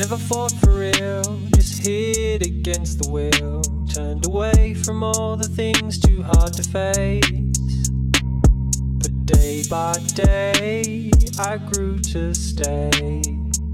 Never 0.00 0.16
fought 0.16 0.52
for 0.52 0.78
real, 0.78 1.22
just 1.54 1.86
hit 1.86 2.46
against 2.46 3.02
the 3.02 3.10
wheel. 3.10 3.60
Turned 3.92 4.24
away 4.24 4.72
from 4.72 5.04
all 5.04 5.36
the 5.36 5.46
things 5.46 5.98
too 5.98 6.22
hard 6.22 6.54
to 6.54 6.62
face. 6.62 7.90
But 8.96 9.26
day 9.26 9.62
by 9.68 9.92
day, 10.14 11.10
I 11.38 11.58
grew 11.58 11.98
to 11.98 12.34
stay 12.34 13.20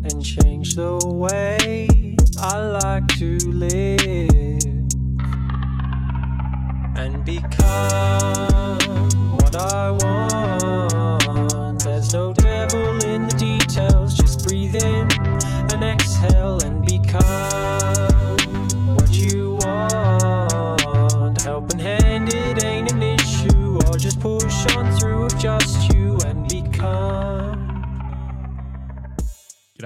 and 0.02 0.24
change 0.24 0.74
the 0.74 0.98
way 1.06 2.16
I 2.40 2.58
like 2.58 3.06
to 3.18 3.38
live 3.48 4.64
and 6.96 7.24
become 7.24 8.78
what 9.36 9.54
I 9.54 9.92
want. 9.92 10.15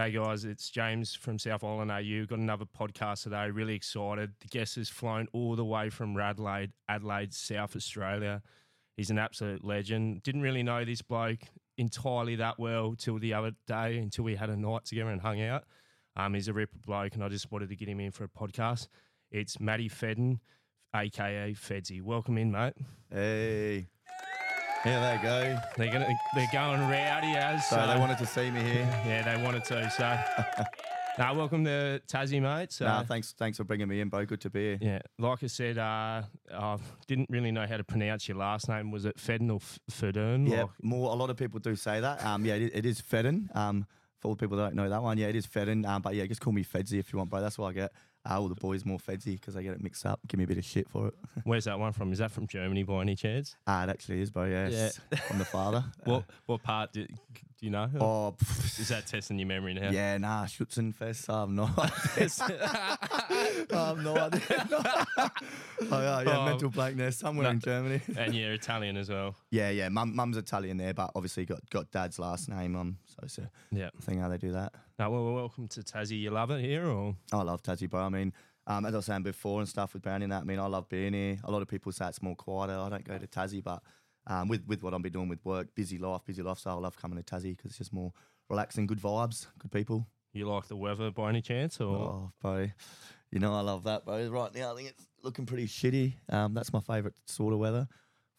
G'day, 0.00 0.14
guys. 0.14 0.46
It's 0.46 0.70
James 0.70 1.14
from 1.14 1.38
South 1.38 1.62
Island 1.62 1.90
AU. 1.90 2.24
Got 2.24 2.38
another 2.38 2.64
podcast 2.64 3.24
today. 3.24 3.50
Really 3.50 3.74
excited. 3.74 4.32
The 4.40 4.48
guest 4.48 4.76
has 4.76 4.88
flown 4.88 5.28
all 5.34 5.56
the 5.56 5.64
way 5.64 5.90
from 5.90 6.16
Radelaide, 6.16 6.72
Adelaide, 6.88 7.34
South 7.34 7.76
Australia. 7.76 8.40
He's 8.96 9.10
an 9.10 9.18
absolute 9.18 9.62
legend. 9.62 10.22
Didn't 10.22 10.40
really 10.40 10.62
know 10.62 10.86
this 10.86 11.02
bloke 11.02 11.40
entirely 11.76 12.34
that 12.36 12.58
well 12.58 12.94
till 12.96 13.18
the 13.18 13.34
other 13.34 13.50
day, 13.66 13.98
until 13.98 14.24
we 14.24 14.36
had 14.36 14.48
a 14.48 14.56
night 14.56 14.86
together 14.86 15.10
and 15.10 15.20
hung 15.20 15.42
out. 15.42 15.64
Um, 16.16 16.32
he's 16.32 16.48
a 16.48 16.54
ripper 16.54 16.78
bloke, 16.78 17.14
and 17.14 17.22
I 17.22 17.28
just 17.28 17.52
wanted 17.52 17.68
to 17.68 17.76
get 17.76 17.86
him 17.86 18.00
in 18.00 18.10
for 18.10 18.24
a 18.24 18.28
podcast. 18.28 18.88
It's 19.30 19.60
Matty 19.60 19.90
Feddern, 19.90 20.38
aka 20.96 21.52
Fedzy. 21.52 22.00
Welcome 22.00 22.38
in, 22.38 22.50
mate. 22.50 22.72
Hey. 23.12 23.88
Here 24.84 24.98
they 24.98 25.18
go. 25.22 25.58
They're 25.76 25.92
gonna, 25.92 26.08
they're 26.34 26.48
going 26.52 26.80
rowdy 26.80 27.36
as. 27.36 27.66
So 27.68 27.86
they 27.86 27.98
wanted 27.98 28.16
to 28.18 28.26
see 28.26 28.50
me 28.50 28.60
here. 28.62 28.88
Yeah, 29.06 29.22
they 29.36 29.42
wanted 29.42 29.62
to. 29.64 29.90
So, 29.90 30.18
now 31.18 31.34
welcome 31.34 31.64
to 31.66 32.00
Tassie, 32.08 32.40
mate. 32.40 32.72
So, 32.72 32.86
Nah, 32.86 33.02
thanks, 33.02 33.34
thanks 33.36 33.58
for 33.58 33.64
bringing 33.64 33.88
me 33.88 34.00
in, 34.00 34.08
Bo. 34.08 34.24
Good 34.24 34.40
to 34.42 34.50
be 34.50 34.60
here. 34.60 34.78
yeah, 34.80 34.98
like 35.18 35.42
I 35.42 35.48
said, 35.48 35.76
uh, 35.76 36.22
I 36.54 36.76
didn't 37.06 37.28
really 37.28 37.52
know 37.52 37.66
how 37.66 37.76
to 37.76 37.84
pronounce 37.84 38.26
your 38.26 38.38
last 38.38 38.68
name. 38.70 38.90
Was 38.90 39.04
it 39.04 39.18
Fedden 39.18 39.50
or 39.52 39.60
Federn? 39.90 40.48
Yeah, 40.48 40.62
Like- 40.62 40.70
more. 40.82 41.10
A 41.10 41.14
lot 41.14 41.28
of 41.28 41.36
people 41.36 41.60
do 41.60 41.76
say 41.76 42.00
that. 42.00 42.24
Um, 42.24 42.46
yeah, 42.46 42.54
it, 42.54 42.70
it 42.74 42.86
is 42.86 43.02
Feddern. 43.02 43.54
Um, 43.54 43.86
for 44.18 44.28
all 44.28 44.34
the 44.34 44.40
people 44.40 44.56
that 44.58 44.62
don't 44.64 44.76
know 44.76 44.88
that 44.88 45.02
one, 45.02 45.18
yeah, 45.18 45.26
it 45.26 45.36
is 45.36 45.46
Feddern. 45.46 45.86
Um, 45.86 46.00
but 46.00 46.14
yeah, 46.14 46.24
just 46.26 46.40
call 46.40 46.52
me 46.54 46.64
Fedzy 46.64 46.98
if 46.98 47.12
you 47.12 47.18
want, 47.18 47.28
bro. 47.30 47.40
That's 47.42 47.58
what 47.58 47.68
I 47.68 47.72
get. 47.74 47.92
All 48.28 48.48
the 48.48 48.54
boys 48.54 48.84
more 48.84 48.98
Fedzy 48.98 49.32
because 49.40 49.56
I 49.56 49.62
get 49.62 49.72
it 49.72 49.82
mixed 49.82 50.04
up. 50.04 50.20
Give 50.28 50.38
me 50.38 50.44
a 50.44 50.46
bit 50.46 50.58
of 50.58 50.64
shit 50.64 50.88
for 50.88 51.08
it. 51.08 51.14
Where's 51.44 51.64
that 51.64 51.78
one 51.78 51.92
from? 51.92 52.12
Is 52.12 52.18
that 52.18 52.30
from 52.30 52.46
Germany 52.46 52.82
by 52.82 53.00
any 53.00 53.16
chance? 53.16 53.56
Ah, 53.66 53.84
it 53.84 53.88
actually 53.90 54.20
is, 54.20 54.30
bro. 54.30 54.44
Yes, 54.44 55.00
from 55.26 55.38
the 55.38 55.44
father. 55.44 55.84
What 56.04 56.24
what 56.46 56.62
part 56.62 56.92
do, 56.92 57.06
do 57.60 57.66
you 57.66 57.70
know? 57.72 57.90
Oh, 58.00 58.34
pff, 58.38 58.80
Is 58.80 58.88
that 58.88 59.06
testing 59.06 59.38
your 59.38 59.46
memory 59.48 59.74
now? 59.74 59.90
yeah, 59.90 60.16
nah, 60.16 60.46
Schutzenfest. 60.46 61.28
I 61.28 61.40
have 61.40 61.50
no 61.50 61.64
idea. 61.78 62.58
I 63.70 63.86
have 63.88 63.98
no 64.02 64.16
idea. 64.16 64.66
oh, 65.18 65.30
yeah, 65.92 66.20
yeah, 66.22 66.38
Oh. 66.38 66.44
mental 66.46 66.70
blankness 66.70 67.18
somewhere 67.18 67.44
No. 67.44 67.50
in 67.50 67.60
Germany. 67.60 68.00
and 68.16 68.34
you're 68.34 68.52
Italian 68.54 68.96
as 68.96 69.10
well. 69.10 69.34
Yeah, 69.50 69.68
yeah. 69.70 69.90
Mum, 69.90 70.16
mum's 70.16 70.38
Italian 70.38 70.78
there, 70.78 70.94
but 70.94 71.10
obviously 71.14 71.44
got 71.44 71.60
got 71.70 71.90
dad's 71.90 72.18
last 72.18 72.48
name. 72.48 72.76
Um, 72.76 72.96
so 73.06 73.16
it's 73.24 73.36
a 73.38 73.50
Yeah. 73.70 73.90
thing 74.00 74.20
how 74.20 74.28
they 74.30 74.38
do 74.38 74.52
that. 74.52 74.72
No, 74.98 75.10
well, 75.10 75.32
welcome 75.34 75.68
to 75.68 75.80
Tassie. 75.80 76.18
You 76.18 76.30
love 76.30 76.50
it 76.50 76.60
here, 76.64 76.86
or 76.86 77.14
I 77.32 77.42
love 77.42 77.62
Tassie, 77.62 77.90
bro. 77.90 78.00
I 78.00 78.08
mean, 78.08 78.32
um, 78.66 78.86
as 78.86 78.94
I 78.94 78.98
was 78.98 79.06
saying 79.06 79.22
before 79.22 79.60
and 79.60 79.68
stuff 79.68 79.92
with 79.92 80.02
Brownie 80.02 80.24
and 80.24 80.32
that, 80.32 80.42
I 80.42 80.44
mean, 80.44 80.58
I 80.58 80.66
love 80.66 80.88
being 80.88 81.12
here. 81.12 81.38
A 81.44 81.50
lot 81.50 81.60
of 81.60 81.68
people 81.68 81.92
say 81.92 82.08
it's 82.08 82.22
more 82.22 82.36
quieter. 82.36 82.78
I 82.78 82.88
don't 82.88 83.04
go 83.04 83.18
to 83.18 83.26
Tassie, 83.26 83.62
but 83.62 83.82
um, 84.26 84.48
with 84.48 84.66
with 84.66 84.82
what 84.82 84.94
I've 84.94 85.02
been 85.02 85.12
doing 85.12 85.28
with 85.28 85.44
work, 85.44 85.74
busy 85.74 85.98
life, 85.98 86.22
busy 86.24 86.42
lifestyle, 86.42 86.76
I 86.76 86.80
love 86.80 86.96
coming 86.96 87.22
to 87.22 87.24
Tassie 87.24 87.56
because 87.56 87.70
it's 87.72 87.78
just 87.78 87.92
more 87.92 88.12
relaxing, 88.48 88.86
good 88.86 89.00
vibes, 89.00 89.46
good 89.58 89.70
people. 89.72 90.06
you 90.32 90.46
like 90.48 90.66
the 90.68 90.76
weather 90.76 91.10
by 91.10 91.28
any 91.30 91.40
chance? 91.42 91.80
Or 91.80 91.96
Oh, 91.96 92.32
bro, 92.40 92.68
you 93.30 93.38
know 93.38 93.54
I 93.54 93.60
love 93.60 93.84
that, 93.84 94.04
bro. 94.04 94.28
Right 94.28 94.54
now, 94.54 94.72
I 94.72 94.76
think 94.76 94.88
it's 94.90 95.06
looking 95.22 95.46
pretty 95.46 95.66
shitty. 95.66 96.14
Um, 96.28 96.54
that's 96.54 96.72
my 96.72 96.80
favourite 96.80 97.14
sort 97.26 97.52
of 97.54 97.58
weather. 97.60 97.88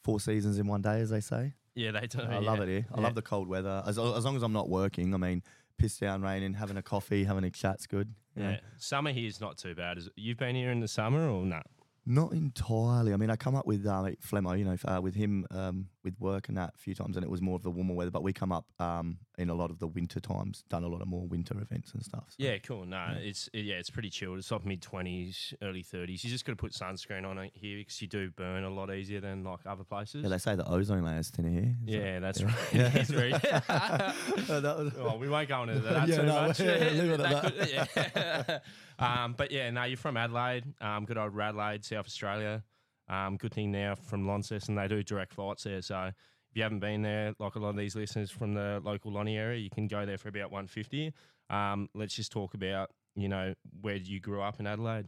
Four 0.04 0.20
seasons 0.20 0.58
in 0.58 0.68
one 0.68 0.82
day, 0.82 1.00
as 1.02 1.10
they 1.10 1.20
say. 1.22 1.54
yeah, 1.76 1.92
they 1.92 2.08
do. 2.08 2.20
I 2.22 2.40
love 2.40 2.60
it 2.60 2.68
here. 2.70 2.86
I 2.94 2.98
Yeah. 2.98 3.04
love 3.04 3.16
the 3.16 3.22
cold 3.22 3.48
weather. 3.48 3.84
As, 3.86 3.98
as 4.00 4.26
long 4.26 4.36
as 4.36 4.44
I'm 4.44 4.52
not 4.54 4.68
working, 4.70 5.14
I 5.14 5.18
mean, 5.18 5.44
piss 5.78 5.98
down, 5.98 6.22
raining, 6.22 6.54
having 6.56 6.78
a 6.78 6.82
coffee, 6.82 7.24
having 7.24 7.44
a 7.44 7.50
chat's 7.52 7.86
good. 7.88 8.14
know. 8.36 8.50
Yeah, 8.50 8.60
summer 8.78 9.12
here 9.12 9.28
is 9.28 9.40
not 9.40 9.58
too 9.58 9.76
bad. 9.76 9.98
Is 9.98 10.08
it? 10.08 10.14
You've 10.16 10.38
been 10.38 10.56
here 10.56 10.72
in 10.72 10.80
the 10.80 10.88
summer 10.88 11.30
or 11.30 11.46
not? 11.46 11.68
Not 12.06 12.34
entirely. 12.34 13.14
I 13.14 13.18
mean, 13.18 13.30
I 13.30 13.36
come 13.36 13.56
up 13.56 13.68
with 13.68 13.86
uh, 13.86 14.02
like 14.02 14.20
Flemmo, 14.22 14.58
you 14.58 14.66
know, 14.66 14.76
uh, 14.86 15.00
with 15.02 15.16
him 15.16 15.46
um, 15.52 15.88
with 16.04 16.20
work 16.20 16.48
and 16.50 16.58
that 16.58 16.74
a 16.76 16.78
few 16.78 16.94
times, 16.96 17.16
and 17.18 17.24
it 17.24 17.30
was 17.30 17.42
more 17.42 17.56
of 17.56 17.64
the 17.64 17.70
warmer 17.72 17.94
weather. 17.94 18.12
But 18.12 18.24
we 18.24 18.34
come 18.34 18.52
up 18.52 18.66
um, 18.80 19.18
in 19.38 19.50
a 19.50 19.54
lot 19.54 19.70
of 19.72 19.80
the 19.80 19.88
winter 19.88 20.20
times, 20.20 20.64
done 20.70 20.84
a 20.84 20.88
lot 20.88 21.02
of 21.02 21.08
more 21.08 21.26
winter 21.28 21.60
events 21.60 21.94
and 21.94 22.04
stuff. 22.04 22.24
so- 22.30 22.36
Yeah, 22.40 22.58
cool. 22.60 22.86
No, 22.86 23.16
it's 23.18 23.50
it, 23.54 23.66
yeah, 23.66 23.76
it's 23.76 23.90
pretty 23.90 24.10
chilled. 24.10 24.38
It's 24.40 24.52
like 24.52 24.66
mid 24.66 24.82
twenties, 24.82 25.54
early 25.62 25.84
thirties. 25.84 26.24
You 26.24 26.30
just 26.30 26.46
got 26.46 26.54
to 26.54 26.56
put 26.58 26.72
sunscreen 26.74 27.26
on 27.26 27.38
it 27.38 27.52
here 27.56 27.78
because 27.78 28.02
you 28.02 28.08
do 28.08 28.32
burn 28.32 28.64
a 28.64 28.70
lot 28.70 28.94
easier 28.94 29.22
than 29.22 29.44
like 29.44 29.60
other 29.66 29.84
places. 29.84 30.24
Yeah, 30.24 30.30
they 30.30 30.38
say 30.38 30.56
the 30.56 30.68
ozone 30.70 31.04
layer 31.04 31.20
is 31.20 31.30
thinner 31.30 31.50
here. 31.50 31.76
Is 31.86 31.86
that- 31.86 31.92
Yeah, 31.92 32.20
that's 32.20 32.42
yeah. 32.42 32.48
right. 32.48 32.74
Yeah. 32.74 32.92
It's 32.96 33.10
very- 33.10 33.34
Uh, 34.52 34.60
that 34.60 34.78
was- 34.78 34.94
well, 34.96 35.18
we 35.20 35.30
won't 35.30 35.48
go 35.50 35.64
into 35.64 35.80
that 35.82 36.08
Yeah, 36.08 36.16
too 36.18 36.24
no, 36.24 36.34
much. 36.48 36.60
yeah, 36.60 36.66
leave 36.94 37.12
it 37.12 37.20
at 37.20 37.44
could- 37.44 37.70
yeah. 37.72 38.60
um, 39.00 39.34
but 39.34 39.52
yeah, 39.52 39.70
now 39.70 39.84
you're 39.86 39.98
from 39.98 40.18
Adelaide. 40.18 40.64
Um, 40.82 41.06
good 41.06 41.18
old 41.18 41.38
Adelaide, 41.40 41.84
South 41.86 42.06
Australia. 42.06 42.64
Um, 43.12 43.36
good 43.36 43.54
thing 43.54 43.72
now 43.72 43.96
from 43.96 44.26
Launceston 44.26 44.76
they 44.76 44.88
do 44.88 45.04
direct 45.04 45.34
flights 45.34 45.64
there. 45.64 45.82
So 45.82 46.06
if 46.06 46.56
you 46.56 46.64
haven't 46.64 46.80
been 46.80 47.02
there, 47.02 47.34
like 47.40 47.56
a 47.56 47.60
lot 47.60 47.70
of 47.70 47.76
these 47.76 47.96
listeners 47.96 48.32
from 48.32 48.54
the 48.54 48.82
local 48.84 49.12
Lonnie 49.12 49.38
area, 49.38 49.60
you 49.60 49.70
can 49.70 49.88
go 49.88 50.06
there 50.06 50.18
for 50.18 50.30
about 50.30 50.50
150. 50.50 51.14
Um, 51.50 51.90
let's 51.94 52.16
just 52.16 52.32
talk 52.32 52.54
about 52.54 52.90
you 53.16 53.28
know 53.28 53.54
where 53.82 53.98
you 53.98 54.22
grew 54.22 54.42
up 54.42 54.60
in 54.60 54.66
Adelaide. 54.66 55.08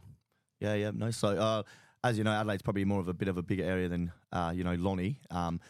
Yeah, 0.60 0.74
yeah, 0.74 0.90
no. 0.94 1.10
So, 1.10 1.28
uh, 1.28 1.62
as 2.04 2.18
you 2.18 2.24
know, 2.24 2.32
Adelaide's 2.32 2.62
probably 2.62 2.84
more 2.84 3.00
of 3.00 3.08
a 3.08 3.14
bit 3.14 3.28
of 3.28 3.38
a 3.38 3.42
bigger 3.42 3.64
area 3.64 3.88
than 3.88 4.12
uh, 4.32 4.52
you 4.54 4.64
know 4.64 4.74
Lonnie. 4.74 5.20
Um, 5.30 5.60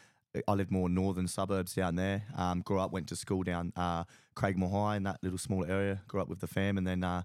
I 0.49 0.55
lived 0.55 0.73
more 0.73 0.89
northern 0.89 1.29
suburbs 1.29 1.75
down 1.75 1.95
there. 1.95 2.25
Um, 2.37 2.61
grew 2.61 2.81
up, 2.81 2.91
went 2.91 3.07
to 3.09 3.17
school 3.17 3.45
down 3.45 3.73
uh, 3.77 4.03
Craigmore 4.35 4.71
High 4.71 4.97
in 4.97 5.05
that 5.05 5.19
little 5.23 5.39
small 5.39 5.65
area. 5.65 6.03
Grew 6.09 6.21
up 6.21 6.29
with 6.29 6.41
the 6.41 6.49
fam, 6.49 6.77
and 6.77 6.87
then 6.87 7.05
uh, 7.05 7.23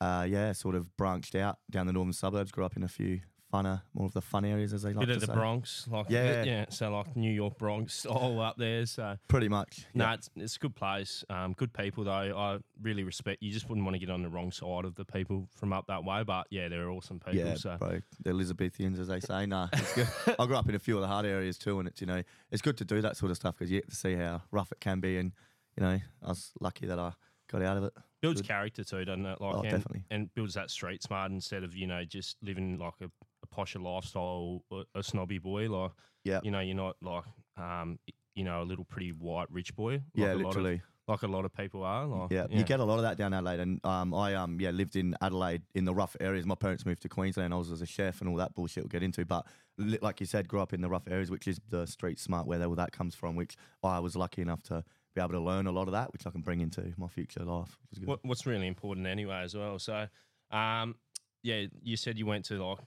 uh, 0.00 0.26
yeah, 0.28 0.52
sort 0.52 0.74
of 0.74 0.96
branched 0.96 1.36
out 1.36 1.58
down 1.70 1.86
the 1.86 1.92
northern 1.92 2.12
suburbs. 2.12 2.50
Grew 2.50 2.64
up 2.64 2.76
in 2.76 2.82
a 2.82 2.88
few 2.88 3.20
funner, 3.52 3.82
more 3.94 4.06
of 4.06 4.12
the 4.14 4.20
fun 4.22 4.44
areas, 4.44 4.72
as 4.72 4.82
they 4.82 4.92
like 4.92 5.06
Bit 5.06 5.12
to 5.12 5.14
of 5.16 5.20
the 5.20 5.26
say. 5.26 5.34
Bronx, 5.34 5.86
like 5.90 6.06
Yeah. 6.08 6.42
yeah. 6.44 6.64
So 6.70 6.90
like 6.90 7.14
New 7.16 7.30
York 7.30 7.58
Bronx, 7.58 8.06
all 8.06 8.40
up 8.40 8.56
there. 8.56 8.86
So 8.86 9.16
Pretty 9.28 9.48
much. 9.48 9.86
No, 9.94 10.04
yeah. 10.06 10.14
it's, 10.14 10.30
it's 10.36 10.56
a 10.56 10.58
good 10.58 10.74
place. 10.74 11.24
Um, 11.28 11.52
good 11.52 11.72
people 11.72 12.04
though. 12.04 12.10
I 12.12 12.58
really 12.80 13.04
respect. 13.04 13.42
You 13.42 13.52
just 13.52 13.68
wouldn't 13.68 13.84
want 13.84 13.94
to 13.94 13.98
get 13.98 14.10
on 14.10 14.22
the 14.22 14.28
wrong 14.28 14.50
side 14.52 14.84
of 14.84 14.94
the 14.94 15.04
people 15.04 15.48
from 15.54 15.72
up 15.72 15.86
that 15.88 16.04
way. 16.04 16.22
But 16.24 16.46
yeah, 16.50 16.68
they're 16.68 16.90
awesome 16.90 17.18
people. 17.20 17.34
Yeah, 17.40 17.54
so 17.54 17.76
bro, 17.78 18.00
the 18.22 18.30
Elizabethans, 18.30 18.98
as 18.98 19.08
they 19.08 19.20
say. 19.20 19.46
Nah, 19.46 19.68
it's 19.72 19.94
good. 19.94 20.08
I 20.38 20.46
grew 20.46 20.56
up 20.56 20.68
in 20.68 20.74
a 20.74 20.78
few 20.78 20.96
of 20.96 21.02
the 21.02 21.08
hard 21.08 21.26
areas 21.26 21.58
too, 21.58 21.78
and 21.78 21.88
it's 21.88 22.00
you 22.00 22.06
know 22.06 22.22
it's 22.50 22.62
good 22.62 22.76
to 22.78 22.84
do 22.84 23.00
that 23.02 23.16
sort 23.16 23.30
of 23.30 23.36
stuff 23.36 23.56
because 23.58 23.70
you 23.70 23.80
get 23.80 23.90
to 23.90 23.96
see 23.96 24.14
how 24.14 24.42
rough 24.50 24.72
it 24.72 24.80
can 24.80 25.00
be, 25.00 25.18
and 25.18 25.32
you 25.76 25.82
know 25.84 25.98
I 26.22 26.28
was 26.28 26.52
lucky 26.60 26.86
that 26.86 26.98
I 26.98 27.12
got 27.50 27.62
out 27.62 27.76
of 27.76 27.84
it. 27.84 27.92
builds 28.22 28.40
good. 28.40 28.48
character 28.48 28.82
too, 28.84 29.04
doesn't 29.04 29.26
it? 29.26 29.40
Like 29.40 29.54
Oh, 29.54 29.60
and, 29.60 29.70
definitely. 29.70 30.04
and 30.10 30.34
builds 30.34 30.54
that 30.54 30.70
street 30.70 31.02
smart 31.02 31.30
instead 31.32 31.64
of 31.64 31.74
you 31.76 31.86
know 31.86 32.02
just 32.04 32.36
living 32.42 32.78
like 32.78 32.94
a 33.02 33.10
posher 33.52 33.82
lifestyle, 33.82 34.62
a 34.94 35.02
snobby 35.02 35.38
boy. 35.38 35.68
Like 35.70 35.92
Yeah. 36.24 36.40
you 36.42 36.50
know, 36.50 36.60
you're 36.60 36.76
not 36.76 36.96
like 37.02 37.24
um, 37.56 37.98
you 38.34 38.44
know, 38.44 38.62
a 38.62 38.64
little 38.64 38.84
pretty 38.84 39.10
white 39.10 39.50
rich 39.50 39.74
boy. 39.76 39.92
Like 39.92 40.02
yeah, 40.14 40.32
a 40.32 40.36
lot 40.36 40.56
of- 40.56 40.80
like 41.08 41.22
a 41.22 41.26
lot 41.26 41.44
of 41.44 41.52
people 41.52 41.82
are. 41.82 42.06
Like, 42.06 42.30
Yeah, 42.30 42.46
you 42.48 42.62
get 42.62 42.78
a 42.78 42.84
lot 42.84 42.96
of 42.96 43.02
that 43.02 43.18
down 43.18 43.34
Adelaide, 43.34 43.58
and 43.60 43.84
um, 43.84 44.14
I 44.14 44.34
um, 44.36 44.58
yeah, 44.60 44.70
lived 44.70 44.94
in 44.94 45.16
Adelaide 45.20 45.62
in 45.74 45.84
the 45.84 45.92
rough 45.92 46.16
areas. 46.20 46.46
My 46.46 46.54
parents 46.54 46.86
moved 46.86 47.02
to 47.02 47.08
Queensland. 47.08 47.52
I 47.52 47.56
was 47.56 47.72
as 47.72 47.82
a 47.82 47.86
chef 47.86 48.20
and 48.20 48.30
all 48.30 48.36
that 48.36 48.54
bullshit 48.54 48.84
we'll 48.84 48.88
get 48.88 49.02
into. 49.02 49.26
But 49.26 49.44
li- 49.78 49.98
like 50.00 50.20
you 50.20 50.26
said, 50.26 50.46
grew 50.46 50.60
up 50.60 50.72
in 50.72 50.80
the 50.80 50.88
rough 50.88 51.08
areas, 51.08 51.28
which 51.28 51.48
is 51.48 51.60
the 51.68 51.86
street 51.86 52.20
smart 52.20 52.46
where 52.46 52.62
all 52.64 52.76
that 52.76 52.92
comes 52.92 53.16
from. 53.16 53.34
Which 53.34 53.56
I 53.82 53.98
was 53.98 54.14
lucky 54.14 54.42
enough 54.42 54.62
to 54.64 54.84
be 55.14 55.20
able 55.20 55.32
to 55.32 55.40
learn 55.40 55.66
a 55.66 55.72
lot 55.72 55.88
of 55.88 55.92
that, 55.92 56.12
which 56.12 56.24
I 56.26 56.30
can 56.30 56.40
bring 56.40 56.60
into 56.60 56.94
my 56.96 57.08
future 57.08 57.44
life. 57.44 57.76
Which 57.90 57.94
is 57.94 57.98
good. 57.98 58.08
what, 58.08 58.20
what's 58.24 58.46
really 58.46 58.68
important 58.68 59.06
anyway 59.08 59.42
as 59.42 59.56
well. 59.56 59.78
So, 59.80 60.06
um, 60.52 60.94
yeah, 61.42 61.66
you 61.82 61.96
said 61.96 62.18
you 62.18 62.26
went 62.26 62.44
to 62.46 62.62
like 62.64 62.78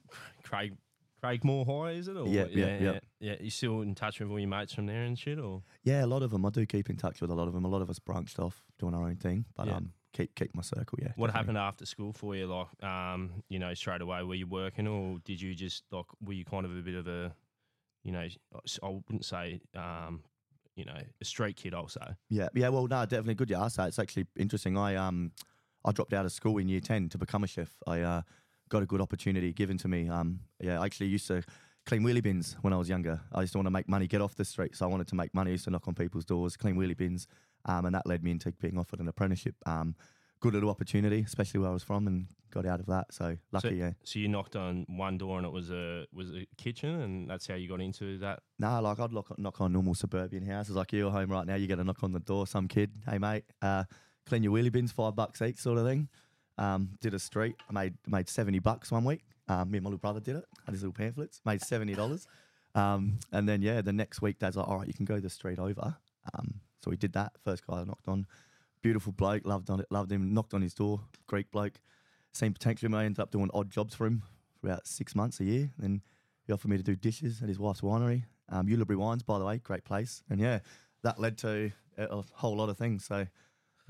Craig 0.44 0.76
Craigmore 1.24 1.66
High, 1.66 1.92
is 1.94 2.08
it? 2.08 2.18
Or 2.18 2.28
Yeah, 2.28 2.46
yeah, 2.52 2.66
yeah. 2.66 2.80
yeah. 2.80 3.00
Yeah, 3.20 3.36
You 3.40 3.50
still 3.50 3.82
in 3.82 3.96
touch 3.96 4.20
with 4.20 4.30
all 4.30 4.40
your 4.40 4.48
mates 4.50 4.74
from 4.74 4.86
there 4.86 5.04
and 5.04 5.18
shit, 5.18 5.40
or 5.40 5.64
Yeah, 5.84 6.06
a 6.06 6.08
lot 6.08 6.22
of 6.24 6.32
them. 6.32 6.46
I 6.46 6.50
do 6.50 6.66
keep 6.66 6.90
in 6.90 6.98
touch 6.98 7.22
with 7.22 7.32
a 7.32 7.34
lot 7.34 7.48
of 7.48 7.54
them. 7.54 7.66
A 7.66 7.68
lot 7.68 7.82
of 7.82 7.90
us 7.90 8.00
branched 8.00 8.38
off 8.40 8.64
doing 8.78 8.94
our 8.94 9.04
own 9.04 9.16
thing, 9.16 9.46
but 9.56 9.68
Yeah. 9.68 9.78
um, 9.78 9.94
keep 10.14 10.36
keep 10.36 10.54
my 10.56 10.62
circle. 10.62 11.00
Yeah. 11.02 11.14
what 11.16 11.28
definitely. 11.28 11.38
happened 11.38 11.58
after 11.58 11.86
school 11.86 12.14
for 12.14 12.36
you? 12.36 12.46
Like, 12.48 12.84
um, 12.84 13.44
you 13.50 13.60
know, 13.60 13.74
straight 13.74 14.02
away, 14.02 14.22
were 14.24 14.36
you 14.36 14.48
working, 14.48 14.88
or 14.88 15.20
did 15.26 15.42
you 15.42 15.56
just 15.56 15.84
like, 15.92 16.06
were 16.22 16.34
you 16.34 16.46
kind 16.46 16.66
of 16.66 16.78
a 16.78 16.82
bit 16.82 16.96
of 16.96 17.08
a, 17.08 17.34
you 18.04 18.12
know, 18.12 18.28
I 18.84 18.88
wouldn't 18.88 19.26
say, 19.26 19.62
um, 19.76 20.22
you 20.76 20.86
know, 20.86 21.00
a 21.22 21.26
street 21.26 21.56
kid. 21.56 21.74
I'll 21.74 21.88
say. 21.88 22.06
Yeah, 22.30 22.50
yeah. 22.54 22.70
Well, 22.70 22.86
no, 22.88 23.04
definitely 23.06 23.36
good. 23.36 23.50
You 23.50 23.56
asked 23.56 23.78
that. 23.78 23.88
It's 23.88 23.98
actually 24.00 24.28
interesting. 24.38 24.78
I 24.78 24.96
um, 24.96 25.32
I 25.86 25.92
dropped 25.92 26.14
out 26.14 26.26
of 26.26 26.32
school 26.34 26.58
in 26.60 26.68
year 26.68 26.82
ten 26.82 27.10
to 27.10 27.18
become 27.18 27.44
a 27.44 27.48
chef. 27.48 27.72
I 27.88 28.02
uh, 28.02 28.22
got 28.70 28.84
a 28.84 28.86
good 28.86 29.02
opportunity 29.02 29.54
given 29.54 29.78
to 29.80 29.88
me. 29.88 30.10
Um, 30.10 30.40
yeah, 30.60 30.80
I 30.82 30.86
actually 30.86 31.08
used 31.08 31.28
to 31.28 31.44
clean 31.86 32.02
wheelie 32.02 32.24
bins 32.24 32.58
when 32.62 32.74
I 32.74 32.78
was 32.78 32.90
younger. 32.90 33.22
I 33.34 33.42
used 33.42 33.54
to 33.54 33.60
want 33.60 33.68
to 33.68 33.72
make 33.72 33.88
money, 33.88 34.08
get 34.08 34.22
off 34.22 34.36
the 34.36 34.46
street. 34.46 34.76
So 34.76 34.86
I 34.86 34.90
wanted 34.90 35.08
to 35.10 35.16
make 35.16 35.34
money. 35.34 35.52
I 35.52 35.54
used 35.54 35.66
to 35.66 35.72
knock 35.72 35.88
on 35.88 35.94
people's 35.94 36.26
doors, 36.26 36.58
clean 36.58 36.76
wheelie 36.76 36.98
bins, 36.98 37.28
um, 37.66 37.86
and 37.86 37.94
that 37.96 38.06
led 38.08 38.24
me 38.24 38.32
into 38.32 38.52
being 38.54 38.78
offered 38.78 39.00
an 39.00 39.08
apprenticeship. 39.08 39.56
Um, 39.66 39.96
good 40.40 40.54
little 40.54 40.70
opportunity, 40.70 41.22
especially 41.22 41.60
where 41.60 41.70
I 41.70 41.74
was 41.74 41.84
from, 41.84 42.08
and 42.08 42.28
got 42.52 42.66
out 42.66 42.80
of 42.80 42.88
that. 42.88 43.14
So 43.14 43.38
lucky, 43.52 43.70
So, 43.70 43.74
yeah. 43.76 43.92
so 44.04 44.20
you 44.20 44.28
knocked 44.28 44.56
on 44.56 44.86
one 44.90 45.18
door 45.18 45.38
and 45.38 45.46
it 45.46 45.52
was 45.52 45.70
a 45.72 46.06
was 46.12 46.32
a 46.32 46.48
kitchen, 46.58 47.02
and 47.02 47.30
that's 47.30 47.46
how 47.48 47.56
you 47.56 47.68
got 47.70 47.82
into 47.82 48.18
that. 48.20 48.40
Nah, 48.58 48.80
like 48.80 49.00
I'd 49.00 49.12
knock, 49.12 49.38
knock 49.38 49.62
on 49.62 49.74
normal 49.74 49.94
suburban 49.94 50.46
houses 50.46 50.76
like 50.76 50.92
you're 50.94 51.12
home 51.12 51.32
right 51.32 51.46
now. 51.46 51.56
You 51.56 51.68
get 51.68 51.80
a 51.80 51.84
knock 51.84 52.04
on 52.04 52.12
the 52.14 52.20
door, 52.20 52.48
some 52.48 52.68
kid, 52.68 52.92
hey 53.10 53.18
mate, 53.20 53.44
uh, 53.62 53.84
clean 54.26 54.42
your 54.44 54.54
wheelie 54.54 54.72
bins, 54.72 54.92
five 54.92 55.16
bucks 55.16 55.42
each, 55.42 55.58
sort 55.58 55.78
of 55.78 55.86
thing. 55.86 56.10
Um, 56.58 56.90
did 57.02 57.14
a 57.14 57.20
street, 57.20 57.56
I 57.70 57.74
made 57.74 57.94
made 58.08 58.30
seventy 58.30 58.60
bucks 58.60 58.92
one 58.92 59.04
week. 59.04 59.24
Um, 59.48 59.72
me 59.72 59.78
and 59.78 59.84
my 59.84 59.90
little 59.90 60.00
brother 60.00 60.20
did 60.20 60.38
it. 60.38 60.46
Had 60.66 60.74
his 60.74 60.82
little 60.82 60.94
pamphlets, 60.94 61.42
made 61.46 61.62
seventy 61.62 61.94
dollars. 61.94 62.28
Um, 62.74 63.20
and 63.32 63.48
then 63.48 63.62
yeah, 63.62 63.82
the 63.82 63.94
next 63.94 64.22
week 64.22 64.40
dad's 64.40 64.58
like, 64.58 64.68
all 64.68 64.78
right, 64.78 64.88
you 64.88 64.94
can 64.94 65.06
go 65.06 65.20
the 65.20 65.30
street 65.30 65.60
over. 65.60 65.96
Um, 66.34 66.56
so 66.84 66.90
we 66.92 66.98
did 66.98 67.14
that. 67.14 67.34
First 67.44 67.66
guy 67.66 67.82
I 67.82 67.84
knocked 67.84 68.08
on, 68.08 68.26
beautiful 68.82 69.12
bloke, 69.12 69.46
loved 69.46 69.70
on 69.70 69.80
it, 69.80 69.88
loved 69.90 70.12
him. 70.12 70.34
Knocked 70.34 70.54
on 70.54 70.62
his 70.62 70.74
door, 70.74 71.02
Greek 71.28 71.52
bloke. 71.52 71.80
Seen 72.34 72.54
potential. 72.54 72.94
I 72.96 73.06
ended 73.06 73.20
up 73.20 73.32
doing 73.32 73.50
odd 73.54 73.70
jobs 73.70 73.96
for 73.96 74.06
him 74.06 74.24
for 74.60 74.68
about 74.68 74.88
six 74.88 75.16
months 75.16 75.40
a 75.40 75.46
year. 75.46 75.72
Then 75.78 76.02
he 76.46 76.54
offered 76.54 76.70
me 76.70 76.78
to 76.78 76.84
do 76.84 76.96
dishes 76.96 77.42
at 77.42 77.48
his 77.48 77.60
wife's 77.60 77.82
winery. 77.82 78.24
Um, 78.50 78.68
Wines, 78.68 79.24
by 79.24 79.40
the 79.40 79.46
way, 79.46 79.58
great 79.58 79.86
place. 79.86 80.22
And 80.30 80.40
yeah, 80.40 80.60
that 81.04 81.20
led 81.20 81.38
to 81.40 81.72
a 81.98 82.24
whole 82.34 82.58
lot 82.58 82.70
of 82.70 82.78
things. 82.78 83.06
So 83.06 83.26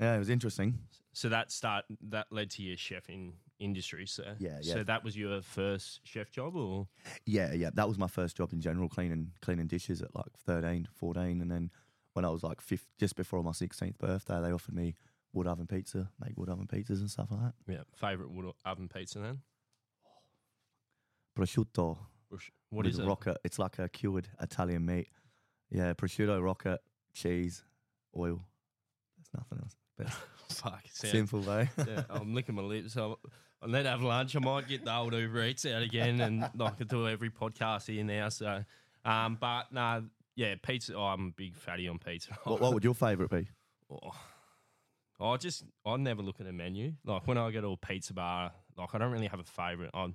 yeah, 0.00 0.14
it 0.14 0.18
was 0.18 0.30
interesting. 0.30 0.78
So 1.16 1.30
that 1.30 1.50
start 1.50 1.86
that 2.10 2.26
led 2.30 2.50
to 2.50 2.62
your 2.62 2.76
chefing 2.76 3.32
industry. 3.58 4.06
So 4.06 4.34
Yeah, 4.38 4.58
yeah. 4.60 4.74
So 4.74 4.84
that 4.84 5.02
was 5.02 5.16
your 5.16 5.40
first 5.40 6.00
chef 6.04 6.30
job, 6.30 6.54
or 6.54 6.88
Yeah, 7.24 7.54
yeah, 7.54 7.70
that 7.72 7.88
was 7.88 7.96
my 7.96 8.06
first 8.06 8.36
job 8.36 8.52
in 8.52 8.60
general, 8.60 8.86
cleaning 8.90 9.32
cleaning 9.40 9.66
dishes 9.66 10.02
at 10.02 10.14
like 10.14 10.26
13, 10.44 10.86
14. 10.92 11.40
And 11.40 11.50
then 11.50 11.70
when 12.12 12.26
I 12.26 12.28
was 12.28 12.42
like 12.42 12.60
fifth, 12.60 12.88
just 12.98 13.16
before 13.16 13.42
my 13.42 13.52
16th 13.52 13.96
birthday, 13.96 14.42
they 14.42 14.52
offered 14.52 14.74
me 14.74 14.94
wood 15.32 15.46
oven 15.46 15.66
pizza, 15.66 16.10
make 16.22 16.36
wood 16.36 16.50
oven 16.50 16.66
pizzas 16.66 17.00
and 17.00 17.10
stuff 17.10 17.28
like 17.30 17.40
that. 17.40 17.54
yeah, 17.66 17.82
favorite 17.94 18.30
wood 18.30 18.52
oven 18.66 18.86
pizza 18.86 19.18
then? 19.20 19.40
Prosciutto. 21.34 21.96
What 22.68 22.86
is 22.86 22.98
it? 22.98 23.06
Rocket. 23.06 23.38
It's 23.42 23.58
like 23.58 23.78
a 23.78 23.88
cured 23.88 24.28
Italian 24.38 24.84
meat. 24.84 25.08
Yeah, 25.70 25.94
prosciutto, 25.94 26.42
rocket, 26.42 26.80
cheese, 27.14 27.64
oil. 28.14 28.42
There's 29.16 29.30
nothing 29.34 29.60
else. 29.62 29.76
But 29.96 30.10
Fuck. 30.50 30.82
sound- 30.92 31.12
simple 31.12 31.40
though. 31.40 31.66
yeah, 31.78 32.02
I'm 32.10 32.34
licking 32.34 32.54
my 32.54 32.62
lips. 32.62 32.96
I'll, 32.96 33.18
I'll 33.62 33.68
need 33.68 33.82
to 33.84 33.90
have 33.90 34.02
lunch. 34.02 34.36
I 34.36 34.40
might 34.40 34.68
get 34.68 34.84
the 34.84 34.94
old 34.94 35.14
Uber 35.14 35.44
Eats 35.44 35.66
out 35.66 35.82
again 35.82 36.20
and 36.20 36.48
like 36.56 36.74
I 36.80 36.84
do 36.84 37.08
every 37.08 37.30
podcast 37.30 37.86
here 37.86 38.04
now. 38.04 38.28
So, 38.28 38.64
um, 39.04 39.38
but 39.40 39.72
no, 39.72 40.04
yeah, 40.34 40.54
pizza. 40.62 40.94
Oh, 40.94 41.02
I'm 41.04 41.28
a 41.28 41.30
big 41.30 41.56
fatty 41.56 41.88
on 41.88 41.98
pizza. 41.98 42.36
what, 42.44 42.60
what 42.60 42.74
would 42.74 42.84
your 42.84 42.94
favourite 42.94 43.30
be? 43.30 43.48
Oh, 45.18 45.30
I 45.30 45.36
just 45.38 45.64
I 45.86 45.96
never 45.96 46.22
look 46.22 46.40
at 46.40 46.46
the 46.46 46.52
menu. 46.52 46.92
Like 47.04 47.26
when 47.26 47.38
I 47.38 47.50
go 47.50 47.60
to 47.62 47.68
a 47.68 47.76
pizza 47.78 48.12
bar, 48.12 48.52
like 48.76 48.94
I 48.94 48.98
don't 48.98 49.10
really 49.10 49.28
have 49.28 49.40
a 49.40 49.44
favorite. 49.44 49.90
I, 49.94 50.08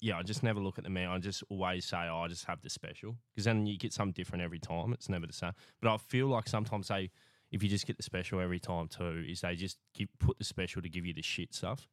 yeah, 0.00 0.18
I 0.18 0.22
just 0.22 0.42
never 0.44 0.60
look 0.60 0.78
at 0.78 0.84
the 0.84 0.90
menu. 0.90 1.10
I 1.10 1.18
just 1.18 1.42
always 1.48 1.84
say, 1.84 2.06
oh, 2.08 2.20
I 2.20 2.28
just 2.28 2.44
have 2.44 2.62
the 2.62 2.70
special 2.70 3.16
because 3.34 3.44
then 3.44 3.66
you 3.66 3.76
get 3.76 3.92
something 3.92 4.12
different 4.12 4.44
every 4.44 4.60
time. 4.60 4.92
It's 4.92 5.08
never 5.08 5.26
the 5.26 5.32
same. 5.32 5.52
But 5.82 5.92
I 5.94 5.96
feel 5.96 6.28
like 6.28 6.46
sometimes 6.48 6.86
they, 6.88 7.10
if 7.50 7.62
you 7.62 7.68
just 7.68 7.86
get 7.86 7.96
the 7.96 8.02
special 8.02 8.40
every 8.40 8.60
time 8.60 8.88
too, 8.88 9.24
is 9.26 9.40
they 9.40 9.54
just 9.54 9.78
give, 9.94 10.08
put 10.18 10.38
the 10.38 10.44
special 10.44 10.82
to 10.82 10.88
give 10.88 11.04
you 11.04 11.14
the 11.14 11.22
shit 11.22 11.54
stuff. 11.54 11.88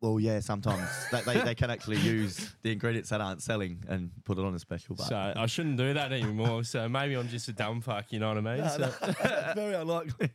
Well, 0.00 0.20
yeah, 0.20 0.40
sometimes 0.40 0.86
they, 1.10 1.22
they, 1.22 1.40
they 1.40 1.54
can 1.54 1.70
actually 1.70 1.96
use 1.96 2.54
the 2.62 2.72
ingredients 2.72 3.08
that 3.08 3.22
aren't 3.22 3.40
selling 3.40 3.82
and 3.88 4.10
put 4.24 4.36
it 4.36 4.44
on 4.44 4.54
a 4.54 4.58
special. 4.58 4.96
But 4.96 5.06
So 5.06 5.32
I 5.34 5.46
shouldn't 5.46 5.78
do 5.78 5.94
that 5.94 6.12
anymore. 6.12 6.62
So 6.64 6.86
maybe 6.90 7.14
I'm 7.14 7.28
just 7.28 7.48
a 7.48 7.54
dumb 7.54 7.80
fuck. 7.80 8.12
You 8.12 8.18
know 8.18 8.28
what 8.28 8.36
I 8.38 8.40
mean? 8.42 8.68
So- 8.68 8.92
that's 9.00 9.54
very 9.54 9.74
unlikely. 9.74 10.28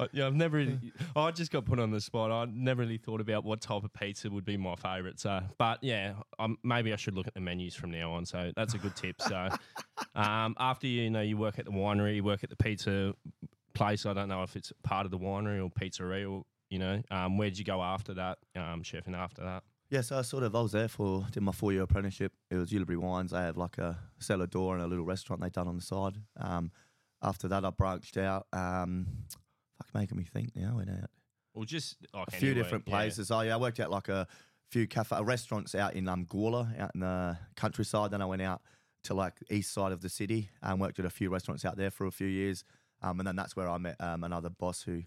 I- 0.00 0.08
yeah, 0.12 0.26
I've 0.26 0.34
never. 0.34 0.56
Really, 0.56 0.78
I 1.14 1.30
just 1.30 1.52
got 1.52 1.64
put 1.66 1.78
on 1.78 1.90
the 1.90 2.00
spot. 2.00 2.30
I 2.32 2.50
never 2.52 2.82
really 2.82 2.98
thought 2.98 3.20
about 3.20 3.44
what 3.44 3.60
type 3.60 3.84
of 3.84 3.92
pizza 3.92 4.28
would 4.30 4.44
be 4.44 4.56
my 4.56 4.74
favourite. 4.74 5.20
So, 5.20 5.40
but 5.58 5.78
yeah, 5.82 6.14
um, 6.38 6.58
maybe 6.64 6.92
I 6.92 6.96
should 6.96 7.14
look 7.14 7.26
at 7.28 7.34
the 7.34 7.40
menus 7.40 7.74
from 7.74 7.90
now 7.92 8.12
on. 8.12 8.24
So 8.26 8.50
that's 8.56 8.74
a 8.74 8.78
good 8.78 8.96
tip. 8.96 9.20
So, 9.22 9.48
um, 10.16 10.56
after 10.58 10.86
you, 10.86 11.02
you 11.02 11.10
know 11.10 11.20
you 11.20 11.36
work 11.36 11.58
at 11.60 11.64
the 11.64 11.70
winery, 11.70 12.16
you 12.16 12.24
work 12.24 12.42
at 12.42 12.50
the 12.50 12.56
pizza 12.56 13.14
place. 13.74 14.04
I 14.06 14.14
don't 14.14 14.28
know 14.28 14.42
if 14.42 14.56
it's 14.56 14.72
part 14.82 15.04
of 15.04 15.10
the 15.12 15.18
winery 15.18 15.62
or 15.64 15.70
pizzeria. 15.70 16.28
Or, 16.30 16.42
you 16.70 16.78
know, 16.78 17.02
um, 17.10 17.36
where'd 17.38 17.58
you 17.58 17.64
go 17.64 17.82
after 17.82 18.14
that? 18.14 18.38
Um, 18.56 18.82
chefing 18.82 19.16
after 19.16 19.42
that. 19.42 19.62
yeah, 19.90 20.00
so 20.02 20.18
I 20.18 20.22
sort 20.22 20.42
of 20.42 20.54
I 20.54 20.60
was 20.60 20.72
there 20.72 20.88
for 20.88 21.26
did 21.30 21.42
my 21.42 21.52
four 21.52 21.72
year 21.72 21.82
apprenticeship. 21.82 22.32
It 22.50 22.56
was 22.56 22.70
Uleybury 22.70 22.98
Wines. 22.98 23.30
They 23.30 23.38
have 23.38 23.56
like 23.56 23.78
a 23.78 23.98
cellar 24.18 24.46
door 24.46 24.74
and 24.74 24.84
a 24.84 24.86
little 24.86 25.04
restaurant 25.04 25.42
they 25.42 25.48
done 25.50 25.68
on 25.68 25.76
the 25.76 25.82
side. 25.82 26.14
Um, 26.36 26.70
after 27.22 27.48
that, 27.48 27.64
I 27.64 27.70
branched 27.70 28.16
out. 28.16 28.46
Um, 28.52 29.06
fuck, 29.78 29.88
making 29.94 30.18
me 30.18 30.24
think 30.24 30.54
now. 30.54 30.72
I 30.72 30.76
went 30.76 30.90
out 30.90 31.10
Or 31.54 31.64
just 31.64 31.96
like 32.14 32.28
a 32.28 32.30
few 32.32 32.50
anywhere, 32.50 32.64
different 32.64 32.84
yeah. 32.86 32.94
places. 32.94 33.30
Oh 33.30 33.40
yeah, 33.40 33.54
I 33.54 33.58
worked 33.58 33.80
out 33.80 33.90
like 33.90 34.08
a 34.08 34.26
few 34.70 34.86
cafe 34.86 35.22
restaurants 35.22 35.74
out 35.74 35.94
in 35.94 36.06
um 36.08 36.26
Gawler, 36.26 36.78
out 36.78 36.90
in 36.94 37.00
the 37.00 37.38
countryside. 37.56 38.10
Then 38.10 38.22
I 38.22 38.26
went 38.26 38.42
out 38.42 38.62
to 39.04 39.14
like 39.14 39.34
east 39.50 39.72
side 39.72 39.92
of 39.92 40.00
the 40.00 40.08
city 40.08 40.50
and 40.62 40.80
worked 40.80 40.98
at 40.98 41.04
a 41.04 41.10
few 41.10 41.30
restaurants 41.30 41.64
out 41.64 41.76
there 41.76 41.90
for 41.90 42.06
a 42.06 42.10
few 42.10 42.26
years. 42.26 42.64
Um, 43.00 43.20
and 43.20 43.26
then 43.26 43.36
that's 43.36 43.54
where 43.56 43.68
I 43.68 43.78
met 43.78 43.96
um, 44.00 44.24
another 44.24 44.50
boss 44.50 44.82
who 44.82 45.02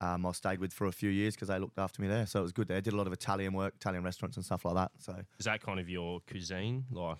um, 0.00 0.24
I 0.26 0.32
stayed 0.32 0.58
with 0.60 0.72
for 0.72 0.86
a 0.86 0.92
few 0.92 1.10
years 1.10 1.34
because 1.34 1.48
they 1.48 1.58
looked 1.58 1.78
after 1.78 2.00
me 2.02 2.08
there. 2.08 2.26
So 2.26 2.40
it 2.40 2.42
was 2.42 2.52
good 2.52 2.68
there. 2.68 2.80
did 2.80 2.92
a 2.94 2.96
lot 2.96 3.06
of 3.06 3.12
Italian 3.12 3.52
work, 3.52 3.74
Italian 3.76 4.02
restaurants 4.04 4.36
and 4.36 4.44
stuff 4.46 4.64
like 4.64 4.74
that. 4.74 4.92
So 4.98 5.14
Is 5.38 5.46
that 5.46 5.60
kind 5.62 5.78
of 5.80 5.88
your 5.88 6.20
cuisine? 6.20 6.84
Like, 6.90 7.18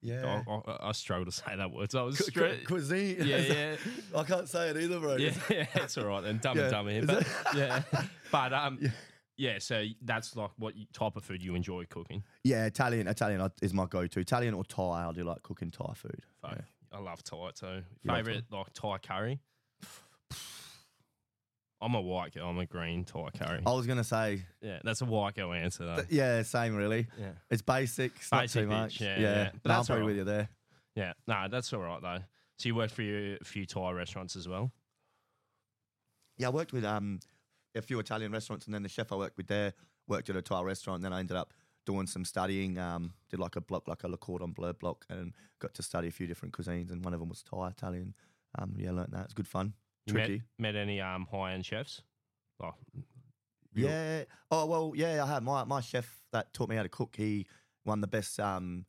yeah. 0.00 0.42
I, 0.48 0.52
I, 0.52 0.88
I 0.88 0.92
struggle 0.92 1.26
to 1.26 1.30
say 1.32 1.54
that 1.56 1.70
word. 1.70 1.92
So 1.92 2.00
I 2.00 2.02
was 2.02 2.18
Cu- 2.20 2.32
cu- 2.32 2.64
cuisine. 2.66 3.18
Yeah, 3.24 3.36
yeah. 3.36 3.76
I 4.16 4.24
can't 4.24 4.48
say 4.48 4.70
it 4.70 4.76
either, 4.76 4.98
bro. 4.98 5.16
Yeah, 5.16 5.30
yeah, 5.50 5.66
it's 5.74 5.96
all 5.96 6.06
right 6.06 6.24
then. 6.24 6.38
Dumb 6.42 6.56
Yeah. 6.56 6.62
and 6.64 6.72
dumber 6.72 6.90
here, 6.90 7.00
Is 7.02 7.06
but 7.06 7.26
yeah, 7.56 7.82
but 8.32 8.52
um, 8.52 8.78
Yeah. 8.80 8.88
yeah. 9.36 9.58
So 9.60 9.84
that's 10.02 10.34
like 10.34 10.50
what 10.58 10.74
type 10.92 11.14
of 11.16 11.22
food 11.24 11.40
you 11.40 11.54
enjoy 11.54 11.84
cooking. 11.88 12.24
Yeah, 12.42 12.64
Italian. 12.66 13.06
Italian 13.06 13.48
is 13.62 13.72
my 13.72 13.86
go-to. 13.86 14.18
Italian 14.18 14.54
or 14.54 14.64
Thai. 14.64 15.06
I 15.08 15.12
do 15.12 15.22
like 15.22 15.42
cooking 15.44 15.70
Thai 15.70 15.92
food. 15.94 16.22
Fuck, 16.40 16.56
Yeah. 16.56 16.98
I 16.98 17.00
love 17.00 17.22
Thai 17.22 17.50
too. 17.54 17.66
You 17.66 17.82
like 18.06 18.24
Favorite 18.26 18.44
like 18.50 18.72
Thai 18.74 18.98
curry. 18.98 19.38
I'm 21.82 21.94
a 21.94 22.00
white 22.00 22.32
girl. 22.34 22.48
I'm 22.48 22.58
a 22.58 22.66
green 22.66 23.04
Thai 23.04 23.28
curry. 23.36 23.60
I 23.66 23.72
was 23.72 23.86
gonna 23.86 24.04
say, 24.04 24.44
Yeah, 24.60 24.78
that's 24.84 25.00
a 25.00 25.04
white 25.04 25.34
girl 25.34 25.52
answer 25.52 25.84
though. 25.84 25.96
th- 25.96 26.08
yeah, 26.10 26.42
same 26.42 26.74
really. 26.76 27.08
yeah, 27.18 27.32
It's 27.50 27.62
basic. 27.62 28.12
It's 28.16 28.30
not 28.30 28.42
Basic 28.42 28.62
too 28.62 28.68
bitch, 28.68 28.70
much. 28.70 29.00
yeah, 29.00 29.18
yeah. 29.18 29.20
yeah. 29.20 29.50
But 29.62 29.68
No, 29.68 29.74
I'm 29.74 29.78
that's 29.78 29.88
probably 29.88 30.04
with 30.06 30.16
you 30.16 30.24
there. 30.24 30.48
yeah. 30.94 31.12
No, 31.26 31.46
that's 31.50 31.72
all 31.72 31.80
right 31.80 32.00
though. 32.00 32.18
So 32.58 32.68
you 32.68 32.74
worked 32.76 32.94
for 32.94 33.02
a 33.02 33.38
few 33.44 33.66
Thai 33.66 33.90
restaurants 33.92 34.36
as 34.36 34.46
well. 34.46 34.70
Yeah, 36.38 36.48
I 36.48 36.50
worked 36.50 36.72
with 36.72 36.84
um 36.84 37.20
a 37.74 37.82
few 37.82 37.98
Italian 37.98 38.32
restaurants, 38.32 38.66
and 38.66 38.74
then 38.74 38.82
the 38.82 38.88
chef 38.88 39.12
I 39.12 39.16
worked 39.16 39.36
with 39.36 39.46
there 39.48 39.72
worked 40.06 40.28
at 40.30 40.36
a 40.36 40.42
Thai 40.42 40.62
restaurant. 40.62 40.98
And 40.98 41.04
then 41.06 41.12
I 41.12 41.20
ended 41.20 41.36
up 41.36 41.52
doing 41.86 42.06
some 42.06 42.24
studying. 42.24 42.78
Um, 42.78 43.14
did 43.30 43.40
like 43.40 43.56
a 43.56 43.60
block, 43.60 43.88
like 43.88 44.04
a 44.04 44.08
Le 44.08 44.16
Cordon 44.16 44.52
Bleu 44.52 44.72
block, 44.72 45.04
and 45.10 45.32
got 45.58 45.74
to 45.74 45.82
study 45.82 46.08
a 46.08 46.10
few 46.10 46.26
different 46.26 46.54
cuisines. 46.54 46.90
And 46.92 47.04
one 47.04 47.14
of 47.14 47.20
them 47.20 47.28
was 47.28 47.42
Thai, 47.42 47.68
Italian. 47.68 48.14
Um, 48.58 48.74
yeah, 48.78 48.92
learnt 48.92 49.10
that. 49.12 49.24
It's 49.24 49.34
good 49.34 49.48
fun. 49.48 49.72
You 50.06 50.14
met, 50.14 50.30
met 50.58 50.76
any 50.76 51.00
um 51.00 51.26
high 51.30 51.52
end 51.52 51.64
chefs? 51.64 52.02
Oh, 52.62 52.74
Yeah. 53.74 54.24
Oh 54.50 54.66
well, 54.66 54.92
yeah. 54.94 55.22
I 55.22 55.26
had 55.26 55.42
my 55.42 55.64
my 55.64 55.80
chef 55.80 56.20
that 56.32 56.52
taught 56.52 56.68
me 56.68 56.76
how 56.76 56.82
to 56.82 56.88
cook. 56.88 57.14
He 57.16 57.46
won 57.84 58.00
the 58.00 58.06
best 58.06 58.38
um, 58.40 58.86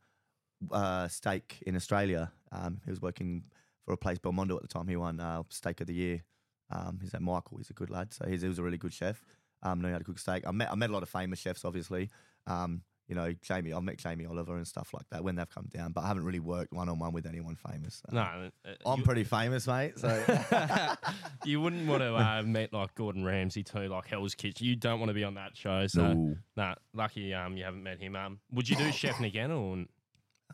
uh, 0.70 1.08
steak 1.08 1.62
in 1.66 1.76
Australia. 1.76 2.32
Um, 2.52 2.80
he 2.84 2.90
was 2.90 3.00
working 3.00 3.44
for 3.84 3.92
a 3.92 3.96
place 3.96 4.18
Belmondo 4.18 4.56
at 4.56 4.62
the 4.62 4.68
time. 4.68 4.88
He 4.88 4.96
won 4.96 5.20
uh, 5.20 5.42
steak 5.48 5.80
of 5.80 5.86
the 5.86 5.94
year. 5.94 6.24
Um, 6.70 6.98
his 7.00 7.12
name 7.12 7.24
Michael. 7.24 7.58
He's 7.58 7.70
a 7.70 7.74
good 7.74 7.90
lad. 7.90 8.12
So 8.14 8.26
he's, 8.26 8.42
he 8.42 8.48
was 8.48 8.58
a 8.58 8.62
really 8.62 8.78
good 8.78 8.92
chef. 8.92 9.24
Um, 9.62 9.80
knew 9.80 9.90
how 9.90 9.98
to 9.98 10.04
cook 10.04 10.18
steak. 10.18 10.44
I 10.46 10.50
met 10.50 10.70
I 10.70 10.74
met 10.74 10.90
a 10.90 10.92
lot 10.92 11.02
of 11.02 11.08
famous 11.08 11.38
chefs, 11.38 11.64
obviously. 11.64 12.10
Um, 12.46 12.82
you 13.08 13.14
know, 13.14 13.32
Jamie. 13.42 13.72
I've 13.72 13.82
met 13.82 13.98
Jamie 13.98 14.24
Oliver 14.26 14.56
and 14.56 14.66
stuff 14.66 14.94
like 14.94 15.08
that 15.10 15.22
when 15.22 15.34
they've 15.36 15.48
come 15.48 15.66
down, 15.70 15.92
but 15.92 16.02
I 16.04 16.08
haven't 16.08 16.24
really 16.24 16.40
worked 16.40 16.72
one 16.72 16.88
on 16.88 16.98
one 16.98 17.12
with 17.12 17.26
anyone 17.26 17.54
famous. 17.56 18.02
so. 18.08 18.14
No, 18.14 18.22
uh, 18.64 18.70
I'm 18.86 18.98
you- 19.00 19.04
pretty 19.04 19.24
famous, 19.24 19.66
mate. 19.66 19.98
So 19.98 20.08
you 21.44 21.60
wouldn't 21.60 21.86
want 21.86 22.02
to 22.02 22.14
uh, 22.14 22.42
meet 22.42 22.72
like 22.72 22.94
Gordon 22.94 23.24
Ramsay 23.24 23.62
too, 23.62 23.88
like 23.88 24.06
Hell's 24.06 24.34
Kitchen. 24.34 24.66
You 24.66 24.76
don't 24.76 24.98
want 25.00 25.10
to 25.10 25.14
be 25.14 25.24
on 25.24 25.34
that 25.34 25.56
show. 25.56 25.86
So, 25.86 26.12
no. 26.14 26.36
nah, 26.56 26.74
lucky 26.94 27.34
um 27.34 27.56
you 27.56 27.64
haven't 27.64 27.82
met 27.82 27.98
him. 28.00 28.16
Um, 28.16 28.38
would 28.52 28.68
you 28.68 28.76
do 28.76 28.90
Chef 28.92 29.20
again 29.20 29.50
or 29.50 29.84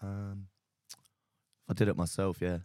Um, 0.02 0.46
I 1.68 1.72
did 1.74 1.88
it 1.88 1.96
myself. 1.96 2.38
Yeah. 2.40 2.58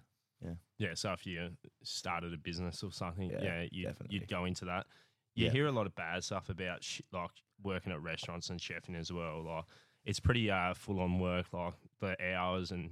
yeah? 0.44 0.54
Yeah. 0.80 0.90
So 0.96 1.12
if 1.14 1.26
you 1.28 1.50
started 1.84 2.34
a 2.34 2.38
business 2.38 2.82
or 2.84 2.92
something, 2.92 3.30
Yeah, 3.30 3.44
yeah, 3.44 3.66
you'd, 3.72 3.84
definitely. 3.86 4.16
you'd 4.18 4.28
go 4.28 4.46
into 4.46 4.66
that. 4.66 4.88
You 5.36 5.46
Yeah. 5.46 5.52
hear 5.52 5.68
a 5.68 5.72
lot 5.72 5.86
of 5.86 5.94
bad 5.96 6.24
stuff 6.24 6.50
about 6.50 6.84
sh- 6.84 7.02
like 7.12 7.30
working 7.64 7.92
at 7.92 8.02
restaurants 8.02 8.50
and 8.50 8.60
chefing 8.60 8.98
as 9.00 9.12
well. 9.12 9.44
Like 9.44 9.66
it's 10.06 10.20
pretty 10.20 10.50
uh 10.52 10.74
full 10.74 11.00
on 11.00 11.20
work, 11.20 11.48
like 11.54 11.74
the 12.00 12.16
hours 12.36 12.72
and 12.72 12.92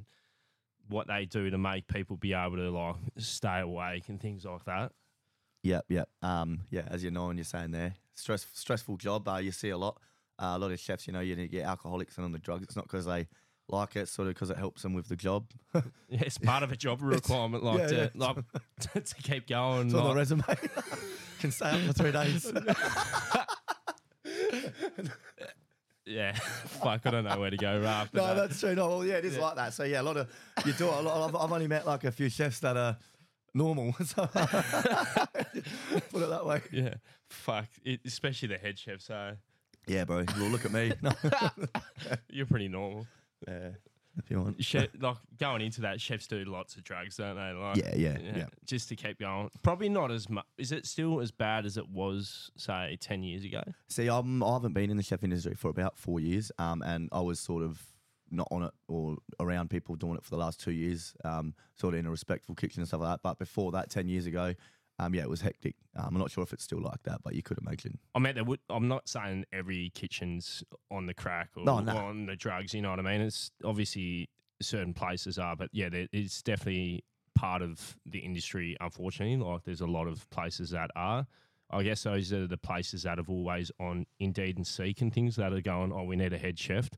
what 0.89 1.07
they 1.07 1.25
do 1.25 1.49
to 1.49 1.57
make 1.57 1.87
people 1.87 2.17
be 2.17 2.33
able 2.33 2.57
to 2.57 2.69
like 2.69 2.95
stay 3.17 3.61
awake 3.61 4.09
and 4.09 4.19
things 4.21 4.45
like 4.45 4.65
that. 4.65 4.91
Yep, 5.63 5.85
yep. 5.89 6.09
Um, 6.21 6.61
yeah, 6.69 6.83
as 6.87 7.03
you 7.03 7.11
know, 7.11 7.29
and 7.29 7.39
you're 7.39 7.45
saying 7.45 7.71
there, 7.71 7.93
stress, 8.15 8.45
stressful 8.53 8.97
job. 8.97 9.27
Uh, 9.27 9.37
you 9.37 9.51
see 9.51 9.69
a 9.69 9.77
lot. 9.77 9.97
Uh, 10.37 10.53
a 10.55 10.59
lot 10.59 10.71
of 10.71 10.79
chefs, 10.79 11.07
you 11.07 11.13
know, 11.13 11.19
you 11.19 11.35
get 11.47 11.63
alcoholics 11.63 12.17
and 12.17 12.25
on 12.25 12.31
the 12.31 12.39
drugs. 12.39 12.63
It's 12.63 12.75
not 12.75 12.85
because 12.85 13.05
they 13.05 13.27
like 13.69 13.95
it, 13.95 14.09
sort 14.09 14.27
of 14.27 14.33
because 14.33 14.49
it 14.49 14.57
helps 14.57 14.81
them 14.81 14.93
with 14.93 15.07
the 15.07 15.15
job. 15.15 15.45
Yeah, 16.09 16.21
it's 16.25 16.37
part 16.37 16.61
of 16.61 16.71
a 16.71 16.75
job 16.75 17.01
requirement, 17.01 17.63
like 17.63 17.79
yeah, 17.79 17.87
to 17.87 17.95
yeah. 17.95 18.09
like 18.13 18.37
to 18.93 19.15
keep 19.23 19.47
going. 19.47 19.87
It's 19.87 19.95
on 19.95 20.09
the 20.09 20.15
resume. 20.15 20.43
Can 21.39 21.51
stay 21.51 21.71
up 21.71 21.79
for 21.81 21.93
three 21.93 22.11
days. 22.11 22.51
Yeah, 26.05 26.33
fuck, 26.81 27.01
I 27.05 27.11
don't 27.11 27.23
know 27.23 27.39
where 27.39 27.49
to 27.49 27.57
go 27.57 27.83
after 27.83 28.17
that. 28.17 28.21
no, 28.21 28.27
that. 28.27 28.47
that's 28.49 28.59
true. 28.59 28.75
No, 28.75 28.87
well, 28.89 29.05
yeah, 29.05 29.15
it 29.15 29.25
is 29.25 29.37
like 29.37 29.55
that. 29.55 29.73
So 29.73 29.83
yeah, 29.83 30.01
a 30.01 30.03
lot 30.03 30.17
of 30.17 30.29
you 30.65 30.73
do. 30.73 30.85
A 30.85 31.01
lot, 31.01 31.29
I've, 31.29 31.35
I've 31.35 31.51
only 31.51 31.67
met 31.67 31.85
like 31.85 32.03
a 32.03 32.11
few 32.11 32.29
chefs 32.29 32.59
that 32.59 32.77
are 32.77 32.97
normal. 33.53 33.95
So 34.05 34.25
put 36.11 36.21
it 36.23 36.29
that 36.29 36.45
way. 36.45 36.61
yeah, 36.71 36.95
fuck, 37.29 37.67
it, 37.83 38.01
especially 38.05 38.49
the 38.49 38.57
head 38.57 38.77
chef. 38.77 39.01
So 39.01 39.33
Yeah, 39.87 40.05
bro. 40.05 40.25
Well, 40.37 40.49
look 40.49 40.65
at 40.65 40.71
me. 40.71 40.93
No. 41.01 41.11
you're 42.29 42.45
pretty 42.47 42.67
normal. 42.67 43.07
yeah, 43.47 43.69
if 44.17 44.29
you 44.29 44.39
want. 44.39 44.63
Chef, 44.63 44.87
like 44.99 45.17
going 45.39 45.61
into 45.61 45.81
that, 45.81 45.99
chefs 45.99 46.27
do 46.27 46.43
lots 46.45 46.75
of 46.75 46.83
drugs, 46.83 47.17
don't 47.17 47.35
they? 47.35 47.51
Like, 47.51 47.77
Yeah, 47.77 47.95
yeah, 47.95 48.17
yeah. 48.35 48.45
just 48.65 48.89
to 48.89 48.95
keep 48.95 49.19
going. 49.19 49.49
Probably 49.61 49.89
not 49.89 50.11
as 50.11 50.29
much. 50.29 50.45
Is 50.57 50.71
it 50.71 50.85
still 50.85 51.19
as 51.19 51.31
bad 51.31 51.65
as 51.65 51.77
it 51.77 51.89
was, 51.89 52.51
say, 52.57 52.97
ten 52.99 53.23
years 53.23 53.43
ago? 53.43 53.61
See, 53.87 54.07
I'm, 54.07 54.43
I 54.43 54.53
haven't 54.53 54.73
been 54.73 54.89
in 54.89 54.97
the 54.97 55.03
chef 55.03 55.23
industry 55.23 55.55
for 55.55 55.69
about 55.69 55.97
four 55.97 56.19
years, 56.19 56.51
um, 56.57 56.81
and 56.81 57.09
I 57.11 57.21
was 57.21 57.39
sort 57.39 57.63
of 57.63 57.81
not 58.31 58.47
on 58.49 58.63
it 58.63 58.71
or 58.87 59.17
around 59.39 59.69
people 59.69 59.95
doing 59.95 60.15
it 60.15 60.23
for 60.23 60.31
the 60.31 60.37
last 60.37 60.59
two 60.59 60.71
years, 60.71 61.13
um, 61.23 61.53
sort 61.75 61.93
of 61.93 61.99
in 61.99 62.05
a 62.07 62.11
respectful 62.11 62.55
kitchen 62.55 62.81
and 62.81 62.87
stuff 62.87 63.01
like 63.01 63.13
that. 63.13 63.19
But 63.23 63.39
before 63.39 63.71
that, 63.73 63.89
ten 63.89 64.07
years 64.07 64.25
ago, 64.25 64.53
um, 65.05 65.13
yeah, 65.13 65.21
it 65.23 65.29
was 65.29 65.41
hectic. 65.41 65.75
Um, 65.95 66.07
I'm 66.15 66.17
not 66.19 66.31
sure 66.31 66.43
if 66.43 66.53
it's 66.53 66.63
still 66.63 66.81
like 66.81 67.03
that, 67.03 67.21
but 67.23 67.35
you 67.35 67.43
could 67.43 67.57
imagine. 67.59 67.97
I 68.15 68.19
mean, 68.19 68.35
there 68.35 68.43
would, 68.43 68.59
I'm 68.69 68.87
not 68.87 69.07
saying 69.07 69.45
every 69.53 69.91
kitchen's 69.93 70.63
on 70.91 71.05
the 71.05 71.13
crack 71.13 71.49
or, 71.55 71.63
No, 71.63 71.79
no. 71.79 71.95
on 71.97 72.25
the 72.25 72.35
drugs. 72.35 72.73
You 72.73 72.81
know 72.81 72.89
what 72.89 72.99
I 72.99 73.03
mean? 73.03 73.21
It's 73.21 73.51
obviously 73.63 74.29
certain 74.61 74.93
places 74.93 75.37
are, 75.37 75.55
but 75.55 75.69
yeah, 75.73 75.89
there, 75.89 76.07
it's 76.11 76.41
definitely 76.41 77.03
part 77.35 77.61
of 77.61 77.95
the 78.05 78.19
industry. 78.19 78.77
Unfortunately, 78.79 79.35
like 79.37 79.63
there's 79.63 79.81
a 79.81 79.87
lot 79.87 80.07
of 80.07 80.29
places 80.29 80.69
that 80.71 80.89
are. 80.95 81.25
I 81.71 81.81
guess 81.81 82.03
those 82.03 82.31
are 82.31 82.45
the 82.45 82.57
places 82.57 83.03
that 83.03 83.17
have 83.17 83.29
always 83.29 83.71
on 83.79 84.05
Indeed 84.19 84.57
and 84.57 84.67
Seek 84.67 85.01
and 85.01 85.11
things 85.11 85.35
that 85.37 85.53
are 85.53 85.61
going. 85.61 85.91
Oh, 85.91 86.03
we 86.03 86.15
need 86.15 86.31
a 86.33 86.37
head 86.37 86.59
chef. 86.59 86.89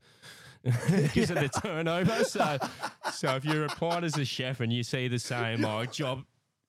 Gives 1.14 1.30
it 1.32 1.38
a 1.38 1.48
turnover. 1.48 2.24
So, 2.26 2.58
so 3.14 3.36
if 3.36 3.46
you're 3.46 3.66
applying 3.66 4.04
as 4.04 4.18
a 4.18 4.26
chef 4.26 4.60
and 4.60 4.74
you 4.74 4.84
see 4.84 5.08
the 5.08 5.20
same 5.20 5.62
like 5.62 5.94
job 5.94 6.24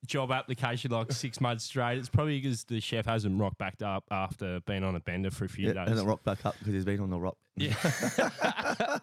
job 0.07 0.31
application 0.33 0.91
like 0.91 1.13
six 1.13 1.41
months 1.41 1.65
straight, 1.65 1.99
it's 1.99 2.09
probably 2.09 2.41
because 2.41 2.65
the 2.65 2.81
chef 2.81 3.07
hasn't 3.07 3.41
rocked 3.41 3.59
back 3.59 3.83
up 3.83 4.05
after 4.11 4.61
being 4.61 4.85
on 4.85 4.95
a 4.97 5.01
bender 5.01 5.31
for 5.31 5.45
a 5.45 5.49
few 5.49 5.69
Yeah, 5.69 5.85
days. 5.85 5.91
and 5.93 5.99
it 6.01 6.05
rocked 6.05 6.25
back 6.25 6.45
up 6.47 6.57
because 6.59 6.75
he's 6.75 6.85
been 6.85 7.01
on 7.01 7.11
the 7.11 7.19
rock. 7.19 7.37
Yeah. 7.59 7.73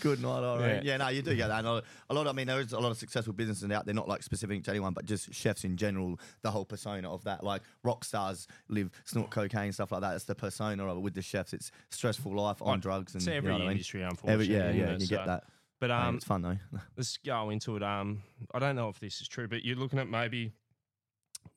Good 0.00 0.20
night, 0.20 0.28
all 0.42 0.58
right. 0.58 0.82
Yeah. 0.84 0.92
Yeah. 0.92 0.96
no, 0.98 1.08
you 1.08 1.22
do 1.22 1.34
get 1.34 1.48
that. 1.48 1.64
And 1.64 1.82
a 2.10 2.14
lot. 2.14 2.26
I 2.26 2.32
mean, 2.32 2.46
there 2.46 2.60
is 2.60 2.72
a 2.72 2.78
lot 2.80 2.90
of 2.90 2.96
successful 2.98 3.32
businesses 3.32 3.70
out 3.70 3.84
there, 3.86 3.94
not 3.94 4.08
like 4.08 4.22
specific 4.22 4.64
to 4.64 4.70
anyone, 4.70 4.92
but 4.92 5.04
just 5.04 5.32
chefs 5.32 5.64
in 5.64 5.76
general. 5.76 6.18
The 6.42 6.50
whole 6.50 6.64
persona 6.64 7.10
of 7.12 7.22
that, 7.24 7.44
like 7.44 7.62
rock 7.84 8.04
stars 8.04 8.46
live 8.68 8.90
snort 9.04 9.30
cocaine 9.30 9.72
stuff 9.72 9.92
like 9.92 10.00
that. 10.00 10.14
It's 10.16 10.24
the 10.24 10.34
persona 10.34 10.86
of 10.88 10.96
it 10.96 11.00
with 11.00 11.14
the 11.14 11.22
chefs. 11.22 11.52
It's 11.52 11.70
stressful 11.90 12.34
life 12.34 12.60
on 12.60 12.68
Like, 12.68 12.80
drugs 12.80 13.14
and 13.14 13.20
it's 13.20 13.28
you 13.28 13.34
every 13.34 13.48
know 13.50 13.54
what 13.54 13.62
I 13.62 13.64
mean? 13.66 13.72
industry, 13.72 14.00
Every, 14.02 14.10
unfortunately. 14.10 14.54
yeah, 14.56 14.70
you 14.72 14.80
yeah, 14.80 14.86
know, 14.86 14.92
you 14.98 15.06
so- 15.06 15.16
get 15.16 15.26
that. 15.26 15.44
But 15.78 15.90
um, 15.90 16.16
it's 16.16 16.24
fun 16.24 16.42
though. 16.42 16.58
let's 16.96 17.16
go 17.18 17.50
into 17.50 17.76
it. 17.76 17.82
Um, 17.82 18.22
I 18.54 18.58
don't 18.58 18.76
know 18.76 18.88
if 18.88 18.98
this 18.98 19.20
is 19.20 19.28
true, 19.28 19.48
but 19.48 19.64
you're 19.64 19.76
looking 19.76 19.98
at 19.98 20.08
maybe 20.08 20.52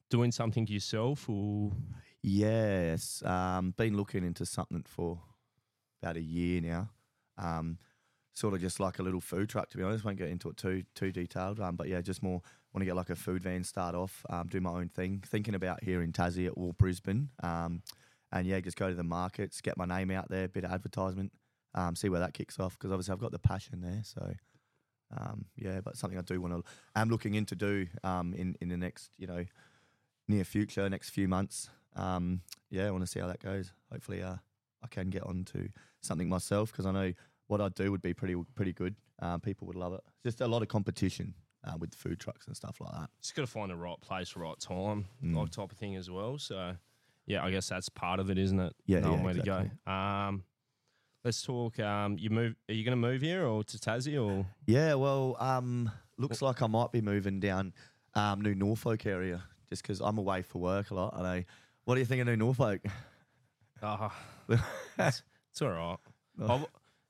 doing 0.09 0.31
something 0.31 0.67
yourself, 0.67 1.29
or 1.29 1.71
Yes, 2.21 3.23
um, 3.23 3.73
been 3.77 3.95
looking 3.95 4.25
into 4.25 4.45
something 4.45 4.83
for 4.85 5.19
about 6.01 6.17
a 6.17 6.21
year 6.21 6.59
now. 6.61 6.89
Um, 7.37 7.77
sort 8.33 8.53
of 8.53 8.61
just 8.61 8.79
like 8.79 8.99
a 8.99 9.03
little 9.03 9.21
food 9.21 9.49
truck, 9.49 9.69
to 9.69 9.77
be 9.77 9.83
honest. 9.83 10.03
Won't 10.03 10.17
get 10.17 10.29
into 10.29 10.49
it 10.49 10.57
too 10.57 10.83
too 10.95 11.11
detailed, 11.11 11.59
um, 11.59 11.75
but 11.75 11.87
yeah, 11.87 12.01
just 12.01 12.21
more 12.21 12.41
want 12.73 12.81
to 12.81 12.85
get 12.85 12.95
like 12.95 13.09
a 13.09 13.15
food 13.15 13.41
van, 13.41 13.63
start 13.63 13.95
off, 13.95 14.25
um, 14.29 14.47
do 14.47 14.59
my 14.59 14.71
own 14.71 14.89
thing. 14.89 15.23
Thinking 15.25 15.55
about 15.55 15.83
here 15.83 16.01
in 16.01 16.11
Tassie 16.11 16.51
or 16.53 16.73
Brisbane, 16.73 17.29
um, 17.41 17.83
and 18.31 18.45
yeah, 18.45 18.59
just 18.59 18.77
go 18.77 18.89
to 18.89 18.95
the 18.95 19.03
markets, 19.03 19.61
get 19.61 19.77
my 19.77 19.85
name 19.85 20.11
out 20.11 20.29
there, 20.29 20.49
bit 20.49 20.65
of 20.65 20.71
advertisement, 20.71 21.31
um, 21.75 21.95
see 21.95 22.09
where 22.09 22.19
that 22.19 22.33
kicks 22.33 22.59
off. 22.59 22.73
Because 22.77 22.91
obviously 22.91 23.13
I've 23.13 23.19
got 23.19 23.31
the 23.31 23.39
passion 23.39 23.81
there, 23.81 24.01
so. 24.03 24.33
Um, 25.17 25.45
yeah, 25.55 25.81
but 25.81 25.97
something 25.97 26.19
I 26.19 26.21
do 26.21 26.39
want 26.39 26.53
to. 26.53 26.63
I'm 26.95 27.09
looking 27.09 27.33
into 27.33 27.55
do 27.55 27.87
um, 28.03 28.33
in 28.35 28.55
in 28.61 28.69
the 28.69 28.77
next, 28.77 29.09
you 29.17 29.25
know, 29.25 29.43
near 30.27 30.43
future, 30.43 30.87
next 30.87 31.09
few 31.09 31.27
months. 31.27 31.69
Um, 31.95 32.41
yeah, 32.69 32.85
I 32.87 32.91
want 32.91 33.03
to 33.03 33.07
see 33.07 33.19
how 33.19 33.25
that 33.27 33.41
goes. 33.41 33.73
Hopefully, 33.91 34.21
uh, 34.21 34.35
I 34.83 34.87
can 34.87 35.09
get 35.09 35.23
onto 35.23 35.69
something 36.01 36.29
myself 36.29 36.71
because 36.71 36.85
I 36.85 36.91
know 36.91 37.13
what 37.47 37.59
I 37.59 37.69
do 37.69 37.89
would 37.91 38.03
be 38.03 38.13
pretty 38.13 38.35
pretty 38.53 38.71
good. 38.71 38.95
Um, 39.19 39.41
people 39.41 39.65
would 39.65 39.75
love 39.75 39.93
it. 39.93 40.01
Just 40.23 40.41
a 40.41 40.47
lot 40.47 40.61
of 40.61 40.67
competition 40.67 41.33
uh, 41.65 41.75
with 41.79 41.95
food 41.95 42.19
trucks 42.19 42.45
and 42.45 42.55
stuff 42.55 42.77
like 42.79 42.91
that. 42.93 43.09
just 43.19 43.33
got 43.35 43.41
to 43.41 43.47
find 43.47 43.71
the 43.71 43.75
right 43.75 43.99
place, 43.99 44.35
right 44.35 44.59
time, 44.59 45.05
Mm. 45.23 45.35
like 45.35 45.49
type 45.49 45.71
of 45.71 45.77
thing 45.79 45.95
as 45.95 46.09
well. 46.11 46.37
So, 46.37 46.75
yeah, 47.25 47.43
I 47.43 47.49
guess 47.49 47.67
that's 47.67 47.89
part 47.89 48.19
of 48.19 48.29
it, 48.29 48.37
isn't 48.37 48.59
it? 48.59 48.75
Yeah, 48.85 48.99
knowing 48.99 49.17
yeah, 49.17 49.23
where 49.23 49.33
to 49.33 49.39
exactly. 49.39 49.71
go. 49.87 49.91
Um, 49.91 50.43
let's 51.23 51.41
talk. 51.41 51.79
Um, 51.79 52.17
you 52.17 52.29
move? 52.29 52.55
Are 52.69 52.73
you 52.73 52.83
going 52.83 52.91
to 52.91 52.95
move 53.07 53.21
here 53.21 53.45
or 53.45 53.63
to 53.63 53.77
Tassie 53.77 54.21
or? 54.21 54.45
Yeah, 54.65 54.93
well, 54.95 55.35
um, 55.39 55.91
looks 56.17 56.41
like 56.41 56.61
I 56.61 56.67
might 56.67 56.91
be 56.91 57.01
moving 57.01 57.39
down 57.39 57.73
um, 58.15 58.41
New 58.41 58.55
Norfolk 58.55 59.05
area 59.05 59.43
just 59.69 59.81
because 59.83 59.99
I'm 60.01 60.17
away 60.17 60.41
for 60.41 60.59
work 60.59 60.91
a 60.91 60.95
lot. 60.95 61.15
I 61.17 61.21
know. 61.21 61.43
What 61.85 61.95
do 61.95 62.01
you 62.01 62.05
think 62.05 62.21
of 62.21 62.27
New 62.27 62.37
Norfolk? 62.37 62.81
Oh, 63.81 64.11
it's, 64.49 65.23
it's 65.51 65.61
all 65.61 65.69
right. 65.69 65.97
Oh. 66.41 66.53
I've- 66.55 66.65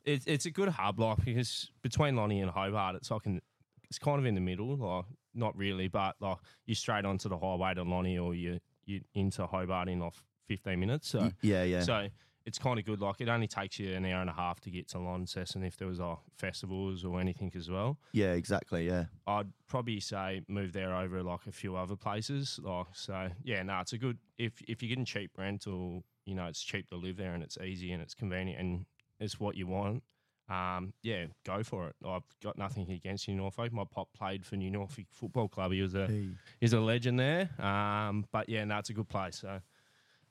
It, 0.05 0.23
it's 0.27 0.45
a 0.45 0.51
good 0.51 0.69
hub, 0.69 0.99
like 0.99 1.23
because 1.25 1.69
between 1.81 2.15
Lonnie 2.15 2.41
and 2.41 2.49
Hobart, 2.49 2.95
it's 2.95 3.11
like 3.11 3.25
an, 3.25 3.41
it's 3.89 3.99
kind 3.99 4.17
of 4.17 4.25
in 4.25 4.33
the 4.33 4.41
middle, 4.41 4.75
like 4.77 5.05
not 5.35 5.55
really, 5.57 5.87
but 5.87 6.15
like 6.19 6.37
you 6.65 6.73
straight 6.73 7.05
onto 7.05 7.27
the 7.29 7.37
highway 7.37 7.73
to 7.75 7.83
Lonnie 7.83 8.17
or 8.17 8.33
you 8.33 8.59
you 8.85 9.01
into 9.13 9.45
Hobart 9.45 9.89
in 9.89 9.99
like 9.99 10.13
fifteen 10.47 10.79
minutes. 10.79 11.09
So 11.09 11.31
yeah, 11.41 11.63
yeah. 11.63 11.81
so 11.83 12.07
it's 12.45 12.57
kind 12.57 12.79
of 12.79 12.85
good. 12.85 12.99
Like 13.01 13.21
it 13.21 13.29
only 13.29 13.47
takes 13.47 13.79
you 13.79 13.93
an 13.93 14.05
hour 14.05 14.21
and 14.21 14.29
a 14.29 14.33
half 14.33 14.59
to 14.61 14.71
get 14.71 14.87
to 14.89 14.99
Launceston 14.99 15.63
if 15.63 15.77
there 15.77 15.87
was 15.87 15.99
uh, 15.99 16.15
festivals 16.37 17.03
or 17.05 17.19
anything 17.19 17.51
as 17.55 17.69
well. 17.69 17.97
yeah, 18.13 18.33
exactly. 18.33 18.87
Yeah. 18.87 19.05
I'd 19.27 19.51
probably 19.67 19.99
say 19.99 20.41
move 20.47 20.73
there 20.73 20.95
over 20.95 21.21
like 21.21 21.45
a 21.47 21.51
few 21.51 21.75
other 21.75 21.95
places. 21.95 22.59
Like 22.63 22.87
so, 22.93 23.29
yeah, 23.43 23.61
no, 23.63 23.79
it's 23.81 23.93
a 23.93 23.97
good 23.97 24.17
if 24.37 24.61
if 24.67 24.81
you're 24.81 24.89
getting 24.89 25.05
cheap 25.05 25.31
rent 25.37 25.67
or 25.67 26.01
you 26.25 26.35
know 26.35 26.45
it's 26.45 26.61
cheap 26.61 26.87
to 26.89 26.95
live 26.95 27.17
there 27.17 27.33
and 27.33 27.43
it's 27.43 27.57
easy 27.57 27.91
and 27.91 28.01
it's 28.01 28.13
convenient 28.15 28.59
and 28.59 28.85
it's 29.19 29.39
what 29.39 29.55
you 29.55 29.67
want. 29.67 30.03
Um, 30.49 30.93
yeah, 31.03 31.25
go 31.45 31.61
for 31.61 31.89
it. 31.89 31.95
I've 32.03 32.23
got 32.41 32.57
nothing 32.57 32.89
against 32.89 33.27
New 33.27 33.35
Norfolk. 33.35 33.71
My 33.71 33.83
pop 33.83 34.07
played 34.17 34.43
for 34.43 34.55
New 34.55 34.71
Norfolk 34.71 35.05
Football 35.11 35.47
Club. 35.47 35.71
He 35.71 35.81
was 35.83 35.93
a 35.93 36.07
Hey. 36.07 36.29
he's 36.59 36.73
a 36.73 36.79
legend 36.79 37.19
there. 37.19 37.49
Um, 37.63 38.25
but 38.31 38.49
yeah, 38.49 38.63
no, 38.65 38.79
it's 38.79 38.89
a 38.89 38.93
good 38.93 39.07
place. 39.07 39.37
So, 39.41 39.61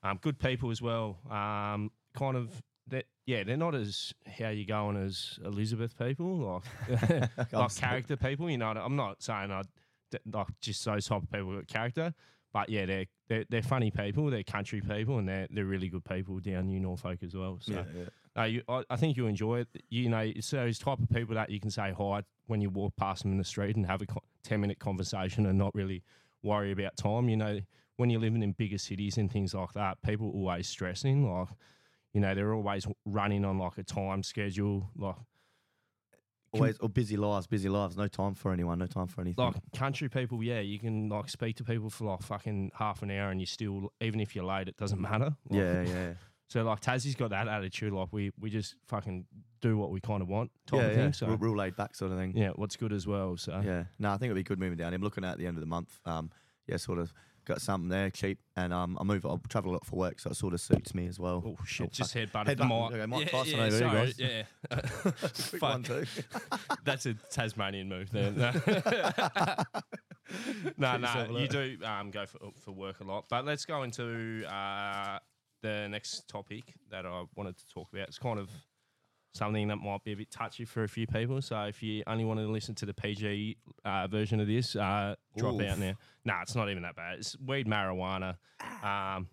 um, 0.02 0.18
good 0.20 0.38
people 0.40 0.70
as 0.72 0.82
well. 0.82 1.18
Um, 1.30 1.92
kind 2.18 2.36
of, 2.36 2.62
that 2.88 3.04
yeah, 3.26 3.44
they're 3.44 3.56
not 3.56 3.74
as 3.74 4.14
how 4.26 4.48
you 4.48 4.64
going 4.64 4.96
as 4.96 5.38
Elizabeth 5.44 5.98
people, 5.98 6.62
like 6.88 7.30
like 7.52 7.76
character 7.76 8.16
people. 8.16 8.50
You 8.50 8.58
know, 8.58 8.68
I'm 8.68 8.96
not 8.96 9.22
saying 9.22 9.50
I 9.50 9.62
like 10.32 10.46
just 10.60 10.84
those 10.84 11.06
type 11.06 11.22
of 11.22 11.30
people 11.30 11.48
with 11.48 11.68
character, 11.68 12.14
but 12.52 12.68
yeah, 12.68 12.86
they're 12.86 13.06
they're, 13.28 13.44
they're 13.48 13.62
funny 13.62 13.90
people. 13.90 14.30
They're 14.30 14.42
country 14.42 14.80
people, 14.80 15.18
and 15.18 15.28
they're 15.28 15.46
they're 15.50 15.64
really 15.64 15.88
good 15.88 16.04
people 16.04 16.38
down 16.40 16.66
New 16.66 16.80
Norfolk 16.80 17.22
as 17.22 17.34
well. 17.34 17.58
So. 17.60 17.74
Yeah, 17.74 17.84
yeah. 17.94 18.04
No, 18.36 18.44
you, 18.44 18.62
I, 18.68 18.84
I 18.88 18.96
think 18.96 19.16
you 19.16 19.26
enjoy 19.26 19.60
it. 19.60 19.68
You 19.90 20.08
know, 20.08 20.20
it's 20.20 20.50
those 20.50 20.78
type 20.78 21.00
of 21.00 21.10
people 21.10 21.34
that 21.34 21.50
you 21.50 21.58
can 21.58 21.70
say 21.70 21.92
hi 21.96 22.22
when 22.46 22.60
you 22.60 22.70
walk 22.70 22.94
past 22.96 23.22
them 23.22 23.32
in 23.32 23.38
the 23.38 23.44
street 23.44 23.74
and 23.74 23.84
have 23.84 24.00
a 24.00 24.06
co- 24.06 24.22
10 24.44 24.60
minute 24.60 24.78
conversation 24.78 25.46
and 25.46 25.58
not 25.58 25.74
really 25.74 26.04
worry 26.42 26.70
about 26.70 26.96
time. 26.96 27.28
You 27.28 27.36
know, 27.36 27.60
when 27.96 28.10
you're 28.10 28.20
living 28.20 28.44
in 28.44 28.52
bigger 28.52 28.78
cities 28.78 29.18
and 29.18 29.30
things 29.30 29.54
like 29.54 29.72
that, 29.74 30.00
people 30.02 30.30
always 30.30 30.68
stressing. 30.68 31.28
Like, 31.28 31.48
you 32.12 32.20
know, 32.20 32.34
they're 32.34 32.54
always 32.54 32.86
running 33.04 33.44
on 33.44 33.58
like 33.58 33.78
a 33.78 33.82
time 33.82 34.22
schedule. 34.22 34.90
Like, 34.96 35.16
Always 36.52 36.78
or 36.78 36.88
busy 36.88 37.16
lives, 37.16 37.46
busy 37.46 37.68
lives. 37.68 37.96
No 37.96 38.08
time 38.08 38.34
for 38.34 38.52
anyone. 38.52 38.78
No 38.78 38.86
time 38.86 39.06
for 39.06 39.20
anything. 39.20 39.44
like 39.44 39.56
country 39.76 40.08
people, 40.08 40.42
yeah, 40.42 40.60
you 40.60 40.78
can 40.78 41.08
like 41.10 41.28
speak 41.28 41.56
to 41.56 41.64
people 41.64 41.90
for 41.90 42.04
like 42.04 42.22
fucking 42.22 42.72
half 42.74 43.02
an 43.02 43.10
hour 43.10 43.30
and 43.30 43.38
you 43.38 43.46
still, 43.46 43.92
even 44.00 44.18
if 44.18 44.34
you're 44.34 44.44
late, 44.44 44.66
it 44.66 44.76
doesn't 44.78 45.00
matter. 45.00 45.36
Like, 45.50 45.60
yeah, 45.60 45.82
yeah. 45.86 46.12
So 46.48 46.62
like 46.62 46.80
Tassie's 46.80 47.14
got 47.14 47.30
that 47.30 47.48
attitude. 47.48 47.92
Like 47.92 48.08
we, 48.12 48.32
we 48.40 48.48
just 48.48 48.76
fucking 48.86 49.26
do 49.60 49.76
what 49.76 49.90
we 49.90 50.00
kind 50.00 50.22
of 50.22 50.28
want 50.28 50.50
type 50.66 50.80
yeah, 50.80 50.86
of 50.86 50.92
yeah. 50.92 51.02
thing. 51.02 51.12
So 51.12 51.26
real, 51.26 51.36
real 51.36 51.56
laid 51.56 51.76
back 51.76 51.94
sort 51.94 52.12
of 52.12 52.18
thing. 52.18 52.34
yeah, 52.34 52.50
what's 52.56 52.76
good 52.76 52.94
as 52.94 53.06
well. 53.06 53.36
So 53.36 53.60
Yeah. 53.62 53.84
No, 53.98 54.08
I 54.08 54.12
think 54.12 54.30
it'd 54.30 54.36
be 54.36 54.42
good 54.42 54.58
moving 54.58 54.78
down. 54.78 54.94
I'm 54.94 55.02
looking 55.02 55.24
at 55.24 55.36
the 55.36 55.46
end 55.46 55.58
of 55.58 55.60
the 55.60 55.66
month. 55.66 56.00
Um, 56.06 56.30
yeah, 56.68 56.76
sort 56.76 56.98
of 56.98 57.12
got 57.44 57.60
something 57.60 57.88
there 57.88 58.10
cheap, 58.10 58.38
and 58.56 58.72
um, 58.72 58.96
I 59.00 59.04
move. 59.04 59.26
I 59.26 59.36
travel 59.48 59.72
a 59.72 59.74
lot 59.74 59.86
for 59.86 59.96
work, 59.96 60.20
so 60.20 60.30
it 60.30 60.36
sort 60.36 60.54
of 60.54 60.60
suits 60.60 60.94
me 60.94 61.06
as 61.06 61.18
well. 61.18 61.42
Oh 61.44 61.56
shit! 61.64 61.86
Oh, 61.86 61.90
just 61.92 62.14
head 62.14 62.30
butted 62.30 62.58
the 62.58 62.64
mic. 62.64 62.92
Okay, 62.92 63.06
Mike 63.06 63.24
yeah, 63.24 63.30
Tyson 63.30 63.58
yeah, 63.58 63.64
over 63.64 63.78
sorry. 63.78 64.14
Yeah, 64.18 64.42
Quick 65.50 65.62
one 65.62 65.82
too. 65.82 66.04
that's 66.84 67.06
a 67.06 67.14
Tasmanian 67.30 67.88
move 67.88 68.10
there. 68.10 68.30
no, 70.76 70.96
no, 70.98 71.26
you 71.38 71.48
do 71.48 71.78
um, 71.84 72.10
go 72.10 72.26
for, 72.26 72.38
for 72.62 72.72
work 72.72 73.00
a 73.00 73.04
lot. 73.04 73.24
But 73.28 73.44
let's 73.46 73.64
go 73.64 73.82
into 73.82 74.44
uh, 74.46 75.18
the 75.62 75.88
next 75.88 76.28
topic 76.28 76.74
that 76.90 77.06
I 77.06 77.24
wanted 77.34 77.56
to 77.58 77.66
talk 77.66 77.88
about. 77.92 78.08
It's 78.08 78.18
kind 78.18 78.38
of 78.38 78.50
something 79.32 79.68
that 79.68 79.76
might 79.76 80.02
be 80.04 80.12
a 80.12 80.16
bit 80.16 80.30
touchy 80.30 80.64
for 80.64 80.84
a 80.84 80.88
few 80.88 81.06
people. 81.06 81.40
So 81.42 81.60
if 81.64 81.82
you 81.82 82.02
only 82.06 82.24
want 82.24 82.40
to 82.40 82.46
listen 82.46 82.74
to 82.76 82.86
the 82.86 82.94
PG 82.94 83.56
uh, 83.84 84.06
version 84.08 84.40
of 84.40 84.46
this, 84.46 84.74
uh, 84.76 85.14
drop 85.36 85.54
Oof. 85.54 85.62
out 85.62 85.78
now. 85.78 85.92
Nah, 86.24 86.42
it's 86.42 86.54
not 86.54 86.68
even 86.70 86.82
that 86.82 86.96
bad. 86.96 87.18
It's 87.18 87.36
weed, 87.38 87.66
marijuana. 87.66 88.36
Um, 88.82 89.28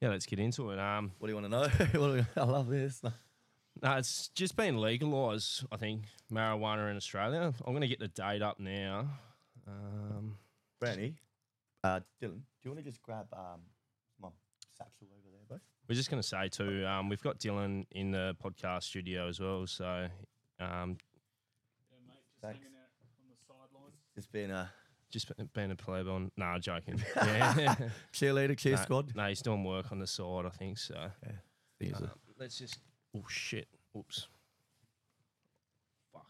yeah, 0.00 0.10
let's 0.10 0.26
get 0.26 0.38
into 0.38 0.70
it. 0.70 0.78
Um, 0.78 1.12
What 1.18 1.28
do 1.28 1.32
you 1.34 1.40
want 1.40 1.46
to 1.46 1.50
know? 1.50 1.62
What 2.00 2.08
do 2.08 2.12
we- 2.14 2.42
I 2.42 2.44
love 2.44 2.68
this. 2.68 3.02
no, 3.82 3.96
it's 3.96 4.28
just 4.28 4.56
been 4.56 4.80
legalised, 4.80 5.64
I 5.70 5.76
think, 5.76 6.04
marijuana 6.32 6.90
in 6.90 6.96
Australia. 6.96 7.52
I'm 7.64 7.72
going 7.72 7.82
to 7.82 7.88
get 7.88 8.00
the 8.00 8.08
date 8.08 8.42
up 8.42 8.58
now. 8.58 9.08
Um, 9.66 10.36
Brandy, 10.80 11.16
uh, 11.84 12.00
Dylan, 12.22 12.40
do 12.40 12.62
you 12.64 12.70
want 12.70 12.78
to 12.84 12.90
just 12.90 13.02
grab 13.02 13.26
um, 13.32 13.60
my 14.20 14.28
satchel 14.76 15.08
over? 15.12 15.27
We're 15.88 15.94
just 15.94 16.10
going 16.10 16.20
to 16.22 16.28
say 16.28 16.48
too, 16.48 16.86
um, 16.86 17.08
we've 17.08 17.22
got 17.22 17.38
Dylan 17.38 17.86
in 17.92 18.10
the 18.10 18.36
podcast 18.44 18.82
studio 18.84 19.26
as 19.28 19.40
well. 19.40 19.66
So 19.66 20.06
um, 20.60 20.98
Thanks. 22.42 22.58
Hanging 22.60 22.76
out 22.76 22.90
on 23.20 23.28
the 23.30 23.36
sidelines. 23.46 23.94
It's 24.16 24.26
been 24.26 24.50
a 24.50 24.70
just 25.10 25.34
be- 25.36 25.44
being 25.54 25.70
a 25.70 25.76
plebe 25.76 26.06
on. 26.08 26.30
Nah, 26.36 26.58
joking. 26.58 27.02
Yeah. 27.16 27.74
cheerleader, 28.12 28.56
cheer 28.56 28.76
Nah, 28.76 28.82
squad. 28.82 29.12
No, 29.16 29.26
he's 29.26 29.42
doing 29.42 29.64
work 29.64 29.90
on 29.90 29.98
the 29.98 30.06
side, 30.06 30.44
I 30.46 30.50
think. 30.50 30.78
So 30.78 30.94
Thing 31.80 31.90
is, 31.90 31.96
um, 31.96 32.04
uh, 32.04 32.08
let's 32.38 32.58
just. 32.58 32.78
Oh 33.16 33.24
shit! 33.28 33.66
Oops. 33.96 34.28
Fuck. 36.12 36.26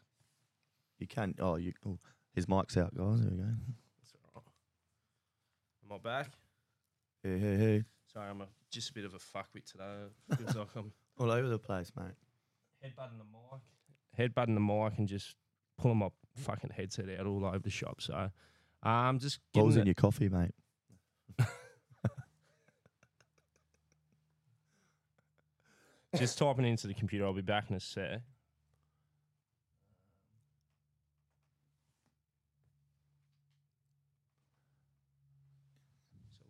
you 0.99 1.07
can't. 1.09 1.37
Oh, 1.41 1.57
you. 1.57 1.73
Oh, 1.87 1.99
his 2.33 2.49
mic's 2.49 2.77
out, 2.77 2.95
guys. 2.97 3.21
There 3.21 3.31
we 3.31 3.37
go. 3.37 3.45
That's 3.99 4.15
all 4.35 4.43
right. 5.91 5.91
Am 5.91 5.93
I 5.93 5.99
back? 5.99 6.31
Hey, 7.23 7.38
hey, 7.38 7.57
hey. 7.57 7.85
Sorry, 8.12 8.31
I'm 8.31 8.41
a, 8.43 8.47
just 8.71 8.91
a 8.91 8.93
bit 8.93 9.05
of 9.05 9.15
a 9.15 9.19
fuckwit 9.19 9.65
today. 9.71 10.07
Feels 10.37 10.55
like 10.57 10.69
I'm 10.77 10.93
All 11.19 11.31
over 11.31 11.49
the 11.49 11.59
place, 11.59 11.91
mate. 11.97 12.13
headbutting 12.85 13.19
the 13.19 13.25
mic. 13.25 13.61
Headbutting 14.35 14.55
the 14.55 14.61
mic 14.61 14.99
and 14.99 15.09
just 15.09 15.35
pulling 15.79 15.99
my 15.99 16.09
fucking 16.37 16.71
headset 16.71 17.09
out 17.19 17.27
all 17.27 17.45
over 17.45 17.59
the 17.59 17.71
shop. 17.71 18.01
So, 18.01 18.31
um, 18.83 19.19
just 19.19 19.41
What 19.53 19.67
was 19.67 19.77
in 19.77 19.87
your 19.87 19.95
coffee, 19.95 20.29
mate? 20.29 20.55
Just 26.17 26.39
typing 26.39 26.65
into 26.65 26.87
the 26.87 26.95
computer. 26.95 27.27
I'll 27.27 27.35
be 27.35 27.43
back 27.43 27.69
in 27.71 27.77
a 27.77 27.81
sec. 27.81 28.23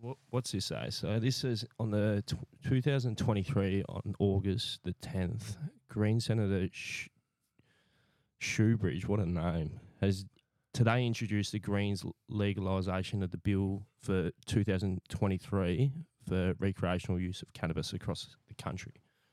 What, 0.00 0.17
what's 0.31 0.52
this 0.52 0.67
say? 0.67 0.88
So 0.90 1.19
this 1.19 1.45
is 1.45 1.64
on 1.78 1.90
the 1.90 2.23
tw 2.26 2.37
2023 2.69 3.85
on 3.88 4.14
August 4.19 4.81
the 4.85 4.95
10th. 5.02 5.57
Green 5.88 6.21
Senator 6.21 6.69
Sh- 6.71 7.09
Shoebridge, 8.40 9.07
what 9.07 9.21
a 9.21 9.26
name, 9.26 9.81
has 10.00 10.26
today 10.75 11.07
introduced 11.07 11.52
the 11.52 11.59
Greens 11.59 12.05
legalisation 12.31 13.23
of 13.23 13.31
the 13.31 13.38
bill 13.38 13.83
for 13.99 14.31
2023 14.47 15.93
for 16.28 16.55
recreational 16.59 17.19
use 17.19 17.43
of 17.43 17.52
cannabis 17.55 17.93
across 17.95 18.37
the 18.49 18.62
country. 18.62 18.93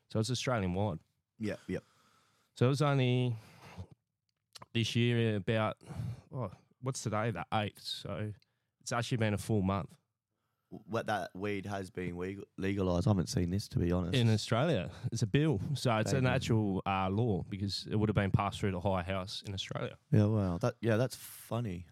So 0.09 0.19
it's 0.19 0.31
Australian 0.31 0.73
wide. 0.73 0.99
Yep, 1.39 1.59
yep. 1.67 1.83
So 2.55 2.67
it 2.67 2.69
was 2.69 2.81
only 2.81 3.35
this 4.73 4.95
year 4.95 5.35
about 5.35 5.75
oh, 6.33 6.51
what's 6.81 7.01
today? 7.01 7.31
The 7.31 7.45
eighth. 7.53 7.81
So 7.83 8.31
it's 8.79 8.93
actually 8.93 9.17
been 9.17 9.33
a 9.33 9.37
full 9.37 9.61
month 9.61 9.89
What 10.87 11.07
that 11.07 11.31
weed 11.33 11.65
has 11.65 11.89
been 11.89 12.15
legalised. 12.57 13.07
I 13.07 13.09
haven't 13.11 13.29
seen 13.29 13.49
this 13.49 13.67
to 13.69 13.79
be 13.79 13.91
honest. 13.91 14.15
in 14.15 14.29
Australia. 14.33 14.89
It's 15.11 15.21
a 15.21 15.27
bill, 15.27 15.59
so 15.73 15.95
it's 15.97 16.13
an 16.13 16.25
actual 16.27 16.81
uh, 16.85 17.09
law 17.09 17.43
because 17.49 17.87
it 17.89 17.95
would 17.95 18.09
have 18.09 18.15
been 18.15 18.31
passed 18.31 18.59
through 18.59 18.71
the 18.71 18.79
higher 18.79 19.03
house 19.03 19.43
in 19.47 19.53
Australia. 19.53 19.95
yeah, 20.11 20.25
wow. 20.25 20.57
That 20.59 20.75
yeah, 20.81 20.97
that's 20.97 21.15
funny. 21.15 21.85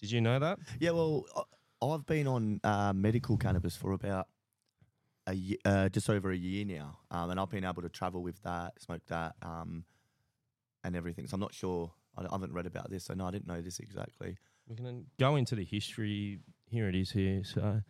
Did 0.00 0.10
you 0.12 0.20
know 0.20 0.38
that? 0.38 0.58
Yeah, 0.78 0.90
well, 0.92 1.24
I- 1.36 1.86
I've 1.86 2.04
been 2.06 2.26
on 2.26 2.60
uh, 2.62 2.92
medical 2.92 3.36
cannabis 3.38 3.74
for 3.76 3.92
about 3.92 4.28
a 5.26 5.34
ye- 5.34 5.58
uh, 5.64 5.88
just 5.88 6.08
over 6.10 6.30
a 6.30 6.36
year 6.36 6.64
now, 6.64 6.98
um, 7.10 7.30
and 7.30 7.40
I've 7.40 7.50
been 7.50 7.64
able 7.64 7.82
to 7.82 7.88
travel 7.88 8.22
with 8.22 8.42
that, 8.42 8.80
smoke 8.82 9.02
that, 9.08 9.34
um, 9.42 9.84
and 10.84 10.94
everything. 10.96 11.26
So 11.26 11.34
I'm 11.34 11.40
not 11.40 11.54
sure. 11.54 11.92
I, 12.16 12.22
I 12.22 12.28
haven't 12.32 12.52
read 12.52 12.66
about 12.66 12.90
this, 12.90 13.04
so 13.04 13.14
no, 13.14 13.26
I 13.26 13.30
didn't 13.30 13.46
know 13.46 13.60
this 13.60 13.78
exactly. 13.78 14.36
We're 14.68 14.76
going 14.76 15.00
to 15.00 15.06
go 15.18 15.36
into 15.36 15.54
the 15.54 15.64
history. 15.64 16.40
Here 16.66 16.88
it 16.88 16.94
is 16.94 17.10
here. 17.12 17.42
So 17.44 17.82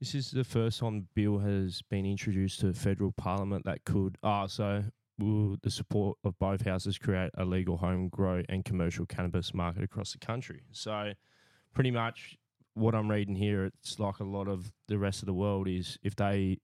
this 0.00 0.14
is 0.14 0.30
the 0.30 0.44
first 0.44 0.80
time 0.80 1.08
bill 1.14 1.38
has 1.38 1.82
been 1.90 2.06
introduced 2.06 2.60
to 2.60 2.72
federal 2.72 3.12
parliament 3.12 3.64
that 3.64 3.84
could, 3.84 4.16
ah, 4.22 4.46
so 4.46 4.84
will 5.18 5.56
the 5.62 5.70
support 5.70 6.16
of 6.24 6.38
both 6.38 6.64
houses 6.64 6.96
create 6.98 7.30
a 7.36 7.44
legal 7.44 7.76
home 7.78 8.08
grow 8.08 8.42
and 8.48 8.64
commercial 8.64 9.04
cannabis 9.06 9.52
market 9.52 9.82
across 9.82 10.12
the 10.12 10.18
country. 10.18 10.62
So 10.70 11.12
pretty 11.74 11.90
much 11.90 12.36
what 12.74 12.94
I'm 12.94 13.10
reading 13.10 13.34
here, 13.34 13.64
it's 13.64 13.98
like 13.98 14.20
a 14.20 14.24
lot 14.24 14.46
of 14.46 14.72
the 14.86 14.98
rest 14.98 15.22
of 15.22 15.26
the 15.26 15.34
world 15.34 15.66
is 15.66 15.98
if 16.04 16.14
they 16.14 16.58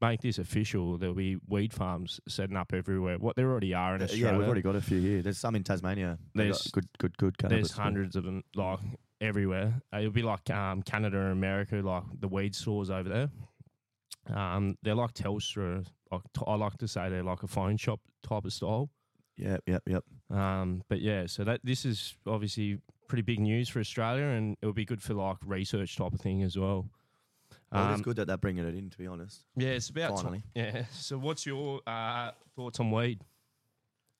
make 0.00 0.20
this 0.20 0.38
official, 0.38 0.98
there'll 0.98 1.14
be 1.14 1.36
weed 1.48 1.72
farms 1.72 2.20
setting 2.28 2.56
up 2.56 2.72
everywhere. 2.72 3.18
What 3.18 3.34
there 3.36 3.50
already 3.50 3.74
are 3.74 3.96
in 3.96 4.02
Australia. 4.02 4.26
yeah, 4.32 4.38
we've 4.38 4.46
already 4.46 4.62
got 4.62 4.76
a 4.76 4.80
few 4.80 5.00
here. 5.00 5.22
There's 5.22 5.38
some 5.38 5.54
in 5.56 5.64
Tasmania. 5.64 6.18
There's- 6.34 6.68
good, 6.70 6.86
good, 6.98 7.16
good 7.18 7.38
cannabis. 7.38 7.68
There's 7.70 7.78
hundreds 7.78 8.14
of 8.16 8.22
them, 8.24 8.42
like 8.54 8.78
everywhere. 9.22 9.80
Uh, 9.94 9.98
it'll 10.00 10.10
be 10.10 10.22
like 10.22 10.50
um, 10.50 10.82
Canada 10.82 11.18
and 11.20 11.32
America, 11.32 11.76
like 11.76 12.02
the 12.20 12.28
weed 12.28 12.54
stores 12.54 12.90
over 12.90 13.08
there. 13.08 13.30
Um, 14.36 14.76
they're 14.82 14.94
like 14.94 15.14
Telstra. 15.14 15.86
Like 16.10 16.22
t- 16.34 16.42
I 16.46 16.54
like 16.56 16.76
to 16.78 16.88
say 16.88 17.08
they're 17.08 17.22
like 17.22 17.42
a 17.42 17.46
phone 17.48 17.76
shop 17.76 18.00
type 18.22 18.44
of 18.44 18.52
style. 18.52 18.90
Yep, 19.38 19.62
yep, 19.66 19.82
yep. 19.86 20.04
Um, 20.30 20.82
but 20.88 21.00
yeah, 21.00 21.26
so 21.26 21.44
that 21.44 21.60
this 21.64 21.84
is 21.84 22.14
obviously 22.26 22.78
pretty 23.08 23.22
big 23.22 23.40
news 23.40 23.68
for 23.68 23.80
Australia, 23.80 24.24
and 24.24 24.56
it 24.60 24.66
would 24.66 24.74
be 24.74 24.84
good 24.84 25.02
for 25.02 25.14
like 25.14 25.38
research 25.44 25.96
type 25.96 26.12
of 26.12 26.20
thing 26.20 26.42
as 26.42 26.56
well. 26.58 26.88
Well, 27.72 27.88
it's 27.90 27.96
Um, 27.96 28.02
good 28.02 28.16
that 28.16 28.26
they're 28.26 28.36
bringing 28.36 28.66
it 28.66 28.74
in. 28.74 28.90
To 28.90 28.98
be 28.98 29.06
honest. 29.06 29.44
Yeah, 29.56 29.70
it's 29.70 29.88
about. 29.88 30.16
Finally. 30.18 30.42
Yeah. 30.54 30.84
So, 30.92 31.16
what's 31.18 31.46
your 31.46 31.80
uh, 31.86 32.32
thoughts 32.54 32.78
on 32.80 32.90
weed? 32.90 33.20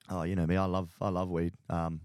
Oh, 0.08 0.22
you 0.22 0.34
know 0.34 0.46
me. 0.46 0.56
I 0.56 0.64
love 0.64 0.90
I 1.00 1.10
love 1.10 1.28
weed. 1.28 1.52
Um, 1.68 2.00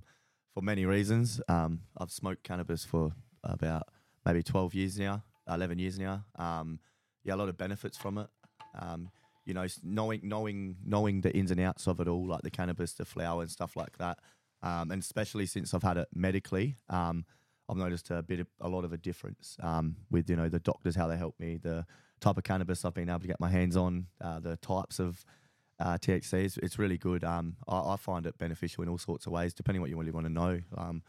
for 0.57 0.63
many 0.63 0.87
reasons. 0.87 1.39
Um, 1.47 1.81
I've 1.99 2.09
smoked 2.09 2.43
cannabis 2.43 2.83
for 2.83 3.11
about 3.43 3.83
maybe 4.25 4.41
twelve 4.41 4.73
years 4.73 4.97
now, 4.97 5.23
eleven 5.47 5.77
years 5.77 5.99
now. 5.99 6.25
Um, 6.35 6.79
yeah, 7.23 7.35
a 7.35 7.37
lot 7.37 7.47
of 7.47 7.59
benefits 7.59 7.95
from 7.95 8.17
it. 8.17 8.27
Um, 8.73 9.11
you 9.45 9.53
know, 9.53 9.67
knowing 9.83 10.21
knowing 10.23 10.77
knowing 10.83 11.21
the 11.21 11.31
ins 11.37 11.51
and 11.51 11.59
outs 11.59 11.87
of 11.87 11.99
it 11.99 12.07
all, 12.07 12.25
like 12.25 12.41
the 12.41 12.49
cannabis, 12.49 12.93
the 12.93 13.05
flower, 13.05 13.43
and 13.43 13.51
stuff 13.51 13.75
like 13.75 13.99
that. 13.99 14.17
Um, 14.63 14.89
and 14.89 14.99
especially 14.99 15.45
since 15.45 15.75
I've 15.75 15.83
had 15.83 15.97
it 15.97 16.07
medically, 16.15 16.77
um, 16.89 17.25
I've 17.69 17.77
noticed 17.77 18.09
a 18.09 18.23
bit, 18.23 18.39
of, 18.39 18.47
a 18.59 18.67
lot 18.67 18.83
of 18.83 18.91
a 18.91 18.97
difference 18.97 19.57
um, 19.61 19.97
with 20.09 20.27
you 20.27 20.35
know 20.35 20.49
the 20.49 20.57
doctors 20.57 20.95
how 20.95 21.05
they 21.05 21.17
help 21.17 21.39
me, 21.39 21.57
the 21.57 21.85
type 22.19 22.35
of 22.35 22.43
cannabis 22.43 22.83
I've 22.83 22.95
been 22.95 23.09
able 23.09 23.19
to 23.19 23.27
get 23.27 23.39
my 23.39 23.51
hands 23.51 23.77
on, 23.77 24.07
uh, 24.21 24.39
the 24.39 24.57
types 24.57 24.97
of 24.97 25.23
uh, 25.79 25.97
THC. 25.97 26.33
It's, 26.45 26.57
it's 26.57 26.79
really 26.79 26.97
good. 26.97 27.23
Um, 27.23 27.57
I, 27.67 27.93
I 27.93 27.95
find 27.97 28.25
it 28.25 28.37
beneficial 28.37 28.83
in 28.83 28.89
all 28.89 28.97
sorts 28.97 29.25
of 29.25 29.31
ways, 29.31 29.53
depending 29.53 29.81
what 29.81 29.89
you 29.89 29.97
really 29.97 30.11
want 30.11 30.25
to 30.25 30.31
know. 30.31 30.59
Um, 30.75 31.03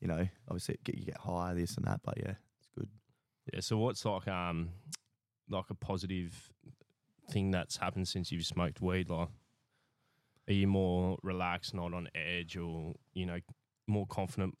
you 0.00 0.08
know, 0.08 0.26
obviously 0.48 0.78
get, 0.84 0.96
you 0.98 1.06
get 1.06 1.18
higher, 1.18 1.54
this 1.54 1.76
and 1.76 1.86
that, 1.86 2.00
but 2.04 2.18
yeah, 2.18 2.34
it's 2.58 2.68
good. 2.76 2.88
Yeah. 3.52 3.60
So, 3.60 3.78
what's 3.78 4.04
like 4.04 4.26
um 4.28 4.70
like 5.48 5.70
a 5.70 5.74
positive 5.74 6.50
thing 7.30 7.50
that's 7.50 7.76
happened 7.76 8.08
since 8.08 8.32
you've 8.32 8.44
smoked 8.44 8.80
weed? 8.80 9.10
Like, 9.10 9.28
are 10.48 10.52
you 10.52 10.66
more 10.66 11.18
relaxed, 11.22 11.74
not 11.74 11.94
on 11.94 12.08
edge, 12.14 12.56
or 12.56 12.94
you 13.14 13.26
know, 13.26 13.38
more 13.86 14.06
confident? 14.06 14.56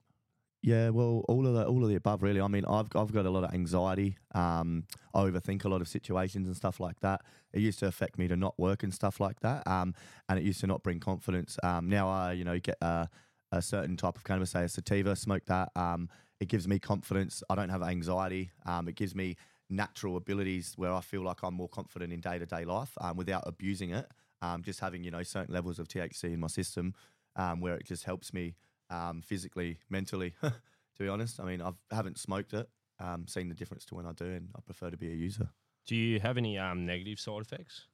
Yeah, 0.64 0.90
well, 0.90 1.24
all 1.26 1.44
of 1.48 1.54
the 1.54 1.66
all 1.66 1.82
of 1.82 1.88
the 1.90 1.96
above, 1.96 2.22
really. 2.22 2.40
I 2.40 2.46
mean, 2.46 2.64
I've 2.64 2.86
I've 2.94 3.12
got 3.12 3.26
a 3.26 3.30
lot 3.30 3.42
of 3.42 3.52
anxiety. 3.52 4.16
Um, 4.32 4.84
I 5.12 5.22
overthink 5.22 5.64
a 5.64 5.68
lot 5.68 5.80
of 5.80 5.88
situations 5.88 6.46
and 6.46 6.56
stuff 6.56 6.78
like 6.78 7.00
that. 7.00 7.22
It 7.52 7.60
used 7.60 7.80
to 7.80 7.86
affect 7.88 8.16
me 8.16 8.28
to 8.28 8.36
not 8.36 8.56
work 8.60 8.84
and 8.84 8.94
stuff 8.94 9.18
like 9.18 9.40
that. 9.40 9.66
Um, 9.66 9.92
and 10.28 10.38
it 10.38 10.44
used 10.44 10.60
to 10.60 10.68
not 10.68 10.84
bring 10.84 11.00
confidence. 11.00 11.58
Um, 11.64 11.88
now 11.88 12.08
I, 12.08 12.32
you 12.32 12.44
know, 12.44 12.60
get 12.60 12.76
a, 12.80 13.08
a 13.50 13.60
certain 13.60 13.96
type 13.96 14.16
of 14.16 14.22
cannabis, 14.22 14.50
say 14.50 14.62
a 14.62 14.68
sativa, 14.68 15.16
smoke 15.16 15.44
that. 15.46 15.70
Um, 15.74 16.08
it 16.38 16.48
gives 16.48 16.68
me 16.68 16.78
confidence. 16.78 17.42
I 17.50 17.56
don't 17.56 17.68
have 17.68 17.82
anxiety. 17.82 18.52
Um, 18.64 18.86
it 18.86 18.94
gives 18.94 19.16
me 19.16 19.36
natural 19.68 20.16
abilities 20.16 20.74
where 20.76 20.92
I 20.92 21.00
feel 21.00 21.22
like 21.22 21.42
I'm 21.42 21.54
more 21.54 21.68
confident 21.68 22.12
in 22.12 22.20
day 22.20 22.38
to 22.38 22.46
day 22.46 22.64
life 22.64 22.92
um, 23.00 23.16
without 23.16 23.42
abusing 23.46 23.90
it. 23.90 24.06
Um, 24.42 24.62
just 24.62 24.78
having 24.78 25.02
you 25.02 25.10
know 25.10 25.24
certain 25.24 25.52
levels 25.54 25.80
of 25.80 25.88
THC 25.88 26.32
in 26.32 26.38
my 26.38 26.46
system, 26.48 26.94
um, 27.34 27.60
where 27.60 27.74
it 27.74 27.84
just 27.84 28.04
helps 28.04 28.32
me 28.32 28.54
um, 28.92 29.22
physically, 29.22 29.78
mentally. 29.90 30.34
to 30.42 30.52
be 30.98 31.08
honest, 31.08 31.40
I 31.40 31.44
mean, 31.44 31.60
I've, 31.60 31.78
I 31.90 31.96
haven't 31.96 32.18
smoked 32.18 32.52
it, 32.52 32.68
um, 33.00 33.26
seen 33.26 33.48
the 33.48 33.54
difference 33.54 33.84
to 33.86 33.94
when 33.94 34.06
I 34.06 34.12
do, 34.12 34.26
and 34.26 34.48
I 34.54 34.60
prefer 34.60 34.90
to 34.90 34.96
be 34.96 35.10
a 35.10 35.14
user. 35.14 35.48
Do 35.86 35.96
you 35.96 36.20
have 36.20 36.36
any 36.36 36.58
um 36.58 36.86
negative 36.86 37.18
side 37.18 37.40
effects? 37.40 37.86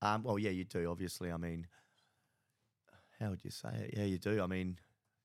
Um, 0.00 0.22
well, 0.22 0.38
yeah, 0.38 0.50
you 0.50 0.64
do. 0.64 0.90
Obviously, 0.90 1.32
I 1.32 1.36
mean, 1.36 1.66
how 3.18 3.30
would 3.30 3.44
you 3.44 3.50
say 3.50 3.70
it? 3.74 3.94
Yeah, 3.96 4.04
you 4.04 4.18
do. 4.18 4.42
I 4.42 4.46
mean, 4.46 4.78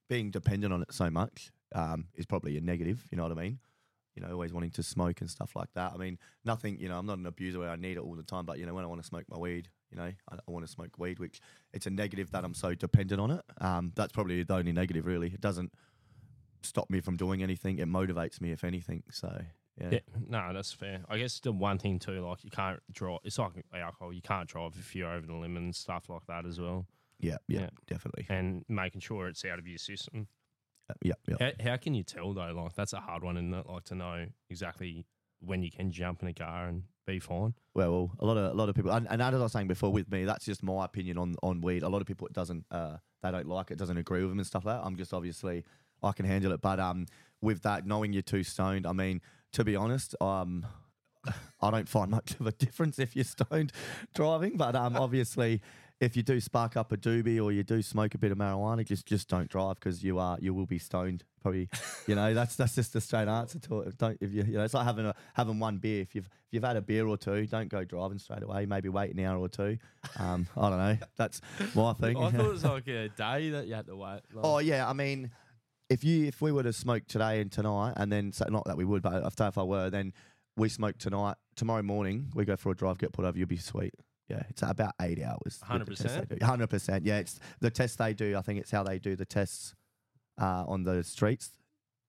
being 0.08 0.30
dependent 0.30 0.72
on 0.72 0.82
it 0.82 0.92
so 0.92 1.10
much, 1.10 1.50
um, 1.74 2.06
is 2.14 2.26
probably 2.26 2.56
a 2.56 2.60
negative. 2.60 3.04
You 3.10 3.16
know 3.18 3.24
what 3.24 3.32
I 3.32 3.40
mean? 3.40 3.58
You 4.14 4.22
know, 4.22 4.32
always 4.32 4.52
wanting 4.52 4.70
to 4.72 4.82
smoke 4.82 5.20
and 5.20 5.30
stuff 5.30 5.54
like 5.54 5.72
that. 5.74 5.92
I 5.94 5.96
mean, 5.96 6.18
nothing. 6.44 6.78
You 6.80 6.88
know, 6.88 6.98
I'm 6.98 7.06
not 7.06 7.18
an 7.18 7.26
abuser 7.26 7.58
where 7.58 7.70
I 7.70 7.76
need 7.76 7.96
it 7.96 8.00
all 8.00 8.14
the 8.14 8.22
time, 8.22 8.46
but 8.46 8.58
you 8.58 8.66
know, 8.66 8.74
when 8.74 8.84
I 8.84 8.88
want 8.88 9.00
to 9.00 9.06
smoke 9.06 9.24
my 9.28 9.38
weed, 9.38 9.68
you 9.90 9.96
know, 9.98 10.12
I, 10.30 10.34
I 10.34 10.50
want 10.50 10.66
to 10.66 10.70
smoke 10.70 10.98
weed, 10.98 11.18
which 11.18 11.40
it's 11.72 11.86
a 11.86 11.90
negative 11.90 12.30
that 12.32 12.44
I'm 12.44 12.54
so 12.54 12.74
dependent 12.74 13.20
on 13.20 13.30
it. 13.32 13.42
Um, 13.60 13.92
that's 13.94 14.12
probably 14.12 14.42
the 14.42 14.54
only 14.54 14.72
negative, 14.72 15.06
really. 15.06 15.28
It 15.28 15.40
doesn't 15.40 15.72
stop 16.62 16.90
me 16.90 17.00
from 17.00 17.16
doing 17.16 17.42
anything. 17.42 17.78
It 17.78 17.88
motivates 17.88 18.40
me, 18.40 18.50
if 18.52 18.64
anything. 18.64 19.02
So 19.10 19.40
yeah, 19.80 19.88
Yeah, 19.92 19.98
no, 20.28 20.52
that's 20.52 20.72
fair. 20.72 21.00
I 21.08 21.18
guess 21.18 21.38
the 21.40 21.52
one 21.52 21.78
thing 21.78 21.98
too, 21.98 22.20
like 22.26 22.42
you 22.44 22.50
can't 22.50 22.80
drive. 22.92 23.20
It's 23.24 23.38
like 23.38 23.52
alcohol. 23.74 24.12
You 24.12 24.22
can't 24.22 24.48
drive 24.48 24.74
if 24.78 24.94
you're 24.96 25.10
over 25.10 25.26
the 25.26 25.34
limit 25.34 25.62
and 25.62 25.74
stuff 25.74 26.08
like 26.08 26.26
that 26.26 26.44
as 26.46 26.60
well. 26.60 26.86
yeah, 27.20 27.36
yeah, 27.46 27.60
Yeah. 27.60 27.68
definitely. 27.86 28.26
And 28.28 28.64
making 28.68 29.00
sure 29.00 29.28
it's 29.28 29.44
out 29.44 29.58
of 29.58 29.66
your 29.66 29.78
system. 29.78 30.26
Uh, 30.90 30.94
yeah, 31.02 31.12
yeah. 31.28 31.52
How, 31.60 31.70
how 31.72 31.76
can 31.76 31.94
you 31.94 32.02
tell 32.02 32.32
though? 32.32 32.52
Like 32.52 32.74
that's 32.74 32.92
a 32.92 33.00
hard 33.00 33.22
one, 33.22 33.36
and 33.36 33.52
like 33.52 33.84
to 33.84 33.94
know 33.94 34.26
exactly 34.50 35.04
when 35.40 35.62
you 35.62 35.70
can 35.70 35.90
jump 35.90 36.22
in 36.22 36.28
a 36.28 36.34
car 36.34 36.66
and 36.66 36.82
be 37.06 37.18
fine. 37.18 37.54
Well, 37.74 38.12
a 38.18 38.26
lot 38.26 38.36
of 38.36 38.52
a 38.52 38.54
lot 38.54 38.68
of 38.68 38.74
people, 38.74 38.90
and, 38.90 39.06
and 39.10 39.22
as 39.22 39.34
I 39.34 39.38
was 39.38 39.52
saying 39.52 39.68
before, 39.68 39.90
with 39.90 40.10
me, 40.10 40.24
that's 40.24 40.44
just 40.44 40.62
my 40.62 40.84
opinion 40.84 41.18
on 41.18 41.34
on 41.42 41.60
weed. 41.60 41.82
A 41.82 41.88
lot 41.88 42.00
of 42.00 42.06
people 42.06 42.26
it 42.26 42.32
doesn't, 42.32 42.66
uh, 42.70 42.96
they 43.22 43.30
don't 43.30 43.48
like 43.48 43.70
it, 43.70 43.78
doesn't 43.78 43.96
agree 43.96 44.20
with 44.20 44.30
them 44.30 44.38
and 44.38 44.46
stuff 44.46 44.64
like 44.64 44.76
that. 44.76 44.86
I'm 44.86 44.96
just 44.96 45.14
obviously 45.14 45.64
I 46.02 46.12
can 46.12 46.26
handle 46.26 46.52
it, 46.52 46.60
but 46.60 46.78
um, 46.78 47.06
with 47.40 47.62
that, 47.62 47.86
knowing 47.86 48.12
you're 48.12 48.22
too 48.22 48.42
stoned, 48.44 48.86
I 48.86 48.92
mean, 48.92 49.20
to 49.52 49.64
be 49.64 49.74
honest, 49.74 50.14
um, 50.20 50.66
I 51.60 51.70
don't 51.70 51.88
find 51.88 52.10
much 52.10 52.36
of 52.38 52.46
a 52.46 52.52
difference 52.66 52.98
if 52.98 53.16
you're 53.16 53.24
stoned 53.24 53.72
driving, 54.14 54.56
but 54.56 54.76
um, 54.76 54.96
obviously. 54.96 55.60
If 56.00 56.16
you 56.16 56.22
do 56.22 56.38
spark 56.38 56.76
up 56.76 56.92
a 56.92 56.96
doobie 56.96 57.42
or 57.42 57.50
you 57.50 57.64
do 57.64 57.82
smoke 57.82 58.14
a 58.14 58.18
bit 58.18 58.30
of 58.30 58.38
marijuana, 58.38 58.84
just 58.84 59.04
just 59.04 59.28
don't 59.28 59.48
drive 59.48 59.76
because 59.76 60.04
you 60.04 60.18
are 60.18 60.38
you 60.40 60.54
will 60.54 60.66
be 60.66 60.78
stoned. 60.78 61.24
Probably, 61.42 61.68
you 62.06 62.14
know 62.14 62.34
that's 62.34 62.54
that's 62.54 62.76
just 62.76 62.92
the 62.92 63.00
straight 63.00 63.26
answer 63.26 63.58
to 63.58 63.80
it. 63.80 63.98
Don't 63.98 64.16
if 64.20 64.32
you 64.32 64.44
you 64.44 64.52
know 64.58 64.64
it's 64.64 64.74
like 64.74 64.84
having 64.84 65.06
a 65.06 65.14
having 65.34 65.58
one 65.58 65.78
beer. 65.78 66.02
If 66.02 66.14
you've 66.14 66.26
if 66.26 66.52
you've 66.52 66.62
had 66.62 66.76
a 66.76 66.80
beer 66.80 67.06
or 67.06 67.16
two, 67.16 67.46
don't 67.46 67.68
go 67.68 67.82
driving 67.84 68.18
straight 68.18 68.44
away. 68.44 68.64
Maybe 68.66 68.88
wait 68.88 69.12
an 69.12 69.24
hour 69.24 69.38
or 69.38 69.48
two. 69.48 69.78
Um, 70.18 70.46
I 70.56 70.70
don't 70.70 70.78
know. 70.78 70.98
That's 71.16 71.40
my 71.74 71.92
thing. 71.94 72.16
I 72.16 72.30
thought 72.30 72.46
it 72.46 72.52
was 72.52 72.64
like 72.76 72.86
a 72.86 73.08
day 73.08 73.50
that 73.50 73.66
you 73.66 73.74
had 73.74 73.86
to 73.86 73.96
wait. 73.96 74.20
Like, 74.32 74.44
Oh 74.44 74.58
yeah, 74.58 74.88
I 74.88 74.92
mean, 74.92 75.32
if 75.90 76.04
you 76.04 76.26
if 76.26 76.40
we 76.40 76.52
were 76.52 76.62
to 76.62 76.72
smoke 76.72 77.06
today 77.08 77.40
and 77.40 77.50
tonight, 77.50 77.94
and 77.96 78.12
then 78.12 78.32
so 78.32 78.46
not 78.48 78.64
that 78.66 78.76
we 78.76 78.84
would, 78.84 79.02
but 79.02 79.26
if 79.26 79.40
if 79.40 79.58
I 79.58 79.62
were, 79.64 79.90
then 79.90 80.12
we 80.56 80.68
smoke 80.68 80.98
tonight. 80.98 81.36
Tomorrow 81.56 81.82
morning, 81.82 82.30
we 82.34 82.44
go 82.44 82.56
for 82.56 82.70
a 82.70 82.76
drive, 82.76 82.98
get 82.98 83.12
put 83.12 83.24
over. 83.24 83.36
You'll 83.36 83.48
be 83.48 83.56
sweet. 83.56 83.94
Yeah, 84.28 84.42
it's 84.50 84.62
about 84.62 84.92
eight 85.00 85.22
hours. 85.22 85.60
100%? 85.66 86.42
Hundred 86.42 86.68
percent. 86.70 87.04
Yeah, 87.06 87.18
it's 87.18 87.40
the 87.60 87.70
test 87.70 87.98
they 87.98 88.12
do. 88.12 88.36
I 88.36 88.42
think 88.42 88.60
it's 88.60 88.70
how 88.70 88.82
they 88.82 88.98
do 88.98 89.16
the 89.16 89.24
tests 89.24 89.74
uh, 90.40 90.64
on 90.68 90.82
the 90.84 91.02
streets 91.02 91.50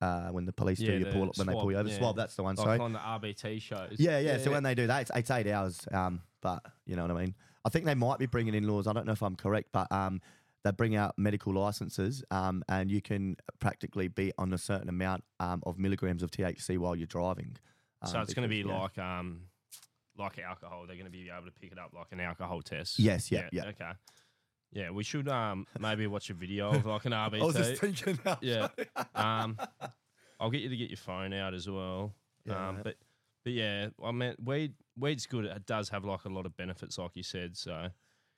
uh, 0.02 0.30
when 0.30 0.46
the 0.46 0.52
police 0.54 0.80
Yeah, 0.80 0.92
do 0.92 0.98
your 1.00 1.12
pull 1.14 1.32
when 1.36 1.48
they 1.48 1.54
pull 1.54 1.72
you 1.72 1.78
over. 1.78 1.88
yeah. 1.90 1.98
Swab. 1.98 2.16
That's 2.18 2.36
the 2.36 2.44
one. 2.44 2.56
like 2.56 2.66
sorry. 2.66 2.80
on 2.80 2.94
the 2.94 3.00
RBT 3.00 3.62
shows. 3.62 3.96
Yeah, 3.98 4.20
yeah. 4.20 4.38
So 4.38 4.52
when 4.52 4.64
they 4.64 4.76
do 4.76 4.88
that, 4.88 5.02
it's, 5.04 5.12
it's 5.16 5.32
eight 5.32 5.48
hours. 5.48 5.80
Um, 5.92 6.22
but 6.42 6.62
you 6.86 6.96
know 6.96 7.04
what 7.04 7.12
I 7.12 7.22
mean. 7.22 7.36
I 7.66 7.70
think 7.70 7.86
they 7.86 7.96
might 7.96 8.20
be 8.20 8.26
bringing 8.26 8.54
in 8.54 8.68
laws. 8.68 8.88
I 8.88 8.94
don't 8.94 9.06
know 9.06 9.12
if 9.14 9.22
I'm 9.22 9.36
correct, 9.36 9.70
but 9.72 9.92
um, 9.92 10.22
they 10.64 10.72
bring 10.72 10.96
out 10.96 11.14
medical 11.18 11.54
licenses, 11.54 12.24
um, 12.32 12.64
and 12.70 12.90
you 12.92 13.02
can 13.02 13.36
practically 13.60 14.08
be 14.10 14.32
on 14.38 14.52
a 14.54 14.58
certain 14.58 14.90
amount 14.90 15.24
um, 15.40 15.62
of 15.66 15.78
milligrams 15.78 16.24
of 16.24 16.32
THC 16.32 16.78
while 16.78 16.96
you're 16.96 17.08
driving. 17.08 17.58
so 18.06 18.18
Um, 18.18 18.24
it's 18.24 18.34
going 18.34 18.48
to 18.48 18.50
be 18.50 18.68
yeah. 18.68 18.78
like 18.80 18.98
um, 18.98 19.44
like 20.20 20.38
alcohol. 20.40 20.86
They're 20.88 20.96
going 20.96 21.06
to 21.06 21.12
be 21.12 21.30
able 21.30 21.46
to 21.46 21.52
pick 21.52 21.72
it 21.72 21.80
up 21.80 21.94
like 21.94 22.08
an 22.12 22.20
alcohol 22.20 22.62
test. 22.62 23.00
Yes, 23.00 23.32
yeah, 23.32 23.50
yeah. 23.52 23.66
Okay. 23.68 23.92
Yeah, 24.72 24.92
we 24.92 25.04
should 25.04 25.28
um 25.28 25.66
maybe 25.80 26.06
watch 26.06 26.30
a 26.30 26.34
video 26.34 26.72
of 26.72 26.86
like 26.86 27.06
an 27.06 27.12
RBT. 27.12 27.42
I 27.42 27.46
was 27.46 27.56
just 27.56 27.82
thinking. 27.82 28.20
That. 28.24 28.44
yeah. 28.44 28.68
Um, 29.16 29.58
I'll 30.40 30.50
get 30.50 30.62
you 30.62 30.70
to 30.70 30.78
get 30.78 30.90
your 30.90 30.98
phone 30.98 31.34
out 31.34 31.54
as 31.54 31.70
well. 31.70 32.14
Yeah, 32.46 32.70
um, 32.70 32.80
but 32.84 32.96
but 33.44 33.54
yeah, 33.54 33.88
I 34.04 34.12
mean, 34.12 34.36
weed 34.44 34.74
weed's 34.98 35.26
good. 35.26 35.46
It 35.46 35.66
does 35.66 35.90
have 35.90 36.06
like 36.06 36.26
a 36.26 36.30
lot 36.30 36.46
of 36.46 36.56
benefits, 36.56 36.98
like 36.98 37.12
you 37.16 37.24
said. 37.24 37.58
So 37.58 37.90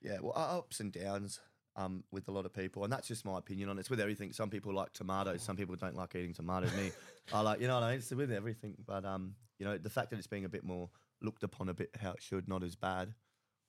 Yeah, 0.02 0.18
well, 0.22 0.34
ups 0.36 0.80
and 0.80 0.92
downs 0.92 1.40
um, 1.76 2.04
with 2.12 2.28
a 2.28 2.32
lot 2.32 2.46
of 2.46 2.54
people, 2.54 2.84
and 2.84 2.92
that's 2.92 3.08
just 3.08 3.26
my 3.26 3.38
opinion 3.38 3.70
on 3.70 3.78
it. 3.78 3.82
It's 3.82 3.90
with 3.90 4.00
everything. 4.00 4.32
Some 4.32 4.50
people 4.50 4.74
like 4.74 4.94
tomatoes, 4.94 5.42
some 5.42 5.56
people 5.56 5.76
don't 5.76 5.96
like 5.96 6.16
eating 6.16 6.34
tomatoes. 6.34 6.74
Me, 6.76 6.92
I 7.34 7.42
like, 7.42 7.62
you 7.62 7.68
know, 7.68 7.76
what 7.76 7.84
I 7.84 7.92
mean? 7.92 8.00
it's 8.00 8.12
with 8.12 8.32
everything. 8.32 8.76
But 8.86 9.06
um, 9.06 9.36
you 9.60 9.66
know, 9.66 9.78
the 9.78 9.90
fact 9.90 10.10
that 10.10 10.18
it's 10.18 10.28
being 10.28 10.46
a 10.46 10.50
bit 10.50 10.64
more 10.64 10.90
looked 11.22 11.44
upon 11.44 11.70
a 11.70 11.74
bit 11.74 11.90
how 12.02 12.12
it 12.12 12.22
should, 12.22 12.48
not 12.48 12.64
as 12.64 12.76
bad. 12.76 13.14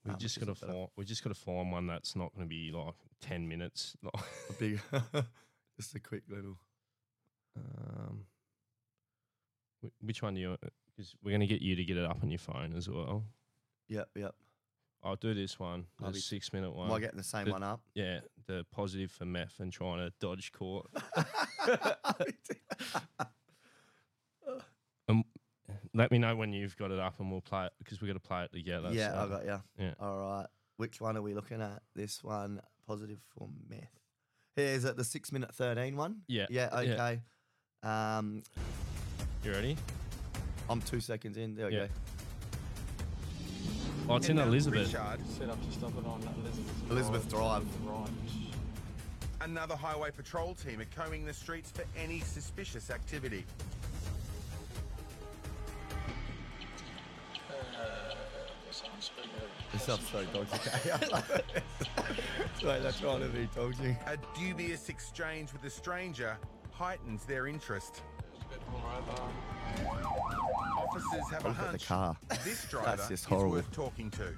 we 0.05 0.13
um, 0.13 0.19
just 0.19 0.39
got 0.41 0.47
to 0.47 0.55
find 0.55 0.89
we 0.97 1.05
just 1.05 1.23
got 1.23 1.31
to 1.35 1.39
find 1.41 1.71
one 1.73 1.87
that's 1.87 2.17
not 2.17 2.35
going 2.35 2.47
to 2.47 2.49
be 2.49 2.71
like 2.73 2.95
ten 3.21 3.47
minutes. 3.49 3.97
Like, 4.03 4.15
a 4.51 4.53
big, 4.55 4.81
just 5.81 5.95
a 5.95 6.01
quick 6.01 6.23
little. 6.29 6.59
um, 7.57 8.25
wh- 9.85 10.05
which 10.05 10.23
one 10.23 10.35
do 10.35 10.41
you? 10.41 10.57
Because 10.97 11.15
we're 11.23 11.31
going 11.31 11.41
to 11.41 11.47
get 11.47 11.63
you 11.63 11.77
to 11.77 11.85
get 11.85 11.97
it 11.97 12.05
up 12.05 12.19
on 12.23 12.31
your 12.31 12.39
phone 12.39 12.75
as 12.77 12.89
well. 12.89 13.25
Yep, 13.89 14.09
yep. 14.17 14.35
I'll 15.05 15.17
do 15.17 15.35
this 15.35 15.59
one, 15.59 15.87
the 16.01 16.15
six 16.15 16.53
minute 16.53 16.73
one. 16.75 16.87
Am 16.89 16.95
I 16.95 17.01
getting 17.01 17.17
the 17.17 17.25
same 17.25 17.47
the- 17.47 17.53
one 17.53 17.63
up? 17.65 17.81
yeah, 17.95 18.21
the 18.47 18.65
positive 18.73 19.11
for 19.11 19.25
meth 19.25 19.59
and 19.59 19.73
trying 19.73 19.99
to 19.99 20.13
dodge 20.21 20.53
court. 20.53 20.87
Let 25.95 26.11
me 26.11 26.19
know 26.19 26.35
when 26.35 26.53
you've 26.53 26.77
got 26.77 26.91
it 26.91 26.99
up 26.99 27.21
and 27.21 27.31
we'll 27.31 27.43
play 27.43 27.67
it 27.67 27.73
because 27.79 28.01
we're 28.01 28.07
going 28.09 28.19
to 28.19 28.27
play 28.27 28.45
it 28.45 28.53
together. 28.53 28.91
yeah, 28.93 29.13
so- 29.13 29.19
I 29.19 29.29
got 29.29 29.45
you. 29.45 29.63
yeah. 29.79 29.95
All 30.01 30.19
right. 30.39 30.47
Which 30.79 31.01
one 31.01 31.17
are 31.17 31.23
we 31.23 31.35
looking 31.35 31.61
at? 31.61 31.83
This 31.95 32.25
one, 32.25 32.61
positive 32.87 33.19
for 33.37 33.49
meth. 33.69 33.79
Here 34.57 34.67
is 34.67 34.85
it 34.85 34.97
the 34.97 35.05
six 35.05 35.31
minute 35.33 35.55
thirteen 35.55 35.97
one? 35.97 36.23
Yeah, 36.29 36.47
Yeah. 36.51 36.81
yeah. 36.81 36.95
Okay. 36.95 37.21
Um, 37.83 38.43
You 39.45 39.53
ready? 39.53 39.77
I'm 40.69 40.81
two 40.81 41.01
seconds 41.01 41.37
in. 41.37 41.55
There 41.55 41.69
we 41.69 41.75
Yeah. 41.77 41.87
go. 41.87 41.93
Oh, 44.09 44.17
it's 44.17 44.29
in 44.29 44.39
And, 44.39 44.49
uh, 44.49 44.51
Elizabeth. 44.51 44.87
Richard, 44.93 45.21
set 45.29 45.49
up 45.51 45.63
to 45.65 45.73
stop 45.73 45.91
it 45.97 46.05
on 46.07 46.23
Elizabeth. 46.41 46.91
Elizabeth 46.91 47.29
Drive. 47.29 47.87
Right. 47.87 48.09
another 49.43 49.75
highway 49.77 50.09
patrol 50.13 50.55
team 50.55 50.81
are 50.81 50.85
combing 50.87 51.25
the 51.25 51.35
streets 51.35 51.71
for 51.73 51.83
any 51.97 52.21
suspicious 52.21 52.91
activity. 52.91 53.45
This 59.73 59.83
sounds 59.85 60.07
so 60.09 60.25
dodgy. 60.27 60.51
Wait, 62.65 62.83
that's 62.83 63.01
trying 63.01 63.21
to 63.21 63.29
be 63.29 63.49
dodgy. 63.55 63.97
A 64.07 64.17
dubious 64.39 64.89
exchange 64.89 65.53
with 65.53 65.65
a 65.65 65.71
stranger 65.71 66.37
heightens 66.71 67.25
their 67.25 67.47
interest. 67.47 68.03
Officers 70.77 71.31
have 71.31 71.45
a 71.45 71.49
Look 71.49 71.59
at 71.59 71.63
the 71.63 71.69
hunch 71.69 71.87
car. 71.87 72.17
this 72.45 72.67
driver 72.69 72.97
just 72.97 73.11
is 73.11 73.25
horrible. 73.25 73.53
worth 73.53 73.71
talking 73.73 74.11
to. 74.13 74.29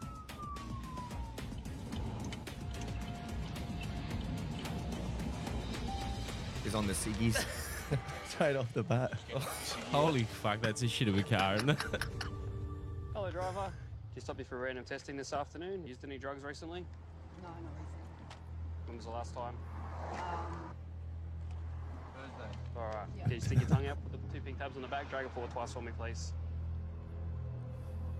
He's 6.62 6.74
on 6.74 6.86
the 6.86 6.92
ciggies. 6.94 7.44
Straight 8.28 8.56
off 8.56 8.72
the 8.72 8.82
bat. 8.82 9.12
Holy 9.90 10.24
fuck, 10.24 10.60
that's 10.60 10.82
a 10.82 10.88
shit 10.88 11.08
of 11.08 11.18
a 11.18 11.22
car, 11.22 11.56
isn't 11.56 11.70
it? 11.70 11.78
Hello, 13.14 13.30
driver. 13.30 13.72
Just 14.14 14.26
stopped 14.26 14.38
you 14.38 14.44
for 14.44 14.58
random 14.58 14.84
testing 14.84 15.16
this 15.16 15.32
afternoon. 15.32 15.86
Used 15.86 16.04
any 16.04 16.18
drugs 16.18 16.42
recently? 16.44 16.84
No, 17.42 17.48
not 17.48 17.56
recently. 17.58 18.36
When 18.86 18.96
was 18.96 19.06
the 19.06 19.10
last 19.10 19.34
time? 19.34 19.54
Thursday. 22.14 22.58
All 22.76 22.82
right. 22.82 23.06
Yeah. 23.16 23.24
Can 23.24 23.32
you 23.32 23.40
stick 23.40 23.60
your 23.60 23.68
tongue 23.68 23.86
out? 23.86 23.98
Put 24.10 24.22
the 24.28 24.34
two 24.34 24.40
pink 24.44 24.58
tabs 24.58 24.76
on 24.76 24.82
the 24.82 24.88
back. 24.88 25.10
Drag 25.10 25.26
it 25.26 25.32
forward 25.32 25.50
twice 25.50 25.72
for 25.72 25.80
me, 25.82 25.90
please. 25.98 26.32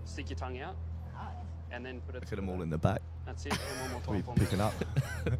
Stick 0.03 0.29
your 0.29 0.37
tongue 0.37 0.59
out, 0.59 0.75
Uh, 1.17 1.27
and 1.71 1.85
then 1.85 2.01
put 2.01 2.15
it. 2.15 2.21
Look 2.23 2.31
at 2.31 2.35
them 2.35 2.49
all 2.49 2.61
in 2.61 2.69
the 2.69 2.77
back. 2.77 3.01
That's 3.25 3.45
it. 3.45 3.53
One 3.53 3.91
more 3.91 4.01
We 4.07 4.21
time 4.21 4.23
for 4.23 4.31
me. 4.39 4.45
picking 4.45 4.61
up. 4.61 4.73
All 5.25 5.31
right. 5.31 5.39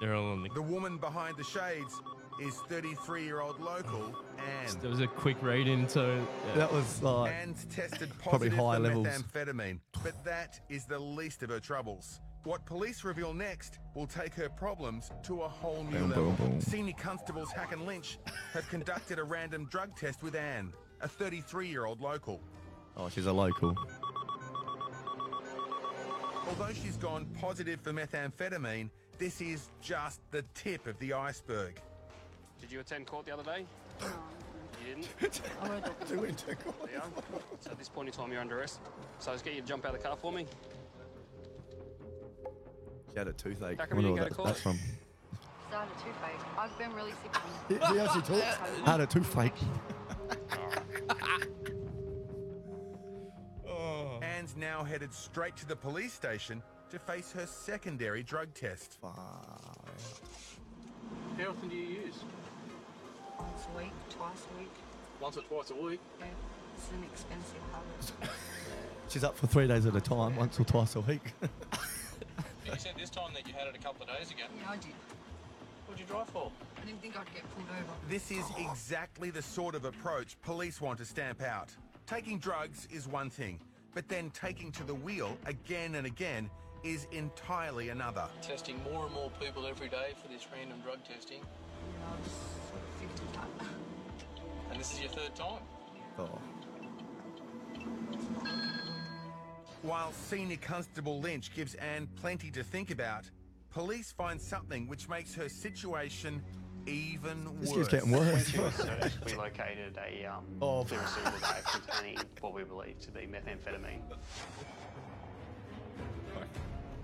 They're 0.00 0.14
all 0.14 0.32
on 0.32 0.42
the. 0.42 0.48
The 0.54 0.62
woman 0.62 0.96
behind 0.96 1.36
the 1.36 1.44
shades 1.44 2.00
is 2.40 2.54
33-year-old 2.70 3.60
local 3.60 4.14
There 4.36 4.46
Anne. 4.84 4.90
was 4.90 5.00
a 5.00 5.06
quick 5.06 5.42
read 5.42 5.68
into. 5.68 6.20
that 6.54 6.72
was 6.72 7.02
like. 7.02 7.32
Anne's 7.32 7.66
tested 7.66 8.10
Probably 8.22 8.48
high 8.48 8.76
for 8.76 8.80
levels. 8.80 9.06
methamphetamine, 9.06 9.78
but 10.02 10.24
that 10.24 10.58
is 10.68 10.84
the 10.86 10.98
least 10.98 11.42
of 11.42 11.50
her 11.50 11.60
troubles. 11.60 12.20
What 12.44 12.64
police 12.64 13.04
reveal 13.04 13.34
next 13.34 13.78
will 13.94 14.06
take 14.06 14.32
her 14.34 14.48
problems 14.48 15.10
to 15.24 15.42
a 15.42 15.48
whole 15.48 15.84
new 15.84 15.98
Boom, 15.98 16.08
level. 16.10 16.24
boom, 16.32 16.50
boom. 16.52 16.60
Senior 16.62 16.94
constables 16.98 17.50
Hack 17.52 17.72
and 17.72 17.84
Lynch 17.84 18.18
have 18.54 18.66
conducted 18.70 19.18
a 19.18 19.24
random 19.24 19.66
drug 19.66 19.94
test 19.94 20.22
with 20.22 20.34
Anne, 20.34 20.72
a 21.02 21.08
33-year-old 21.08 22.00
local. 22.00 22.40
Oh, 22.96 23.08
she's 23.10 23.26
a 23.26 23.32
local. 23.32 23.76
Although 26.48 26.72
she's 26.72 26.96
gone 26.96 27.26
positive 27.38 27.80
for 27.82 27.92
methamphetamine, 27.92 28.88
this 29.18 29.40
is 29.42 29.68
just 29.82 30.20
the 30.30 30.42
tip 30.54 30.86
of 30.86 30.98
the 30.98 31.12
iceberg. 31.12 31.78
Did 32.60 32.70
you 32.72 32.80
attend 32.80 33.06
court 33.06 33.26
the 33.26 33.32
other 33.32 33.42
day? 33.42 33.64
no, 34.00 34.06
You 34.86 34.94
didn't. 34.94 35.40
I 35.62 35.68
would 35.68 35.82
have 35.84 36.08
Two 36.08 36.24
into 36.24 36.54
court. 36.56 36.90
Yeah. 36.92 37.00
So 37.60 37.70
at 37.70 37.78
this 37.78 37.88
point 37.88 38.08
in 38.08 38.14
time, 38.14 38.30
you're 38.32 38.40
under 38.40 38.58
arrest. 38.58 38.80
So 39.18 39.30
let's 39.30 39.42
get 39.42 39.54
you 39.54 39.60
to 39.62 39.66
jump 39.66 39.84
out 39.84 39.94
of 39.94 40.02
the 40.02 40.06
car 40.08 40.16
for 40.16 40.32
me. 40.32 40.46
She 43.12 43.18
had 43.18 43.28
a 43.28 43.32
toothache. 43.32 43.78
How 43.78 43.84
I 43.84 43.86
come 43.86 43.98
you 44.00 44.06
wonder 44.12 44.24
didn't 44.24 44.38
what 44.38 44.46
go 44.46 44.52
that- 44.52 44.56
to 44.56 44.62
that's 44.64 44.78
from. 44.78 44.78
started 45.68 45.92
toothache. 45.98 46.58
I've 46.58 46.78
been 46.78 46.92
really 46.94 47.12
sick. 47.22 47.36
He, 47.68 47.74
he 47.94 48.00
actually 48.00 48.22
talks. 48.22 48.56
Had 48.86 49.00
a 49.00 49.06
toothache. 49.06 49.54
Oh. 53.68 54.18
Anne's 54.22 54.56
now 54.56 54.84
headed 54.84 55.12
straight 55.14 55.56
to 55.56 55.66
the 55.66 55.76
police 55.76 56.12
station 56.12 56.62
to 56.90 56.98
face 56.98 57.32
her 57.32 57.46
secondary 57.46 58.22
drug 58.22 58.52
test. 58.52 58.98
How 59.02 59.10
often 61.48 61.68
do 61.68 61.76
you 61.76 62.02
use? 62.04 62.14
Once 63.40 63.66
a 63.74 63.78
week, 63.78 63.92
twice 64.10 64.46
a 64.54 64.58
week. 64.58 64.72
Once 65.20 65.36
or 65.36 65.42
twice 65.42 65.70
a 65.70 65.74
week. 65.74 66.00
Yeah, 66.18 66.26
it's 66.76 66.90
an 66.90 67.04
expensive 67.04 67.62
habit. 67.72 68.30
She's 69.08 69.24
up 69.24 69.36
for 69.36 69.46
three 69.46 69.66
days 69.66 69.86
at 69.86 69.94
a 69.96 70.00
time, 70.00 70.36
once 70.36 70.58
or 70.60 70.64
twice 70.64 70.96
a 70.96 71.00
week. 71.00 71.22
You 72.66 72.78
said 72.78 72.94
this 72.96 73.10
time 73.10 73.32
that 73.34 73.48
you 73.48 73.52
had 73.52 73.66
it 73.66 73.74
a 73.74 73.78
couple 73.82 74.04
of 74.04 74.16
days 74.16 74.30
ago. 74.30 74.44
yeah, 74.56 74.70
I 74.70 74.76
did. 74.76 74.92
What'd 75.86 75.98
you 76.00 76.06
drive 76.06 76.28
for? 76.28 76.52
I 76.80 76.84
didn't 76.86 77.02
think 77.02 77.18
I'd 77.18 77.26
get 77.34 77.42
pulled 77.54 77.66
over. 77.68 77.92
This 78.08 78.30
is 78.30 78.44
exactly 78.58 79.30
the 79.30 79.42
sort 79.42 79.74
of 79.74 79.84
approach 79.84 80.40
police 80.42 80.80
want 80.80 80.98
to 80.98 81.04
stamp 81.04 81.42
out. 81.42 81.74
Taking 82.06 82.38
drugs 82.38 82.86
is 82.92 83.08
one 83.08 83.28
thing, 83.28 83.58
but 83.92 84.08
then 84.08 84.30
taking 84.30 84.70
to 84.72 84.84
the 84.84 84.94
wheel 84.94 85.36
again 85.46 85.96
and 85.96 86.06
again 86.06 86.48
is 86.84 87.08
entirely 87.10 87.88
another. 87.88 88.28
Testing 88.40 88.80
more 88.84 89.06
and 89.06 89.14
more 89.14 89.30
people 89.40 89.66
every 89.66 89.88
day 89.88 90.12
for 90.22 90.28
this 90.28 90.46
random 90.54 90.78
drug 90.84 91.02
testing. 91.04 91.40
Yeah, 91.40 92.16
And 94.70 94.78
this 94.78 94.92
is 94.94 95.00
your 95.00 95.10
third 95.10 95.34
time. 95.34 95.62
oh. 96.18 96.38
While 99.82 100.12
Senior 100.12 100.58
Constable 100.58 101.20
Lynch 101.20 101.54
gives 101.54 101.74
Anne 101.76 102.06
plenty 102.20 102.50
to 102.50 102.62
think 102.62 102.90
about, 102.90 103.24
police 103.70 104.12
find 104.12 104.40
something 104.40 104.86
which 104.86 105.08
makes 105.08 105.34
her 105.34 105.48
situation 105.48 106.42
even 106.86 107.44
This 107.60 107.70
worse. 107.70 107.76
keeps 107.78 107.88
getting 107.88 108.10
worse. 108.12 108.46
search, 108.76 109.12
we 109.24 109.34
located 109.34 109.98
a 109.98 110.26
um, 110.26 110.44
Oh. 110.60 110.84
clear 110.84 111.00
receivable 111.00 111.40
bag 111.40 111.64
containing 111.64 112.18
what 112.40 112.52
we 112.54 112.62
believe 112.64 112.98
to 113.00 113.10
be 113.10 113.20
methamphetamine. 113.20 114.02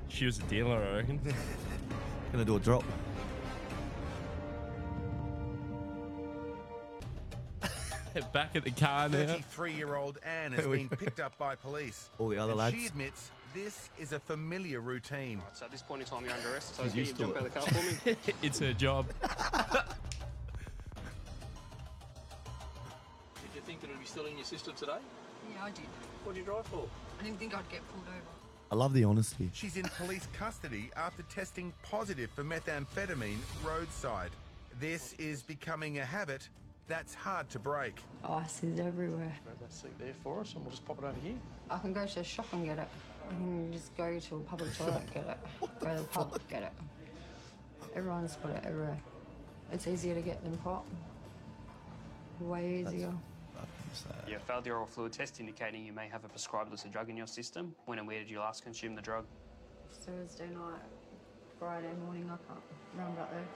She 0.08 0.26
was 0.26 0.38
a 0.38 0.42
dealer, 0.42 0.76
I 0.82 0.96
reckon. 0.96 1.20
Gonna 2.32 2.44
do 2.44 2.56
a 2.56 2.60
drop. 2.60 2.84
Back 8.32 8.56
at 8.56 8.64
the 8.64 8.70
car 8.70 9.08
now. 9.08 9.26
33 9.26 9.72
year 9.74 9.94
old 9.96 10.18
Anne 10.24 10.52
has 10.52 10.66
been 10.66 10.88
picked 10.88 11.20
up 11.20 11.36
by 11.38 11.54
police. 11.54 12.10
All 12.18 12.28
the 12.28 12.38
other 12.38 12.52
and 12.52 12.58
lads. 12.58 12.76
She 12.76 12.86
admits 12.86 13.30
this 13.54 13.90
is 13.98 14.12
a 14.12 14.18
familiar 14.20 14.80
routine. 14.80 15.42
So 15.54 15.64
at 15.64 15.70
this 15.70 15.82
point 15.82 16.02
in 16.02 16.08
time, 16.08 16.24
you're 16.24 16.34
under 16.34 16.52
arrest. 16.52 16.76
So 16.76 16.84
She's 16.84 16.92
can 16.92 17.00
you 17.00 17.12
jump 17.12 17.36
it. 17.36 17.36
out 17.36 17.46
of 17.46 17.54
the 17.54 17.60
car 17.60 17.68
for 17.68 18.08
me? 18.08 18.16
it's 18.42 18.58
her 18.58 18.72
job. 18.72 19.06
Did 19.22 19.30
you 23.54 23.60
think 23.62 23.80
that 23.80 23.88
it 23.88 23.92
would 23.92 24.00
be 24.00 24.06
still 24.06 24.26
in 24.26 24.36
your 24.36 24.44
system 24.44 24.74
today? 24.74 24.98
Yeah, 25.54 25.64
I 25.64 25.70
did. 25.70 25.86
What'd 26.24 26.38
you 26.38 26.44
drive 26.44 26.66
for? 26.66 26.86
I 27.20 27.22
didn't 27.24 27.38
think 27.38 27.54
I'd 27.54 27.68
get 27.70 27.80
pulled 27.92 28.06
over. 28.08 28.36
I 28.70 28.74
love 28.74 28.92
the 28.94 29.04
honesty. 29.04 29.48
She's 29.52 29.76
in 29.76 29.84
police 29.96 30.26
custody 30.36 30.90
after 30.96 31.22
testing 31.24 31.72
positive 31.82 32.30
for 32.30 32.42
methamphetamine 32.42 33.38
roadside. 33.64 34.30
This 34.80 35.14
is 35.18 35.42
becoming 35.42 35.98
a 35.98 36.04
habit 36.04 36.48
that's 36.88 37.14
hard 37.14 37.48
to 37.50 37.58
break. 37.58 38.00
Ice 38.24 38.62
is 38.62 38.78
everywhere. 38.78 39.32
Grab 39.44 39.58
that 39.60 39.72
seat 39.72 39.98
there 39.98 40.14
for 40.22 40.40
us 40.40 40.54
and 40.54 40.62
we'll 40.62 40.70
just 40.70 40.84
pop 40.84 40.98
it 40.98 41.04
over 41.04 41.18
here. 41.22 41.34
I 41.70 41.78
can 41.78 41.92
go 41.92 42.06
to 42.06 42.20
a 42.20 42.24
shop 42.24 42.46
and 42.52 42.64
get 42.64 42.78
it. 42.78 42.88
I 43.28 43.34
can 43.34 43.72
just 43.72 43.96
go 43.96 44.18
to 44.18 44.36
a 44.36 44.40
public 44.40 44.74
toilet 44.78 45.02
and 45.02 45.14
get 45.14 45.26
it. 45.28 45.38
Go 45.80 45.94
to 45.94 46.00
the 46.02 46.08
pub, 46.08 46.40
get 46.48 46.62
it. 46.62 46.72
Everyone's 47.94 48.36
got 48.36 48.52
it 48.52 48.64
everywhere. 48.64 48.98
It's 49.72 49.86
easier 49.86 50.14
to 50.14 50.20
get 50.20 50.42
than 50.44 50.56
pot. 50.58 50.84
Way 52.40 52.84
easier. 52.86 53.12
You 54.28 54.38
failed 54.46 54.64
the 54.64 54.70
oral 54.70 54.86
fluid 54.86 55.12
test 55.12 55.40
indicating 55.40 55.84
you 55.84 55.92
may 55.92 56.06
have 56.08 56.24
a 56.24 56.28
prescribed 56.28 56.68
illicit 56.68 56.92
drug 56.92 57.08
in 57.08 57.16
your 57.16 57.26
system. 57.26 57.74
When 57.86 57.98
and 57.98 58.06
where 58.06 58.18
did 58.18 58.30
you 58.30 58.40
last 58.40 58.62
consume 58.62 58.94
the 58.94 59.00
drug? 59.02 59.24
Thursday 59.90 60.48
night, 60.48 60.82
Friday 61.58 61.88
morning, 62.04 62.24
I 62.30 62.36
can't 62.46 62.60
remember 62.94 63.22
out 63.22 63.30
there. 63.30 63.46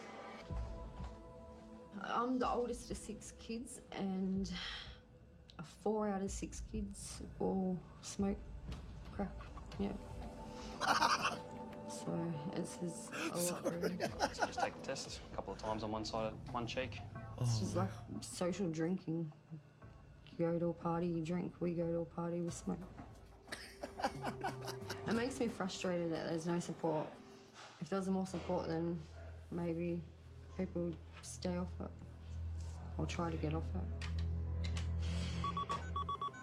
I'm 2.02 2.38
the 2.38 2.48
oldest 2.48 2.90
of 2.90 2.96
six 2.96 3.32
kids, 3.38 3.80
and 3.92 4.50
four 5.82 6.08
out 6.08 6.22
of 6.22 6.30
six 6.30 6.62
kids 6.72 7.22
all 7.38 7.78
smoke 8.02 8.36
crack. 9.14 9.28
Yeah. 9.78 9.88
so 11.88 12.06
it's 12.56 12.76
just 12.76 13.10
a 13.32 13.52
lot, 13.52 13.72
really. 13.72 13.98
Just 14.34 14.60
take 14.60 14.80
the 14.80 14.86
test 14.86 15.20
a 15.32 15.36
couple 15.36 15.52
of 15.52 15.58
times 15.58 15.82
on 15.82 15.90
one 15.90 16.04
side 16.04 16.26
of 16.26 16.54
one 16.54 16.66
cheek. 16.66 17.00
It's 17.40 17.58
just 17.58 17.76
like 17.76 17.88
social 18.20 18.68
drinking. 18.68 19.30
You 20.38 20.46
go 20.46 20.58
to 20.58 20.68
a 20.68 20.72
party, 20.72 21.06
you 21.06 21.22
drink. 21.22 21.52
We 21.60 21.72
go 21.72 21.86
to 21.86 22.00
a 22.00 22.04
party, 22.04 22.40
we 22.40 22.50
smoke. 22.50 22.78
it 25.08 25.14
makes 25.14 25.40
me 25.40 25.48
frustrated 25.48 26.12
that 26.12 26.28
there's 26.28 26.46
no 26.46 26.60
support. 26.60 27.06
If 27.80 27.88
there 27.88 27.98
was 27.98 28.08
more 28.08 28.26
support, 28.26 28.68
then 28.68 28.98
maybe 29.50 30.00
people 30.56 30.82
would 30.82 30.96
stay 31.22 31.56
off 31.56 31.72
it 31.80 31.90
or 32.98 33.06
try 33.06 33.30
to 33.30 33.36
get 33.36 33.54
off 33.54 33.64
it. 33.74 34.06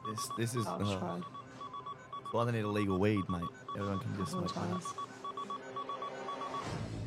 This, 0.10 0.30
this 0.38 0.56
is 0.56 0.66
I've 0.66 0.82
oh, 0.82 0.98
tried 0.98 1.24
why 2.32 2.44
they 2.46 2.52
need 2.52 2.64
illegal 2.64 3.00
weed, 3.00 3.24
mate. 3.30 3.42
Everyone 3.78 4.00
can 4.00 4.16
just 4.18 4.32
smoke. 4.32 4.54
that. 4.54 4.60
times. 4.60 4.86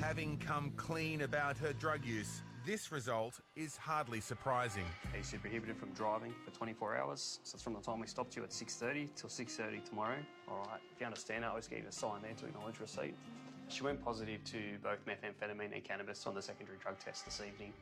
Having 0.00 0.38
come 0.38 0.72
clean 0.76 1.22
about 1.22 1.58
her 1.58 1.72
drug 1.74 2.04
use, 2.04 2.42
this 2.66 2.90
result 2.90 3.40
is 3.54 3.76
hardly 3.76 4.20
surprising. 4.20 4.84
He's 5.14 5.32
prohibited 5.40 5.76
from 5.76 5.92
driving 5.92 6.34
for 6.44 6.50
24 6.52 6.96
hours. 6.96 7.40
So 7.42 7.56
it's 7.56 7.62
from 7.62 7.74
the 7.74 7.80
time 7.80 8.00
we 8.00 8.06
stopped 8.06 8.36
you 8.36 8.42
at 8.42 8.50
6.30 8.50 9.14
till 9.14 9.28
6.30 9.28 9.84
tomorrow. 9.84 10.16
All 10.48 10.58
right, 10.68 10.80
if 10.92 11.00
you 11.00 11.06
understand 11.06 11.44
that, 11.44 11.52
I 11.52 11.54
was 11.54 11.68
getting 11.68 11.86
a 11.86 11.92
sign 11.92 12.22
there 12.22 12.34
to 12.34 12.46
acknowledge 12.46 12.80
receipt. 12.80 13.14
She 13.70 13.84
went 13.84 14.04
positive 14.04 14.42
to 14.46 14.58
both 14.82 14.98
methamphetamine 15.06 15.72
and 15.72 15.84
cannabis 15.84 16.26
on 16.26 16.34
the 16.34 16.42
secondary 16.42 16.76
drug 16.78 16.98
test 16.98 17.24
this 17.24 17.40
evening. 17.40 17.72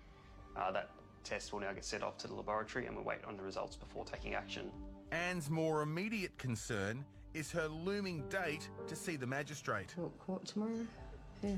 Uh, 0.54 0.70
that 0.70 0.90
test 1.24 1.52
will 1.52 1.60
now 1.60 1.72
get 1.72 1.84
sent 1.84 2.02
off 2.02 2.18
to 2.18 2.28
the 2.28 2.34
laboratory 2.34 2.86
and 2.86 2.94
we'll 2.94 3.04
wait 3.04 3.24
on 3.26 3.38
the 3.38 3.42
results 3.42 3.74
before 3.74 4.04
taking 4.04 4.34
action. 4.34 4.70
Anne's 5.12 5.48
more 5.48 5.80
immediate 5.80 6.36
concern 6.36 7.04
is 7.32 7.50
her 7.52 7.68
looming 7.68 8.22
date 8.28 8.68
to 8.86 8.94
see 8.94 9.16
the 9.16 9.26
magistrate. 9.26 9.88
To 9.96 10.12
court 10.18 10.44
tomorrow? 10.44 10.86
Yeah. 11.42 11.54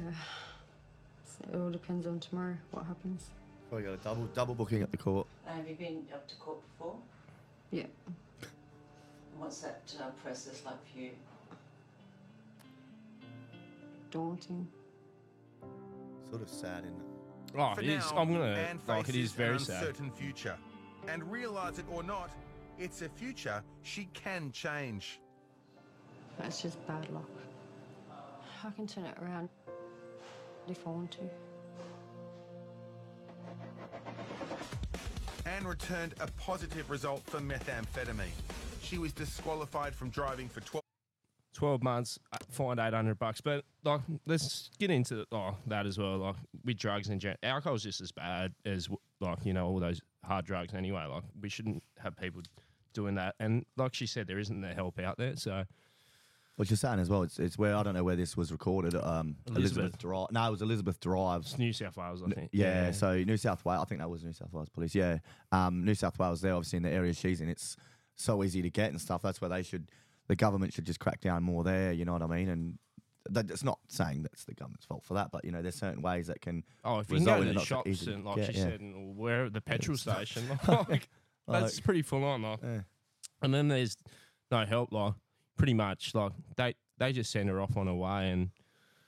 So 1.25 1.53
it 1.53 1.61
all 1.61 1.71
depends 1.71 2.07
on 2.07 2.21
tomorrow 2.21 2.57
what 2.71 2.87
happens. 2.87 3.31
Probably 3.69 3.87
got 3.87 3.95
a 3.95 4.05
double 4.05 4.27
double 4.27 4.55
booking 4.55 4.83
at 4.83 4.93
the 4.93 4.97
court. 4.97 5.27
Have 5.47 5.69
you 5.69 5.75
been 5.75 6.07
up 6.14 6.29
to 6.29 6.37
court 6.37 6.59
before? 6.71 6.97
Yeah. 7.73 7.87
What's 9.38 9.61
that 9.61 9.83
uh, 10.01 10.11
process 10.23 10.62
like 10.64 10.77
for 10.93 11.01
you? 11.01 11.11
Daunting. 14.11 14.66
Sort 16.29 16.42
of 16.42 16.49
sad, 16.49 16.85
isn't 16.85 16.96
it? 16.96 17.57
Oh, 17.59 17.75
For 17.75 17.81
it 17.81 17.88
is. 17.88 18.11
now, 18.12 18.18
I'm 18.18 18.33
gonna 18.33 18.79
like 18.87 19.01
it 19.01 19.07
faces 19.07 19.25
is 19.25 19.33
very 19.33 19.55
an 19.55 19.59
sad. 19.61 19.96
future, 20.14 20.57
and 21.09 21.29
realize 21.31 21.79
it 21.79 21.85
or 21.90 22.03
not, 22.03 22.31
it's 22.79 23.03
a 23.03 23.09
future 23.09 23.62
she 23.83 24.09
can 24.14 24.53
change. 24.53 25.20
That's 26.38 26.62
just 26.62 26.85
bad 26.87 27.11
luck. 27.11 27.29
I 28.64 28.70
can 28.70 28.87
turn 28.87 29.05
it 29.05 29.16
around 29.20 29.49
if 30.68 30.87
I 30.87 30.90
want 30.90 31.11
to. 31.12 31.18
Anne 35.46 35.66
returned 35.66 36.14
a 36.20 36.27
positive 36.38 36.88
result 36.90 37.23
for 37.25 37.40
methamphetamine. 37.40 38.29
She 38.83 38.99
was 38.99 39.12
disqualified 39.12 39.94
from 39.94 40.11
driving 40.11 40.49
for 40.49 40.61
12. 40.61 40.80
12 41.55 41.83
months, 41.83 42.19
uh, 42.33 42.39
fined 42.51 42.81
800 42.81 43.19
bucks. 43.19 43.41
But 43.41 43.65
like, 43.85 44.01
let's 44.27 44.71
get 44.79 44.91
into 44.91 45.27
oh, 45.33 45.57
that 45.67 45.87
as 45.87 45.99
well. 45.99 46.19
Like 46.19 46.37
with 46.65 46.77
drugs 46.77 47.09
and 47.09 47.21
gen- 47.21 47.37
alcohol's 47.43 47.83
just 47.83 48.01
as 48.01 48.13
bad 48.13 48.53
as 48.65 48.89
like 49.21 49.39
you 49.45 49.53
know 49.53 49.67
all 49.67 49.81
those 49.81 50.01
hard 50.25 50.45
drugs 50.45 50.75
anyway. 50.75 51.05
Like 51.07 51.25
we 51.41 51.49
shouldn't 51.49 51.83
have 51.99 52.17
people 52.17 52.43
doing 52.93 53.15
that. 53.17 53.35
And 53.41 53.65
like 53.77 53.95
she 53.95 54.07
said, 54.07 54.27
there 54.27 54.39
isn't 54.39 54.61
the 54.61 54.75
help 54.75 54.99
out 54.99 55.17
there. 55.19 55.37
So 55.37 55.65
What 56.57 56.71
you're 56.71 56.77
saying 56.77 57.01
as 57.01 57.09
well, 57.09 57.23
it's, 57.23 57.39
it's 57.39 57.57
where 57.59 57.75
I 57.75 57.83
don't 57.83 57.95
know 57.95 58.05
where 58.05 58.17
this 58.17 58.37
was 58.37 58.53
recorded. 58.53 58.95
Um, 58.95 59.37
Elizabeth, 59.47 59.57
Elizabeth. 59.57 59.99
Drive. 59.99 60.27
No, 60.33 60.47
it 60.47 60.51
was 60.51 60.63
Elizabeth 60.63 61.01
Drive. 61.01 61.43
it's 61.43 61.59
New 61.59 61.73
South 61.73 61.97
Wales, 61.97 62.23
I 62.25 62.31
think. 62.31 62.51
Yeah, 62.53 62.91
so 62.91 63.17
New 63.17 63.37
South 63.37 63.65
Wales, 63.65 63.83
I 63.83 63.89
think 63.89 64.01
that 64.01 64.11
was 64.11 64.25
New 64.25 64.33
South 64.33 64.53
Wales 64.53 64.69
Police. 64.69 64.95
Yeah, 64.95 65.19
um, 65.53 65.85
New 65.85 65.95
South 65.95 66.19
Wales, 66.19 66.41
there 66.41 66.55
obviously 66.55 66.79
in 66.79 66.83
the 66.83 66.91
area 66.91 67.13
she's 67.13 67.41
in, 67.41 67.49
it's 67.49 67.77
so 68.17 68.43
easy 68.45 68.63
to 68.63 68.71
get 68.71 68.91
and 68.91 69.01
stuff. 69.01 69.23
That's 69.23 69.41
where 69.41 69.51
they 69.51 69.63
should, 69.63 69.91
the 70.31 70.37
government 70.37 70.73
should 70.73 70.85
just 70.85 71.01
crack 71.01 71.21
down 71.21 71.43
more 71.43 71.64
there. 71.64 71.93
You 71.93 72.05
know 72.05 72.12
what 72.12 72.23
I 72.23 72.29
mean? 72.29 72.49
And 72.49 72.79
that, 73.31 73.51
it's 73.51 73.64
not 73.64 73.81
saying 73.88 74.23
that's 74.23 74.45
the 74.45 74.55
government's 74.55 74.85
fault 74.87 75.03
for 75.05 75.14
that, 75.14 75.33
but 75.33 75.45
you 75.45 75.51
know, 75.51 75.61
there's 75.61 75.75
certain 75.75 76.03
ways 76.03 76.29
that 76.29 76.40
can. 76.40 76.62
Oh, 76.85 77.01
if 77.01 77.11
you 77.11 77.19
go 77.25 77.43
in 77.43 77.49
to 77.49 77.55
the 77.55 77.61
shops 77.61 78.07
and 78.07 78.25
like 78.25 78.37
Yeah, 78.37 78.45
she 78.47 78.53
yeah. 78.53 78.62
said, 78.62 78.81
and 78.81 79.16
where 79.16 79.51
the 79.51 79.61
petrol 79.61 79.97
station, 79.97 80.45
like, 80.69 81.09
that's 81.49 81.77
Like- 81.77 81.85
pretty 81.85 82.03
full 82.03 82.23
on. 82.23 82.43
Like. 82.43 82.61
Yeah. 82.62 82.81
And 83.43 83.53
then 83.53 83.66
there's 83.66 83.97
no 84.53 84.64
help. 84.64 84.93
Like 84.93 85.14
pretty 85.57 85.75
much, 85.75 86.14
like 86.14 86.31
they 86.57 86.75
they 86.99 87.12
just 87.12 87.33
send 87.33 87.49
her 87.49 87.61
off 87.61 87.77
on 87.77 87.88
her 87.88 87.95
way, 87.95 88.31
and 88.31 88.51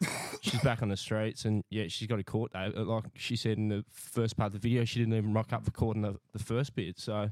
she's 0.41 0.61
back 0.61 0.83
on 0.83 0.89
the 0.89 0.97
streets, 0.97 1.45
and 1.45 1.63
yeah, 1.71 1.85
she's 1.87 2.09
got 2.09 2.19
a 2.19 2.25
court 2.25 2.53
date. 2.53 2.77
Like 2.77 3.05
she 3.15 3.37
said 3.37 3.59
in 3.59 3.69
the 3.69 3.85
first 3.93 4.37
part 4.37 4.49
of 4.49 4.53
the 4.55 4.59
video, 4.59 4.85
she 4.85 4.99
didn't 4.99 5.15
even 5.15 5.33
rock 5.33 5.53
up 5.53 5.65
for 5.65 5.71
court 5.71 5.95
in 5.97 6.03
the, 6.03 6.17
the 6.33 6.41
first 6.41 6.75
bit. 6.75 6.99
So 6.99 7.31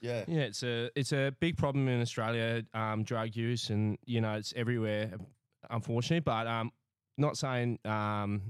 Yeah. 0.00 0.24
yeah, 0.28 0.42
it's 0.42 0.62
a 0.62 0.90
it's 0.94 1.12
a 1.12 1.34
big 1.40 1.56
problem 1.56 1.88
in 1.88 2.00
Australia, 2.00 2.62
um, 2.74 3.02
drug 3.02 3.34
use, 3.34 3.70
and 3.70 3.98
you 4.06 4.20
know 4.20 4.34
it's 4.34 4.52
everywhere, 4.56 5.12
unfortunately. 5.70 6.20
But 6.20 6.46
um, 6.46 6.70
not 7.16 7.36
saying 7.36 7.78
um, 7.84 8.42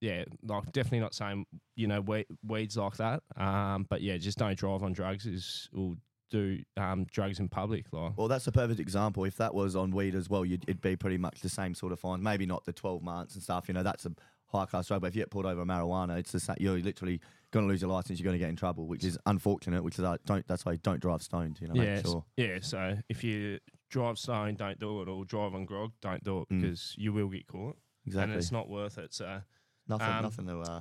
yeah, 0.00 0.24
like 0.46 0.70
definitely 0.72 1.00
not 1.00 1.14
saying 1.14 1.46
you 1.76 1.86
know 1.86 2.00
we, 2.00 2.26
weeds 2.46 2.76
like 2.76 2.96
that. 2.98 3.22
Um, 3.36 3.86
but 3.88 4.02
yeah, 4.02 4.16
just 4.18 4.38
don't 4.38 4.56
drive 4.56 4.82
on 4.82 4.92
drugs 4.92 5.26
is 5.26 5.68
or 5.76 5.94
do 6.30 6.60
um 6.76 7.04
drugs 7.10 7.40
in 7.40 7.48
public. 7.48 7.86
Like 7.92 8.16
Well, 8.16 8.28
that's 8.28 8.46
a 8.46 8.52
perfect 8.52 8.80
example. 8.80 9.24
If 9.24 9.36
that 9.38 9.54
was 9.54 9.74
on 9.76 9.90
weed 9.90 10.14
as 10.14 10.28
well, 10.28 10.44
you'd, 10.44 10.64
it'd 10.64 10.80
be 10.80 10.96
pretty 10.96 11.18
much 11.18 11.40
the 11.40 11.48
same 11.48 11.74
sort 11.74 11.92
of 11.92 12.00
fine. 12.00 12.22
Maybe 12.22 12.46
not 12.46 12.64
the 12.64 12.72
12 12.72 13.02
months 13.02 13.34
and 13.34 13.42
stuff. 13.42 13.66
You 13.68 13.74
know, 13.74 13.82
that's 13.82 14.04
a 14.04 14.12
high 14.46 14.66
class 14.66 14.88
drug. 14.88 15.00
But 15.00 15.08
if 15.08 15.16
you 15.16 15.22
get 15.22 15.30
pulled 15.30 15.46
over 15.46 15.64
marijuana, 15.64 16.18
it's 16.18 16.32
the 16.32 16.40
same. 16.40 16.56
You're 16.60 16.78
literally 16.78 17.20
going 17.54 17.66
to 17.66 17.72
lose 17.72 17.80
your 17.80 17.90
license. 17.90 18.18
You're 18.20 18.24
going 18.24 18.34
to 18.34 18.44
get 18.44 18.50
in 18.50 18.56
trouble, 18.56 18.86
which 18.86 19.04
is 19.04 19.16
unfortunate. 19.26 19.82
Which 19.82 19.98
is 19.98 20.04
uh, 20.04 20.16
don't. 20.26 20.46
That's 20.46 20.64
why 20.66 20.72
you 20.72 20.78
don't 20.78 21.00
drive 21.00 21.22
stoned. 21.22 21.58
You 21.60 21.68
know, 21.68 21.74
yeah, 21.82 21.94
make 21.94 22.04
sure. 22.04 22.24
yeah. 22.36 22.58
So 22.60 22.98
if 23.08 23.24
you 23.24 23.58
drive 23.90 24.18
stoned, 24.18 24.58
don't 24.58 24.78
do 24.78 25.00
it, 25.02 25.08
or 25.08 25.24
drive 25.24 25.54
on 25.54 25.64
grog, 25.64 25.92
don't 26.02 26.22
do 26.22 26.40
it 26.42 26.48
Mm. 26.50 26.60
because 26.60 26.94
you 26.98 27.12
will 27.12 27.28
get 27.28 27.46
caught, 27.46 27.76
Exactly. 28.06 28.32
and 28.32 28.38
it's 28.42 28.52
not 28.52 28.68
worth 28.68 28.98
it. 28.98 29.14
So 29.14 29.40
nothing. 29.88 30.06
um, 30.08 30.22
nothing 30.22 30.46
to. 30.48 30.58
Uh, 30.60 30.80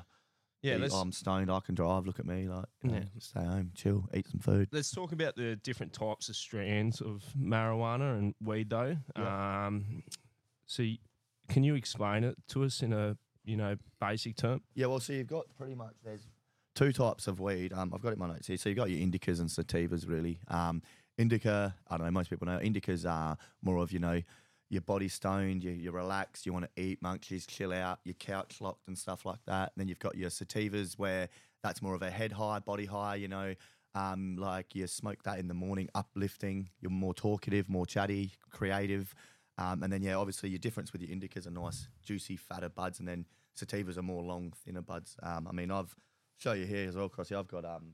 yeah, 0.63 0.77
"Oh, 0.91 1.01
I'm 1.01 1.11
stoned. 1.11 1.51
I 1.51 1.59
can 1.59 1.75
drive. 1.75 2.05
Look 2.07 2.19
at 2.19 2.25
me. 2.25 2.47
Like, 2.47 2.65
you 2.83 2.89
know, 2.91 2.95
Yeah. 2.97 3.03
stay 3.19 3.43
home, 3.43 3.71
chill, 3.75 4.07
eat 4.13 4.27
some 4.29 4.39
food. 4.39 4.69
let's 4.71 4.91
talk 4.91 5.11
about 5.11 5.35
the 5.35 5.57
different 5.57 5.91
types 5.93 6.29
of 6.29 6.35
strands 6.37 7.01
of 7.01 7.21
marijuana 7.37 8.17
and 8.17 8.33
weed, 8.41 8.69
though. 8.69 8.95
Um, 9.17 10.03
so, 10.65 10.83
can 11.49 11.63
you 11.63 11.75
explain 11.75 12.23
it 12.23 12.37
to 12.49 12.63
us 12.63 12.81
in 12.81 12.93
a 12.93 13.17
you 13.43 13.57
know 13.57 13.75
basic 13.99 14.37
term? 14.37 14.61
Yeah, 14.73 14.85
well, 14.85 15.01
so 15.01 15.11
you've 15.13 15.27
got 15.27 15.45
pretty 15.57 15.75
much 15.75 15.95
there's 16.03 16.25
two 16.75 16.91
types 16.91 17.27
of 17.27 17.39
weed. 17.39 17.73
Um, 17.73 17.91
I've 17.93 18.01
got 18.01 18.09
it 18.09 18.13
in 18.13 18.19
my 18.19 18.27
notes 18.27 18.47
here. 18.47 18.57
So 18.57 18.69
you've 18.69 18.77
got 18.77 18.89
your 18.89 18.99
indicas 18.99 19.39
and 19.39 19.49
sativas, 19.49 20.07
really. 20.07 20.39
Um, 20.47 20.81
indica, 21.17 21.75
I 21.89 21.97
don't 21.97 22.05
know, 22.05 22.11
most 22.11 22.29
people 22.29 22.47
know. 22.47 22.59
Indicas 22.59 23.09
are 23.09 23.37
more 23.61 23.77
of 23.77 23.91
you 23.91 23.99
know 23.99 24.21
your 24.69 24.81
body 24.81 25.07
stoned, 25.07 25.63
you, 25.63 25.71
you're 25.71 25.93
relaxed, 25.93 26.45
you 26.45 26.53
want 26.53 26.65
to 26.65 26.81
eat 26.81 27.01
munchies, 27.03 27.45
chill 27.47 27.71
out, 27.71 27.99
you're 28.03 28.15
couch 28.15 28.59
locked 28.59 28.87
and 28.87 28.97
stuff 28.97 29.23
like 29.23 29.39
that. 29.45 29.71
And 29.75 29.81
then 29.81 29.87
you've 29.87 29.99
got 29.99 30.15
your 30.15 30.31
sativas 30.31 30.97
where 30.97 31.29
that's 31.61 31.81
more 31.81 31.93
of 31.93 32.01
a 32.01 32.09
head 32.09 32.31
high, 32.31 32.59
body 32.59 32.85
high. 32.85 33.15
You 33.15 33.27
know, 33.27 33.53
um, 33.93 34.35
like 34.37 34.73
you 34.73 34.87
smoke 34.87 35.23
that 35.23 35.37
in 35.37 35.47
the 35.47 35.53
morning, 35.53 35.89
uplifting. 35.93 36.69
You're 36.81 36.91
more 36.91 37.13
talkative, 37.13 37.69
more 37.69 37.85
chatty, 37.85 38.31
creative. 38.49 39.13
Um, 39.59 39.83
and 39.83 39.93
then 39.93 40.01
yeah, 40.01 40.15
obviously 40.15 40.49
your 40.49 40.59
difference 40.59 40.91
with 40.91 41.03
your 41.03 41.15
indicas 41.15 41.45
are 41.45 41.51
nice, 41.51 41.87
juicy, 42.03 42.35
fatter 42.37 42.69
buds, 42.69 42.97
and 42.99 43.07
then 43.07 43.27
sativas 43.55 43.97
are 43.97 44.01
more 44.03 44.23
long, 44.23 44.51
thinner 44.65 44.81
buds. 44.81 45.15
Um, 45.21 45.47
I 45.47 45.51
mean, 45.51 45.69
I've 45.69 45.95
show 46.37 46.53
you 46.53 46.65
here 46.65 46.87
as 46.87 46.95
well, 46.95 47.09
Crossy. 47.09 47.37
I've 47.37 47.47
got 47.47 47.65
um, 47.65 47.93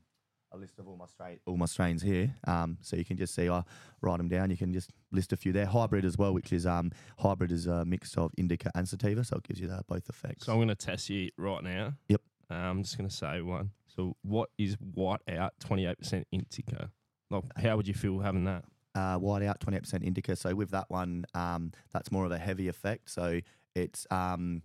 a 0.52 0.56
list 0.56 0.78
of 0.78 0.88
all 0.88 0.96
my 0.96 1.06
strain, 1.06 1.38
all 1.46 1.56
my 1.56 1.66
strains 1.66 2.02
here, 2.02 2.34
um, 2.46 2.78
so 2.80 2.96
you 2.96 3.04
can 3.04 3.16
just 3.16 3.34
see. 3.34 3.48
I 3.48 3.62
write 4.00 4.18
them 4.18 4.28
down. 4.28 4.50
You 4.50 4.56
can 4.56 4.72
just 4.72 4.90
list 5.12 5.32
a 5.32 5.36
few 5.36 5.52
there. 5.52 5.66
Hybrid 5.66 6.04
as 6.04 6.18
well, 6.18 6.32
which 6.32 6.52
is 6.52 6.66
um, 6.66 6.92
hybrid 7.18 7.52
is 7.52 7.66
a 7.66 7.84
mix 7.84 8.16
of 8.16 8.32
indica 8.36 8.70
and 8.74 8.88
sativa, 8.88 9.24
so 9.24 9.36
it 9.36 9.44
gives 9.44 9.60
you 9.60 9.68
that 9.68 9.86
both 9.86 10.08
effects. 10.08 10.46
So 10.46 10.52
I'm 10.52 10.58
going 10.58 10.68
to 10.68 10.74
test 10.74 11.10
you 11.10 11.30
right 11.36 11.62
now. 11.62 11.94
Yep. 12.08 12.20
Uh, 12.50 12.54
I'm 12.54 12.82
just 12.82 12.98
going 12.98 13.08
to 13.08 13.14
say 13.14 13.40
one. 13.40 13.70
So, 13.86 14.16
what 14.22 14.50
is 14.58 14.76
white 14.94 15.20
out 15.28 15.54
28% 15.64 16.24
indica? 16.32 16.90
Like, 17.30 17.44
how 17.56 17.76
would 17.76 17.86
you 17.86 17.94
feel 17.94 18.18
having 18.20 18.44
that? 18.44 18.64
uh, 18.94 19.16
white 19.16 19.42
out, 19.42 19.60
28% 19.60 20.02
indica. 20.02 20.36
So 20.36 20.54
with 20.54 20.70
that 20.70 20.86
one, 20.88 21.24
um, 21.34 21.72
that's 21.92 22.10
more 22.10 22.24
of 22.24 22.32
a 22.32 22.38
heavy 22.38 22.68
effect. 22.68 23.10
So 23.10 23.40
it's, 23.74 24.06
um, 24.10 24.62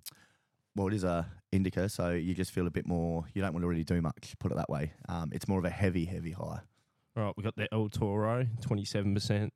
well, 0.76 0.88
it 0.88 0.94
is 0.94 1.04
a 1.04 1.28
indica. 1.56 1.90
So 1.90 2.12
you 2.12 2.34
just 2.34 2.52
feel 2.52 2.68
a 2.68 2.72
bit 2.72 2.86
more, 2.88 3.26
you 3.34 3.42
don't 3.42 3.54
want 3.54 3.64
to 3.64 3.68
really 3.68 3.84
do 3.84 4.02
much, 4.02 4.36
put 4.40 4.52
it 4.52 4.56
that 4.56 4.70
way. 4.70 4.94
Um, 5.10 5.30
it's 5.34 5.48
more 5.48 5.60
of 5.60 5.66
a 5.66 5.70
heavy, 5.70 6.06
heavy 6.06 6.32
high. 6.32 6.62
All 7.18 7.24
right, 7.24 7.34
we 7.38 7.44
got 7.44 7.56
the 7.56 7.68
El 7.74 7.90
Toro 7.90 8.46
27% 8.62 9.50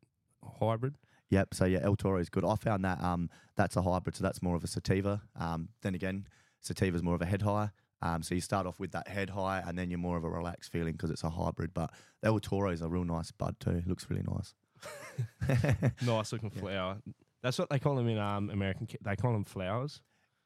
hybrid. 0.60 0.96
Yep. 1.30 1.54
So 1.54 1.66
yeah, 1.66 1.80
El 1.84 1.96
Toro 1.96 2.20
is 2.20 2.30
good. 2.30 2.46
I 2.46 2.56
found 2.56 2.86
that 2.86 3.02
um, 3.04 3.30
that's 3.56 3.76
a 3.76 3.82
hybrid. 3.82 4.16
So 4.16 4.24
that's 4.24 4.42
more 4.42 4.56
of 4.56 4.64
a 4.64 4.68
sativa. 4.68 5.22
Um, 5.36 5.70
then 5.82 5.94
again, 5.94 6.28
sativa 6.62 6.96
is 6.96 7.04
more 7.04 7.16
of 7.16 7.22
a 7.22 7.26
head 7.26 7.42
high. 7.42 7.70
Um, 8.02 8.24
so 8.24 8.34
you 8.34 8.42
start 8.42 8.66
off 8.66 8.80
with 8.80 8.92
that 8.94 9.10
head 9.10 9.32
high, 9.32 9.62
and 9.66 9.78
then 9.78 9.90
you're 9.90 10.00
more 10.00 10.16
of 10.18 10.24
a 10.24 10.30
relaxed 10.30 10.72
feeling 10.72 10.94
because 10.94 11.10
it's 11.10 11.24
a 11.24 11.30
hybrid. 11.30 11.74
But 11.74 11.92
the 12.22 12.30
El 12.30 12.40
Toro 12.40 12.72
is 12.72 12.82
a 12.82 12.88
real 12.88 13.04
nice 13.04 13.32
bud 13.32 13.58
too. 13.60 13.84
Looks 13.86 14.10
really 14.10 14.24
nice. 14.28 14.54
Nice 16.06 16.32
looking 16.32 16.50
flower. 16.50 16.98
That's 17.44 17.60
what 17.60 17.70
they 17.70 17.80
call 17.80 17.96
them 17.96 18.08
in 18.08 18.18
um, 18.18 18.50
American. 18.50 18.88
They 19.02 19.16
call 19.18 19.34
them 19.34 19.44
flowers. 19.44 20.02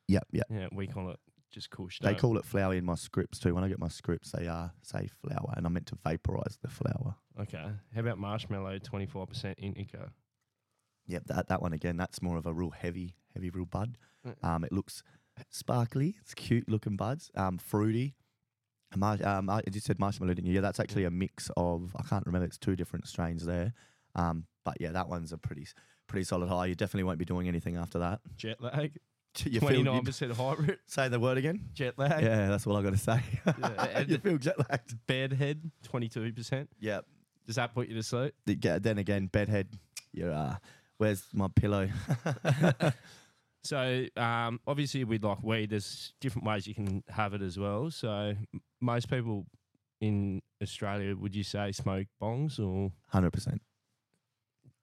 Yep. 0.08 0.28
Yep. 0.32 0.46
Yeah, 0.50 0.68
we 0.72 0.88
call 0.88 1.12
it 1.12 1.20
just 1.54 1.70
kush. 1.70 2.00
They 2.02 2.16
call 2.16 2.38
it 2.38 2.46
flower 2.46 2.74
in 2.74 2.84
my 2.84 2.96
scripts 2.96 3.40
too. 3.40 3.54
When 3.56 3.64
I 3.64 3.70
get 3.70 3.80
my 3.80 3.88
scripts, 3.88 4.32
they 4.32 4.48
uh, 4.48 4.70
say 4.82 5.08
flower, 5.22 5.54
and 5.56 5.66
I 5.66 5.70
meant 5.70 5.88
to 5.88 5.98
vaporize 6.04 6.58
the 6.62 6.68
flower. 6.68 7.16
we? 7.38 7.44
Okay. 7.44 7.66
How 7.94 8.02
about 8.02 8.18
marshmallow 8.18 8.80
24% 8.80 9.56
indica? 9.60 10.12
Yep, 11.08 11.24
that 11.28 11.48
that 11.50 11.62
one 11.62 11.74
again. 11.74 11.98
That's 11.98 12.22
more 12.22 12.38
of 12.38 12.46
a 12.46 12.54
real 12.54 12.72
heavy, 12.72 13.16
heavy, 13.34 13.50
real 13.50 13.66
bud. 13.66 13.98
Mm. 14.26 14.48
Um, 14.48 14.64
it 14.64 14.72
looks 14.72 15.04
sparkly. 15.50 16.16
It's 16.22 16.34
cute 16.34 16.68
looking 16.70 16.96
buds. 16.96 17.30
Um, 17.36 17.58
fruity. 17.58 18.16
Mar- 18.96 19.26
um, 19.26 19.50
I 19.50 19.62
just 19.70 19.86
said 19.88 20.00
marshmallow, 20.00 20.34
didn't 20.34 20.48
you? 20.48 20.56
Yeah, 20.56 20.62
that's 20.62 20.80
actually 20.80 21.06
a 21.06 21.12
mix 21.12 21.50
of. 21.58 21.96
I 21.98 22.04
can't 22.04 22.26
remember. 22.26 22.46
It's 22.46 22.58
two 22.58 22.76
different 22.76 23.08
strains 23.08 23.46
there. 23.46 23.74
Um, 24.16 24.46
but 24.64 24.78
yeah, 24.80 24.92
that 24.92 25.10
one's 25.10 25.34
a 25.34 25.38
pretty, 25.38 25.68
pretty 26.08 26.24
solid 26.24 26.48
high. 26.48 26.68
You 26.68 26.76
definitely 26.76 27.04
won't 27.04 27.20
be 27.20 27.26
doing 27.26 27.48
anything 27.48 27.76
after 27.76 28.00
that. 28.00 28.22
Jet 28.38 28.62
lag. 28.62 28.98
You 29.46 29.60
feel- 29.60 29.72
you- 29.74 29.84
29% 29.84 30.32
hybrid. 30.36 30.80
say 30.88 31.08
the 31.10 31.20
word 31.20 31.38
again. 31.38 31.70
Jet 31.74 31.98
lag. 31.98 32.24
Yeah, 32.24 32.48
that's 32.50 32.68
all 32.68 32.76
I 32.78 32.82
got 32.84 32.92
to 32.92 32.98
say. 32.98 33.22
and- 33.94 34.10
you 34.10 34.18
feel 34.20 34.38
jet 34.38 34.58
lagged. 34.70 34.96
Bedhead 35.08 35.72
22%. 35.92 36.68
Yeah. 36.80 37.02
Does 37.46 37.56
that 37.56 37.74
put 37.74 37.88
you 37.88 37.96
to 37.96 38.04
sleep? 38.04 38.34
The- 38.46 38.58
yeah, 38.62 38.80
Then 38.80 38.98
again, 39.00 39.28
bedhead. 39.28 39.68
You're. 40.14 40.32
Uh, 40.34 40.56
where's 40.98 41.26
my 41.34 41.48
pillow? 41.56 41.90
So 43.66 44.06
um, 44.18 44.60
obviously, 44.68 45.06
with 45.06 45.24
like 45.24 45.42
weed, 45.42 45.70
there's 45.70 46.14
different 46.20 46.46
ways 46.46 46.68
you 46.68 46.76
can 46.76 47.02
have 47.08 47.34
it 47.34 47.42
as 47.42 47.58
well. 47.58 47.90
So 47.92 48.34
most 48.82 49.10
people 49.10 49.46
in 50.02 50.42
Australia, 50.62 51.16
would 51.16 51.34
you 51.34 51.44
say 51.44 51.72
smoke 51.72 52.08
bongs, 52.22 52.60
or 52.60 52.92
Hundred 53.08 53.32
percent. 53.32 53.62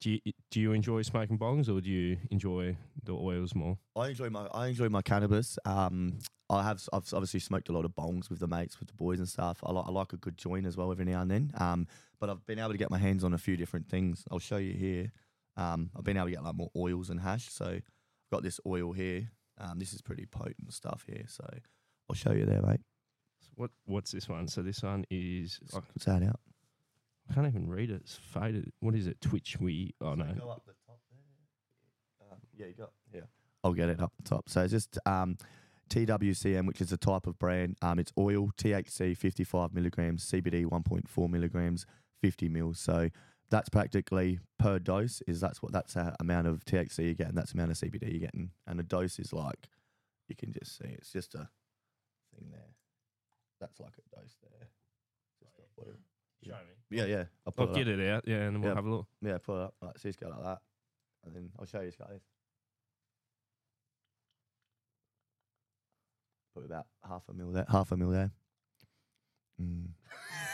Do 0.01 0.11
you, 0.11 0.33
do 0.51 0.61
you 0.61 0.73
enjoy 0.73 1.03
smoking 1.03 1.39
bongs, 1.39 1.69
or 1.69 1.81
do 1.81 1.91
you 1.91 2.17
enjoy 2.31 2.77
the 3.05 3.13
oils 3.13 3.55
more? 3.55 3.79
I 3.95 4.09
enjoy 4.09 4.31
my 4.31 4.47
I 4.47 4.69
enjoy 4.69 4.89
my 4.89 5.03
cannabis. 5.03 5.59
Um, 5.65 6.19
I 6.49 6.63
have 6.63 6.83
I've 6.93 7.13
obviously 7.13 7.41
smoked 7.41 7.69
a 7.69 7.73
lot 7.73 7.85
of 7.85 7.93
bongs 7.93 8.31
with 8.31 8.41
the 8.41 8.47
mates, 8.47 8.81
with 8.81 8.89
the 8.89 8.95
boys 8.95 9.19
and 9.19 9.29
stuff. 9.29 9.61
I 9.63 9.73
like 9.73 9.85
I 9.87 9.91
like 9.91 10.13
a 10.13 10.17
good 10.17 10.39
joint 10.39 10.67
as 10.67 10.77
well 10.77 10.91
every 10.91 11.05
now 11.05 11.21
and 11.21 11.31
then. 11.31 11.53
Um, 11.59 11.87
but 12.19 12.31
I've 12.31 12.45
been 12.47 12.59
able 12.59 12.73
to 12.73 12.79
get 12.79 12.91
my 12.91 12.99
hands 12.99 13.25
on 13.25 13.35
a 13.35 13.39
few 13.39 13.57
different 13.57 13.89
things. 13.89 14.25
I'll 14.31 14.39
show 14.39 14.57
you 14.57 14.73
here. 14.73 15.13
Um, 15.57 15.91
I've 15.97 16.05
been 16.05 16.17
able 16.17 16.27
to 16.27 16.33
get 16.33 16.45
like 16.45 16.55
more 16.55 16.71
oils 16.77 17.11
and 17.11 17.21
hash. 17.21 17.51
So 17.51 17.67
I've 17.67 17.83
got 18.33 18.43
this 18.43 18.59
oil 18.67 18.93
here. 18.93 19.31
Um, 19.59 19.79
this 19.79 19.93
is 19.93 20.01
pretty 20.01 20.27
potent 20.27 20.73
stuff 20.73 21.05
here. 21.07 21.25
So 21.29 21.45
I'll 22.09 22.17
show 22.17 22.33
you 22.33 22.47
there, 22.47 22.63
mate. 22.63 22.81
So 23.41 23.49
what 23.57 23.71
What's 23.85 24.13
this 24.13 24.29
one? 24.29 24.49
So 24.49 24.63
this 24.63 24.83
one 24.83 25.05
is 25.11 25.61
What's 25.73 26.07
that 26.07 26.23
out? 26.23 26.41
Can't 27.35 27.47
even 27.47 27.69
read 27.69 27.91
it. 27.91 28.01
It's 28.03 28.17
faded. 28.17 28.73
What 28.81 28.95
is 28.95 29.07
it? 29.07 29.21
Twitch 29.21 29.59
we? 29.61 29.95
Oh 30.01 30.15
no. 30.15 30.25
Go 30.25 30.51
up 30.51 30.65
the 30.67 30.75
top 30.87 30.99
there. 31.11 32.31
Um, 32.31 32.39
yeah, 32.57 32.67
you 32.67 32.75
got. 32.75 32.93
Yeah, 33.13 33.23
I'll 33.65 33.75
get 33.75 33.89
it 33.89 34.01
up 34.01 34.13
the 34.17 34.29
top. 34.29 34.49
So 34.49 34.63
it's 34.63 34.73
just 34.73 34.99
um, 35.07 35.37
TWCM, 35.91 36.67
which 36.67 36.81
is 36.81 36.93
a 36.93 36.97
type 36.97 37.27
of 37.27 37.39
brand. 37.39 37.77
Um, 37.83 37.99
it's 37.99 38.13
oil, 38.17 38.51
THC 38.57 39.17
55 39.17 39.75
milligrams, 39.75 40.31
CBD 40.31 40.65
1.4 40.65 41.31
milligrams, 41.31 41.87
50 42.23 42.49
mils. 42.49 42.79
So 42.79 43.11
that's 43.51 43.69
practically 43.69 44.39
per 44.59 44.79
dose. 44.79 45.23
Is 45.27 45.41
that's 45.41 45.63
what 45.63 45.73
that's 45.73 45.95
the 45.95 46.15
amount 46.21 46.47
of 46.47 46.65
THC 46.65 46.99
you're 47.05 47.15
getting. 47.15 47.35
That's 47.35 47.53
the 47.53 47.59
amount 47.59 47.73
of 47.73 47.77
CBD 47.77 48.11
you're 48.11 48.21
getting, 48.21 48.51
and 48.67 48.79
the 48.79 48.85
dose 48.85 49.19
is 49.19 49.33
like 49.33 49.69
you 50.29 50.37
can 50.37 50.53
just 50.53 50.79
see. 50.79 50.89
It's 50.89 51.13
just 51.13 51.35
a 51.35 51.49
thing 52.35 52.49
there. 52.51 52.75
That's 53.61 53.79
like 53.81 53.95
a 53.99 54.17
dose 54.17 54.37
there. 54.43 54.69
Just 55.43 55.59
a 55.59 55.81
oil. 55.81 55.97
Show 56.45 56.53
me. 56.53 56.97
Yeah, 56.99 57.05
yeah. 57.05 57.25
I'll 57.47 57.53
put 57.53 57.63
I'll 57.63 57.69
it 57.69 57.71
up. 57.81 57.87
get 57.87 57.89
it 57.89 58.09
out. 58.11 58.25
Yeah, 58.27 58.37
and 58.37 58.55
then 58.57 58.61
we'll 58.63 58.71
Yeah. 58.71 58.75
have 58.77 58.87
a 58.87 58.91
look. 58.91 59.07
Yeah, 59.23 59.39
pull 59.39 59.57
it 59.61 59.63
up. 59.65 59.75
Like, 59.83 59.99
so 59.99 60.09
it's 60.09 60.17
go 60.17 60.29
like 60.29 60.43
that. 60.43 60.59
And 61.25 61.35
then 61.37 61.51
I'll 61.59 61.67
show 61.67 61.81
you 61.81 61.89
it's 61.89 61.97
got 61.97 62.09
this. 62.11 62.23
Put 66.55 66.65
about 66.65 66.87
half 67.09 67.23
a 67.29 67.33
mil 67.35 67.53
there. 67.53 67.67
Half 67.69 67.93
a 67.93 67.97
mil 67.97 68.11
there. 68.11 68.31
Mm. 69.63 69.89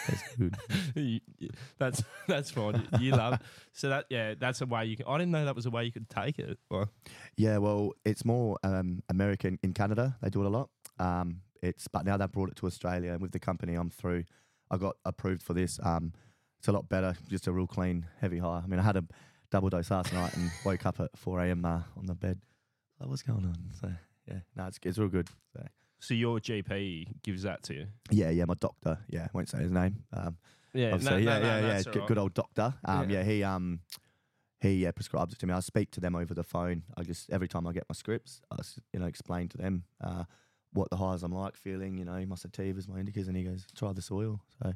That's 0.09 0.37
good. 0.37 0.57
You- 0.95 1.21
you- 1.39 1.51
that's 1.79 2.03
that's 2.29 2.51
fine. 2.51 2.87
You, 2.99 3.07
you 3.07 3.13
love 3.13 3.39
so 3.73 3.89
that 3.89 4.07
yeah. 4.11 4.35
That's 4.39 4.61
a 4.61 4.67
way 4.67 4.87
you 4.87 4.97
can. 4.97 5.07
I 5.07 5.17
didn't 5.19 5.31
know 5.33 5.45
that 5.45 5.57
was 5.57 5.67
a 5.67 5.71
way 5.71 5.85
you 5.85 5.93
could 5.93 6.09
take 6.11 6.39
it. 6.39 6.59
Well, 6.71 6.91
Yeah, 7.37 7.59
well, 7.59 7.93
it's 8.05 8.25
more 8.25 8.59
um, 8.63 9.03
American 9.09 9.59
in 9.63 9.73
Canada. 9.73 10.17
They 10.21 10.29
do 10.31 10.43
it 10.43 10.47
a 10.47 10.51
lot. 10.51 10.71
Um, 10.99 11.41
it's 11.63 11.89
but 11.89 12.05
now 12.05 12.17
they've 12.17 12.31
brought 12.31 12.51
it 12.51 12.57
to 12.57 12.67
Australia, 12.67 13.13
and 13.13 13.23
with 13.23 13.33
the 13.33 13.39
company 13.39 13.75
I'm 13.75 13.91
through, 13.91 14.25
I 14.71 14.77
got 14.77 14.97
approved 15.05 15.43
for 15.43 15.55
this. 15.55 15.79
Um, 15.83 16.13
it's 16.59 16.69
a 16.69 16.73
lot 16.73 16.89
better, 16.89 17.15
just 17.29 17.47
a 17.47 17.53
real 17.53 17.67
clean, 17.67 18.07
heavy 18.21 18.39
high. 18.39 18.63
I 18.65 18.67
mean, 18.67 18.81
I 18.81 18.83
had 18.83 18.97
a 18.97 19.05
double 19.51 19.69
dose 19.69 19.91
last 19.91 20.13
night 20.13 20.35
and 20.37 20.51
woke 20.65 20.87
up 20.87 21.01
at 21.01 21.11
4 21.17 21.41
a.m. 21.41 21.65
Uh, 21.65 21.83
on 21.97 22.07
the 22.07 22.15
bed. 22.15 22.41
Like, 22.99 23.09
what's 23.09 23.23
going 23.23 23.45
on? 23.45 23.57
So 23.81 23.91
yeah, 24.27 24.41
no, 24.57 24.67
it's 24.67 24.79
it's 24.83 24.99
real 24.99 25.09
good. 25.09 25.29
So. 25.53 25.67
So 25.99 26.15
your 26.15 26.39
GP 26.41 27.23
gives 27.23 27.43
that 27.43 27.63
to 27.65 27.75
you. 27.75 27.87
Yeah, 28.11 28.31
yeah, 28.31 28.45
my 28.45 28.55
doctor. 28.55 28.99
Yeah, 29.09 29.29
won't 29.33 29.49
say 29.49 29.59
his 29.59 29.73
name. 29.73 30.05
Um, 30.13 30.37
Yeah, 30.75 30.93
obviously, 30.93 31.25
yeah, 31.25 31.39
yeah, 31.39 31.67
yeah. 31.79 31.83
Good, 31.83 32.07
good 32.07 32.19
old 32.19 32.35
doctor. 32.35 32.75
Um, 32.85 33.09
Yeah. 33.09 33.19
yeah. 33.19 33.25
he 33.25 33.43
um, 33.43 33.81
he 34.61 34.75
yeah, 34.75 34.91
prescribes 34.91 35.33
it 35.33 35.39
to 35.41 35.47
me. 35.47 35.55
I 35.55 35.61
speak 35.61 35.91
to 35.93 36.01
them 36.01 36.15
over 36.15 36.35
the 36.35 36.43
phone. 36.43 36.83
I 36.97 37.03
just 37.03 37.31
every 37.31 37.49
time 37.49 37.67
I 37.67 37.73
get 37.73 37.85
my 37.89 37.95
scripts, 37.95 38.41
I 38.51 38.57
you 38.93 39.01
know 39.01 39.07
explain 39.07 39.49
to 39.49 39.59
them 39.59 39.85
uh, 40.03 40.25
what 40.77 40.91
the 40.91 40.97
highs 40.97 41.23
I'm 41.23 41.33
like 41.33 41.57
feeling. 41.57 41.99
You 41.99 42.05
know, 42.05 42.13
my 42.27 42.37
sativas, 42.37 42.89
my 42.89 43.01
indicas, 43.01 43.29
and 43.29 43.37
he 43.37 43.43
goes, 43.45 43.67
try 43.75 43.93
this 43.93 44.11
oil. 44.11 44.41
So 44.63 44.73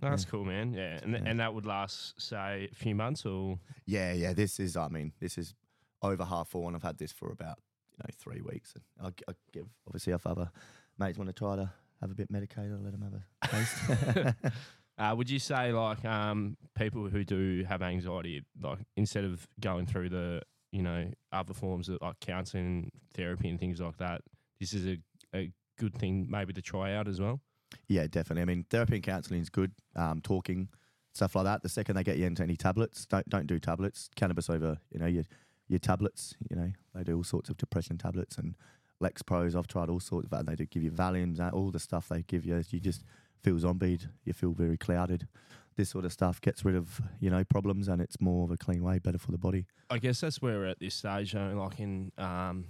That's 0.00 0.24
Yeah. 0.24 0.30
cool, 0.30 0.44
man. 0.44 0.72
Yeah, 0.72 0.98
and 1.02 1.12
th- 1.12 1.22
Yeah. 1.22 1.30
and 1.30 1.40
that 1.40 1.54
would 1.54 1.66
last 1.66 2.20
say 2.20 2.68
a 2.72 2.74
few 2.74 2.94
months 2.94 3.24
or 3.26 3.58
yeah, 3.86 4.12
yeah. 4.12 4.32
This 4.32 4.58
is, 4.58 4.76
I 4.76 4.88
mean, 4.88 5.12
this 5.20 5.38
is 5.38 5.54
over 6.02 6.24
half 6.24 6.48
full, 6.48 6.66
and 6.66 6.74
I've 6.76 6.82
had 6.82 6.98
this 6.98 7.12
for 7.12 7.30
about 7.30 7.58
you 7.92 7.98
know 8.02 8.10
three 8.18 8.40
weeks. 8.40 8.74
And 8.74 8.82
I, 9.28 9.30
I 9.30 9.34
give 9.52 9.66
obviously 9.86 10.12
if 10.12 10.26
other 10.26 10.50
mates 10.98 11.18
want 11.18 11.28
to 11.28 11.32
try 11.34 11.54
to 11.56 11.70
have 12.00 12.10
a 12.10 12.14
bit 12.14 12.30
medicated, 12.30 12.72
I'll 12.72 12.80
let 12.82 12.92
them 12.92 13.02
have 13.02 13.14
a 13.14 13.48
taste. 13.48 14.54
Uh, 14.98 15.14
would 15.16 15.30
you 15.30 15.38
say 15.38 15.72
like 15.72 16.04
um, 16.04 16.56
people 16.76 17.08
who 17.08 17.24
do 17.24 17.64
have 17.66 17.80
anxiety, 17.80 18.44
like 18.60 18.78
instead 18.96 19.24
of 19.24 19.48
going 19.58 19.86
through 19.86 20.08
the 20.10 20.40
you 20.70 20.82
know 20.82 21.10
other 21.32 21.54
forms 21.54 21.88
of 21.88 21.98
like 22.02 22.20
counselling, 22.20 22.90
therapy, 23.14 23.48
and 23.48 23.58
things 23.58 23.80
like 23.80 23.96
that, 23.96 24.20
this 24.60 24.74
is 24.74 24.86
a, 24.86 24.98
a 25.34 25.52
good 25.78 25.94
thing 25.96 26.26
maybe 26.28 26.52
to 26.52 26.62
try 26.62 26.94
out 26.94 27.08
as 27.08 27.20
well. 27.20 27.40
Yeah, 27.88 28.06
definitely. 28.06 28.42
I 28.42 28.44
mean, 28.44 28.66
therapy 28.68 28.96
and 28.96 29.02
counselling 29.02 29.40
is 29.40 29.48
good. 29.48 29.72
Um, 29.96 30.20
talking, 30.20 30.68
stuff 31.12 31.34
like 31.34 31.44
that. 31.44 31.62
The 31.62 31.68
second 31.68 31.96
they 31.96 32.04
get 32.04 32.18
you 32.18 32.26
into 32.26 32.42
any 32.42 32.56
tablets, 32.56 33.06
don't 33.06 33.28
don't 33.28 33.46
do 33.46 33.58
tablets. 33.58 34.08
Cannabis 34.16 34.50
over, 34.50 34.78
you 34.90 35.00
know, 35.00 35.06
your 35.06 35.24
your 35.68 35.78
tablets. 35.78 36.34
You 36.50 36.56
know, 36.56 36.72
they 36.94 37.04
do 37.04 37.16
all 37.16 37.24
sorts 37.24 37.48
of 37.48 37.56
depression 37.56 37.98
tablets 37.98 38.36
and 38.36 38.54
Lexapros. 39.02 39.56
I've 39.56 39.66
tried 39.66 39.88
all 39.88 40.00
sorts. 40.00 40.26
Of, 40.26 40.30
that. 40.30 40.46
they 40.46 40.54
do 40.54 40.66
give 40.66 40.82
you 40.82 40.90
Valiums, 40.90 41.40
uh, 41.40 41.50
all 41.52 41.70
the 41.70 41.80
stuff 41.80 42.08
they 42.08 42.22
give 42.22 42.44
you. 42.44 42.62
You 42.70 42.80
just 42.80 43.04
feel 43.42 43.58
zombied. 43.58 44.08
You 44.24 44.32
feel 44.32 44.52
very 44.52 44.76
clouded. 44.76 45.28
This 45.76 45.88
sort 45.88 46.04
of 46.04 46.12
stuff 46.12 46.40
gets 46.40 46.64
rid 46.64 46.76
of 46.76 47.00
you 47.20 47.30
know 47.30 47.44
problems, 47.44 47.88
and 47.88 48.00
it's 48.00 48.20
more 48.20 48.44
of 48.44 48.50
a 48.50 48.56
clean 48.56 48.82
way, 48.82 48.98
better 48.98 49.18
for 49.18 49.32
the 49.32 49.38
body. 49.38 49.66
I 49.90 49.98
guess 49.98 50.20
that's 50.20 50.40
where 50.40 50.58
we're 50.58 50.66
at 50.66 50.80
this 50.80 50.94
stage, 50.94 51.34
you 51.34 51.40
know, 51.40 51.62
like 51.62 51.80
in 51.80 52.12
um, 52.18 52.66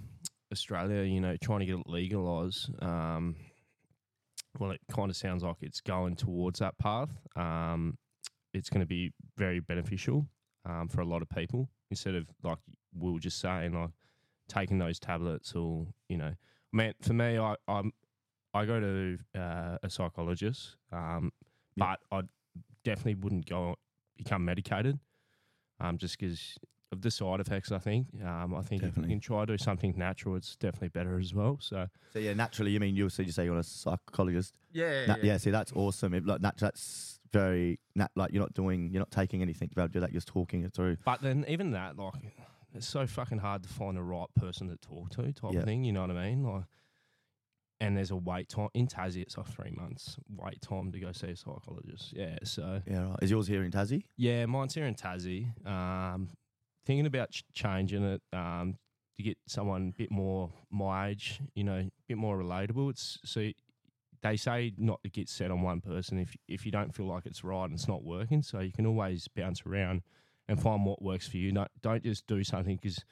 Australia, 0.53 1.01
you 1.03 1.19
know, 1.19 1.35
trying 1.41 1.59
to 1.59 1.65
get 1.65 1.75
it 1.79 1.87
legalised. 1.87 2.69
Um, 2.81 3.35
well, 4.59 4.71
it 4.71 4.81
kind 4.91 5.09
of 5.09 5.17
sounds 5.17 5.43
like 5.43 5.57
it's 5.61 5.81
going 5.81 6.15
towards 6.15 6.59
that 6.59 6.77
path. 6.77 7.09
Um, 7.35 7.97
it's 8.53 8.69
going 8.69 8.81
to 8.81 8.85
be 8.87 9.11
very 9.37 9.59
beneficial 9.59 10.27
um, 10.65 10.87
for 10.87 11.01
a 11.01 11.05
lot 11.05 11.21
of 11.21 11.29
people 11.29 11.69
instead 11.89 12.15
of 12.15 12.27
like 12.43 12.59
we 12.97 13.11
were 13.11 13.19
just 13.19 13.39
saying, 13.39 13.73
like 13.73 13.89
taking 14.47 14.77
those 14.77 14.99
tablets 14.99 15.53
or 15.55 15.87
you 16.07 16.17
know, 16.17 16.33
man, 16.71 16.93
for 17.01 17.13
me, 17.13 17.37
I 17.37 17.55
I'm 17.67 17.91
I 18.53 18.65
go 18.65 18.79
to 18.79 19.17
uh, 19.35 19.77
a 19.81 19.89
psychologist, 19.89 20.77
um, 20.91 21.31
Yeah. 21.75 21.95
but 22.11 22.17
I 22.17 22.21
definitely 22.83 23.15
wouldn't 23.15 23.47
go 23.49 23.75
become 24.15 24.45
medicated, 24.45 24.99
um, 25.79 25.97
just 25.97 26.19
because 26.19 26.57
of 26.93 27.01
the 27.01 27.11
side 27.11 27.41
effects. 27.41 27.71
I 27.73 27.79
think. 27.79 28.07
Um, 28.23 28.53
I 28.55 28.61
think 28.61 28.83
if 28.83 28.95
you 28.95 29.03
can 29.03 29.19
try 29.19 29.41
to 29.45 29.53
do 29.53 29.57
something 29.57 29.93
natural, 29.97 30.35
it's 30.37 30.55
definitely 30.55 30.89
better 30.89 31.19
as 31.19 31.33
well. 31.33 31.57
So 31.59 31.87
So 32.13 32.19
yeah, 32.19 32.33
naturally, 32.33 32.71
you 32.71 32.79
mean 32.79 32.95
you 32.95 33.09
so 33.09 33.21
you 33.23 33.31
say 33.33 33.43
you're 33.45 33.57
a 33.57 33.63
psychologist? 33.63 34.57
yeah, 34.71 35.05
Na- 35.07 35.15
yeah. 35.21 35.37
see, 35.37 35.51
that's 35.51 35.73
awesome. 35.73 36.13
It, 36.13 36.25
like, 36.25 36.39
nat- 36.41 36.57
that's 36.57 37.19
very 37.33 37.79
nat- 37.95 38.11
like 38.15 38.31
you're 38.31 38.41
not 38.43 38.53
doing, 38.53 38.91
you're 38.91 39.01
not 39.01 39.11
taking 39.11 39.41
anything 39.41 39.67
to 39.69 39.75
be 39.75 39.81
able 39.81 39.89
to 39.89 39.93
do 39.93 39.99
that. 39.99 40.11
You're 40.11 40.17
just 40.21 40.27
talking 40.29 40.63
it 40.63 40.73
through. 40.73 40.97
But 41.03 41.21
then 41.21 41.43
even 41.47 41.71
that, 41.71 41.97
like, 41.97 42.13
it's 42.73 42.87
so 42.87 43.05
fucking 43.05 43.39
hard 43.39 43.63
to 43.63 43.69
find 43.69 43.97
the 43.97 44.03
right 44.03 44.33
person 44.35 44.67
to 44.69 44.77
talk 44.77 45.09
to, 45.11 45.31
type 45.33 45.51
Yeah. 45.53 45.59
of 45.59 45.65
thing. 45.65 45.83
You 45.83 45.91
know 45.93 46.01
what 46.01 46.11
I 46.11 46.29
mean? 46.29 46.43
Like, 46.43 46.63
and 47.81 47.97
there's 47.97 48.11
a 48.11 48.15
wait 48.15 48.47
time 48.49 48.69
in 48.73 48.87
Tassie. 48.87 49.21
It's 49.21 49.37
like 49.37 49.47
three 49.47 49.71
months 49.71 50.17
wait 50.37 50.61
time 50.61 50.91
to 50.93 50.99
go 50.99 51.11
see 51.11 51.27
a 51.31 51.35
psychologist. 51.35 52.13
Yeah, 52.15 52.37
so 52.43 52.81
Yeah, 52.87 53.09
right. 53.09 53.19
Is 53.21 53.29
yours 53.31 53.47
here 53.47 53.63
in 53.63 53.71
Tassie? 53.71 54.03
yeah, 54.15 54.45
mine's 54.45 54.73
here 54.73 54.85
in 54.85 54.95
Tassie. 54.95 55.47
Um, 55.67 56.29
thinking 56.85 57.05
about 57.05 57.31
ch- 57.31 57.43
changing 57.53 58.03
it 58.03 58.21
um, 58.31 58.77
to 59.17 59.23
get 59.23 59.37
someone 59.47 59.93
a 59.95 59.97
bit 59.97 60.11
more 60.11 60.51
my 60.69 61.09
age, 61.09 61.39
you 61.55 61.63
know, 61.63 61.77
a 61.77 61.91
bit 62.07 62.17
more 62.17 62.37
relatable. 62.37 62.89
It's 62.89 63.19
so 63.23 63.49
they 64.21 64.37
say 64.37 64.73
not 64.77 65.03
to 65.03 65.09
get 65.09 65.29
set 65.29 65.51
on 65.51 65.61
one 65.61 65.81
person 65.81 66.17
if 66.17 66.35
if 66.47 66.65
you 66.65 66.71
don't 66.71 66.95
feel 66.95 67.07
like 67.07 67.25
it's 67.25 67.43
right 67.43 67.65
and 67.65 67.73
it's 67.73 67.87
not 67.87 68.03
working. 68.03 68.41
So 68.41 68.59
you 68.59 68.71
can 68.71 68.85
always 68.85 69.27
bounce 69.27 69.63
around 69.65 70.01
and 70.47 70.61
find 70.61 70.85
what 70.85 71.01
works 71.01 71.27
for 71.27 71.37
you. 71.37 71.51
Don't 71.51 71.71
don't 71.81 72.03
just 72.03 72.25
do 72.27 72.43
something 72.43 72.77
because 72.81 73.03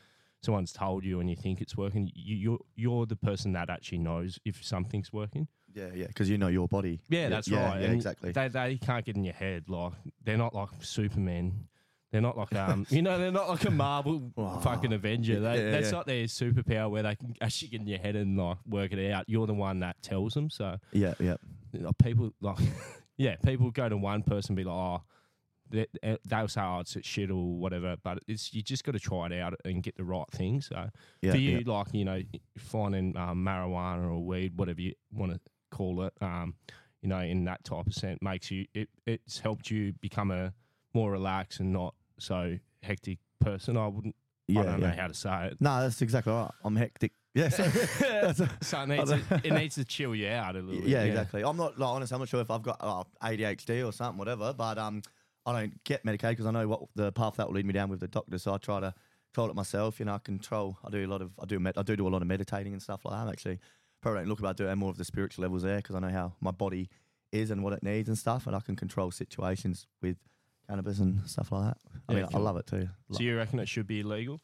someone's 0.42 0.74
told 0.74 1.04
you 1.04 1.20
and 1.20 1.30
you 1.30 1.36
think 1.36 1.62
it's 1.62 1.78
working. 1.78 2.12
You, 2.16 2.36
you're 2.36 2.60
you're 2.76 3.06
the 3.06 3.16
person 3.16 3.54
that 3.54 3.70
actually 3.70 4.00
knows 4.00 4.40
if 4.46 4.64
something's 4.64 5.14
working. 5.14 5.48
Yeah, 5.74 5.90
yeah, 5.94 6.08
because 6.08 6.30
you 6.30 6.38
know 6.38 6.48
your 6.48 6.68
body. 6.68 7.00
Yeah, 7.10 7.30
that's 7.30 7.48
yeah, 7.48 7.70
right. 7.70 7.80
Yeah, 7.80 7.86
And 7.88 7.96
exactly. 7.96 8.32
They 8.32 8.48
they 8.48 8.78
can't 8.78 9.06
get 9.06 9.16
in 9.16 9.24
your 9.24 9.34
head. 9.34 9.70
Like 9.70 9.94
they're 10.24 10.38
not 10.38 10.54
like 10.54 10.70
Superman. 10.82 11.68
They're 12.12 12.22
not 12.22 12.38
like 12.38 12.54
um, 12.56 12.86
you 12.90 13.02
know, 13.02 13.18
they're 13.18 13.32
not 13.32 13.48
like 13.48 13.64
a 13.66 13.72
Marvel 13.72 14.32
Oh, 14.38 14.60
fucking 14.60 14.92
Avenger. 14.92 15.40
They, 15.40 15.66
yeah, 15.66 15.72
that's 15.72 15.86
yeah. 15.88 15.92
not 15.92 16.08
their 16.08 16.26
superpower 16.26 16.90
where 16.90 17.04
they 17.04 17.16
can 17.16 17.36
actually 17.40 17.70
get 17.70 17.82
in 17.82 17.88
your 17.88 18.00
head 18.00 18.18
and 18.18 18.38
like 18.38 18.58
work 18.68 18.92
it 18.92 19.12
out. 19.12 19.26
You're 19.28 19.48
the 19.48 19.54
one 19.54 19.80
that 19.80 20.02
tells 20.02 20.34
them. 20.34 20.50
So 20.50 20.78
yeah, 20.92 21.14
yeah, 21.20 21.38
you 21.72 21.80
know, 21.80 21.92
people 21.94 22.34
like, 22.42 22.58
yeah, 23.18 23.38
people 23.38 23.72
go 23.72 23.88
to 23.88 23.96
one 23.96 24.24
person 24.24 24.52
and 24.52 24.58
be 24.58 24.64
like, 24.66 24.76
oh, 24.76 25.04
they, 25.70 25.88
eh, 26.04 26.18
they'll 26.26 26.50
say, 26.50 26.60
oh, 26.60 26.82
it's 26.82 26.98
shit 27.02 27.32
or 27.32 27.58
whatever. 27.58 27.96
But 28.04 28.20
it's 28.28 28.54
you 28.54 28.62
just 28.62 28.84
got 28.84 28.92
to 28.92 29.00
try 29.00 29.28
it 29.28 29.40
out 29.40 29.54
and 29.64 29.82
get 29.82 29.96
the 29.96 30.04
right 30.04 30.30
thing. 30.32 30.60
So 30.60 30.90
yeah. 31.22 31.32
for 31.32 31.38
you, 31.38 31.62
like 31.62 31.88
you 31.94 32.04
know, 32.04 32.22
finding 32.58 33.16
um, 33.16 33.46
marijuana 33.46 34.10
or 34.10 34.20
weed, 34.20 34.58
whatever 34.58 34.82
you 34.82 34.94
want 35.14 35.34
to 35.34 35.40
call 35.72 36.04
it, 36.04 36.14
um, 36.22 36.56
you 37.02 37.08
know, 37.08 37.20
in 37.20 37.46
that 37.46 37.64
type 37.64 37.88
of 37.88 37.94
scent 37.94 38.22
makes 38.22 38.52
you 38.52 38.66
it. 38.74 38.90
It's 39.06 39.40
helped 39.40 39.72
you 39.72 39.94
become 40.02 40.32
a 40.32 40.54
more 40.94 41.12
relaxed 41.12 41.62
and 41.62 41.72
not 41.72 41.96
so 42.22 42.58
hectic 42.84 43.20
person. 43.40 43.78
I 43.78 43.88
wouldn't. 43.88 44.16
yeah, 44.48 44.62
I 44.62 44.64
don't 44.64 44.82
yeah. 44.82 44.88
know 44.90 44.96
how 45.02 45.08
to 45.08 45.14
say 45.14 45.48
it. 45.48 45.58
No, 45.60 45.82
that's 45.82 46.02
exactly 46.02 46.34
right. 46.34 46.52
I'm 46.64 46.76
hectic. 46.76 47.12
Yeah, 47.34 47.48
so, 47.50 47.64
a- 47.64 48.34
So 48.62 48.82
it 48.82 48.90
needs, 48.90 49.10
to, 49.12 49.42
it 49.44 49.54
needs 49.54 49.76
to 49.76 49.86
chill 49.86 50.14
you 50.14 50.28
out 50.28 50.56
a 50.56 50.60
little. 50.60 50.82
bit. 50.82 50.90
yeah, 50.90 51.04
exactly. 51.04 51.44
I'm 51.44 51.56
not 51.58 51.80
like 51.80 51.90
honest. 51.90 52.12
I'm 52.12 52.20
not 52.20 52.28
sure 52.28 52.42
if 52.42 52.52
I've 52.52 52.62
got 52.64 52.78
uh, 52.82 53.04
ADHD 53.24 53.88
or 53.88 53.94
something, 53.94 54.18
whatever. 54.18 54.54
But 54.54 54.78
um, 54.78 55.02
I 55.46 55.60
don't 55.62 55.84
get 55.86 56.04
medicated 56.04 56.38
because 56.38 56.46
I 56.48 56.52
know 56.52 56.68
what 56.68 56.82
the 56.96 57.12
path 57.14 57.36
that 57.38 57.48
will 57.48 57.56
lead 57.56 57.66
me 57.66 57.74
down 57.74 57.90
with 57.90 58.02
the 58.02 58.08
doctor. 58.08 58.38
So 58.38 58.54
I 58.54 58.58
try 58.58 58.82
to 58.82 58.94
control 59.34 59.50
it 59.50 59.56
myself. 59.56 59.98
You 60.00 60.06
know, 60.06 60.16
I 60.16 60.18
control. 60.20 60.78
I 60.86 60.90
do 60.90 61.06
a 61.06 61.08
lot 61.08 61.22
of. 61.22 61.32
I 61.42 61.46
do. 61.46 61.58
Med- 61.60 61.78
I 61.78 61.84
do 61.84 61.96
do 61.96 62.06
a 62.08 62.10
lot 62.10 62.22
of 62.22 62.28
meditating 62.28 62.74
and 62.74 62.82
stuff 62.82 63.06
like 63.06 63.14
that. 63.16 63.22
I'm 63.22 63.30
actually 63.30 63.60
probably 64.02 64.22
don't 64.22 64.30
look 64.30 64.40
about 64.40 64.58
doing 64.58 64.78
more 64.78 64.90
of 64.90 64.98
the 64.98 65.06
spiritual 65.06 65.44
levels 65.44 65.62
there 65.64 65.78
because 65.78 65.96
I 65.96 66.00
know 66.00 66.10
how 66.10 66.34
my 66.42 66.52
body 66.52 66.90
is 67.32 67.50
and 67.50 67.64
what 67.64 67.72
it 67.72 67.82
needs 67.84 68.10
and 68.10 68.18
stuff, 68.18 68.46
and 68.46 68.56
I 68.56 68.60
can 68.60 68.76
control 68.76 69.10
situations 69.10 69.88
with 70.02 70.18
cannabis 70.70 71.00
and 71.00 71.20
stuff 71.30 71.52
like 71.52 71.66
that. 71.74 71.78
I 72.08 72.14
Yeah, 72.14 72.16
mean, 72.20 72.26
I 72.26 72.32
cool. 72.34 72.42
love 72.42 72.58
it 72.58 72.68
too. 72.68 72.90
Lo- 73.10 73.18
So 73.18 73.24
you 73.24 73.38
reckon 73.38 73.60
it 73.60 73.68
should 73.70 73.88
be 73.88 74.00
illegal? 74.02 74.42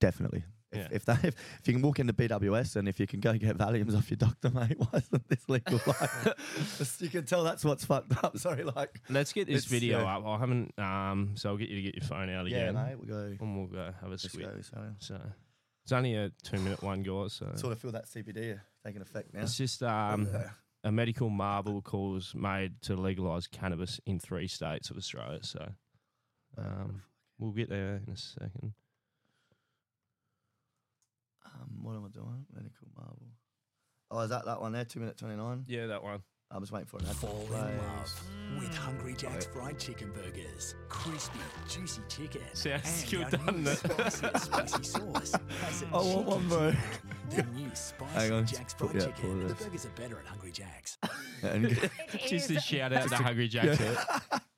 Definitely. 0.00 0.44
If, 0.72 0.78
Yeah. 0.78 0.88
if 0.90 1.04
that 1.04 1.18
if, 1.24 1.34
if 1.60 1.68
you 1.68 1.74
can 1.74 1.82
walk 1.82 1.98
into 2.00 2.14
BWS 2.14 2.76
and 2.76 2.88
if 2.88 2.98
you 2.98 3.06
can 3.06 3.20
go 3.20 3.36
get 3.36 3.58
Valiums 3.58 3.96
off 3.96 4.10
your 4.10 4.16
doctor, 4.16 4.48
mate, 4.50 4.74
why 4.78 4.88
isn't 4.98 5.28
this 5.28 5.46
legal? 5.48 5.80
Like, 5.86 6.10
you 7.00 7.08
can 7.10 7.24
tell 7.26 7.44
that's 7.44 7.64
what's 7.64 7.84
fucked 7.84 8.24
up. 8.24 8.36
Sorry, 8.46 8.64
like 8.64 9.00
Let's 9.10 9.32
get 9.32 9.46
this 9.46 9.62
It's, 9.64 9.66
video 9.66 10.00
yeah. 10.00 10.16
up. 10.16 10.26
I 10.26 10.38
haven't. 10.38 10.72
Um, 10.78 11.32
so 11.36 11.50
I'll 11.50 11.56
get 11.58 11.68
you 11.68 11.76
to 11.76 11.82
get 11.82 11.94
your 11.94 12.04
phone 12.08 12.30
out 12.30 12.46
again, 12.46 12.74
yeah, 12.74 12.84
mate, 12.84 12.96
we'll 12.98 13.06
go. 13.08 13.36
and 13.38 13.56
we'll 13.58 13.66
go 13.66 13.84
have 14.00 14.08
a 14.08 14.12
Let's 14.12 14.30
swig. 14.30 14.46
go. 14.46 14.54
So 14.60 14.78
So 14.98 15.20
it's 15.84 15.92
only 15.92 16.14
a 16.14 16.30
two 16.42 16.58
minute 16.58 16.82
one, 16.82 17.02
guys. 17.02 17.34
So 17.34 17.52
sort 17.56 17.72
of 17.74 17.78
feel 17.78 17.92
that 17.92 18.06
CBD 18.06 18.58
taking 18.84 19.02
effect 19.02 19.34
now. 19.34 19.42
it's 19.42 19.56
just 19.58 19.82
um, 19.82 20.26
a 20.84 20.90
medical 20.90 21.30
marvel 21.30 21.80
calls 21.80 22.34
made 22.34 22.80
to 22.82 22.96
legalise 22.96 23.46
cannabis 23.46 24.00
in 24.06 24.18
three 24.18 24.48
states 24.48 24.90
of 24.90 24.96
Australia. 24.96 25.38
So 25.42 25.72
um, 26.58 27.02
we'll 27.38 27.52
get 27.52 27.68
there 27.68 28.00
in 28.06 28.12
a 28.12 28.16
second. 28.16 28.72
Um, 31.44 31.82
what 31.82 31.94
am 31.94 32.04
I 32.04 32.08
doing? 32.08 32.46
Medical 32.52 32.88
marvel. 32.96 33.28
Oh, 34.10 34.20
is 34.20 34.30
that 34.30 34.44
that 34.44 34.60
one 34.60 34.72
there? 34.72 34.84
Two 34.84 35.00
minute 35.00 35.16
twenty 35.16 35.36
nine. 35.36 35.64
Yeah, 35.66 35.86
that 35.86 36.02
one. 36.02 36.22
I'm 36.54 36.60
just 36.60 36.72
waiting 36.72 36.86
for 36.86 36.98
an 36.98 37.04
ad. 37.06 37.12
to 37.12 37.16
Fall 37.16 37.46
in 37.46 37.50
love 37.52 38.22
mm. 38.52 38.58
with 38.60 38.76
Hungry 38.76 39.14
Jack's 39.14 39.46
fried 39.46 39.78
chicken 39.78 40.12
burgers, 40.12 40.74
crispy, 40.88 41.38
juicy 41.68 42.02
chicken, 42.08 42.42
Sounds 42.52 42.82
and 42.84 42.86
still 42.86 43.24
our 43.24 43.30
done 43.30 43.64
new 43.64 43.70
it. 43.70 43.78
spicy, 43.78 44.26
spicy 44.38 44.82
sauce. 44.84 45.32
Has 45.62 45.82
a 45.82 45.86
I 45.86 45.90
want 45.96 46.26
one, 46.26 46.48
bro. 46.48 46.72
The 47.30 47.42
new 47.54 47.70
spicy 47.74 48.12
Hang 48.14 48.32
on, 48.32 48.46
Jack's 48.46 48.74
put- 48.74 48.90
fried 48.90 49.02
yeah, 49.02 49.08
chicken. 49.08 49.40
pause 49.40 49.48
The 49.48 49.54
this. 49.54 49.64
burgers 49.66 49.86
are 49.86 49.90
better 49.90 50.18
at 50.18 50.26
Hungry 50.26 50.52
Jack's. 50.52 50.98
And- 51.42 51.90
Just 52.28 52.50
a 52.50 52.60
shout 52.60 52.92
out 52.92 53.08
to 53.08 53.16
Hungry 53.16 53.48
Jack's. 53.48 53.80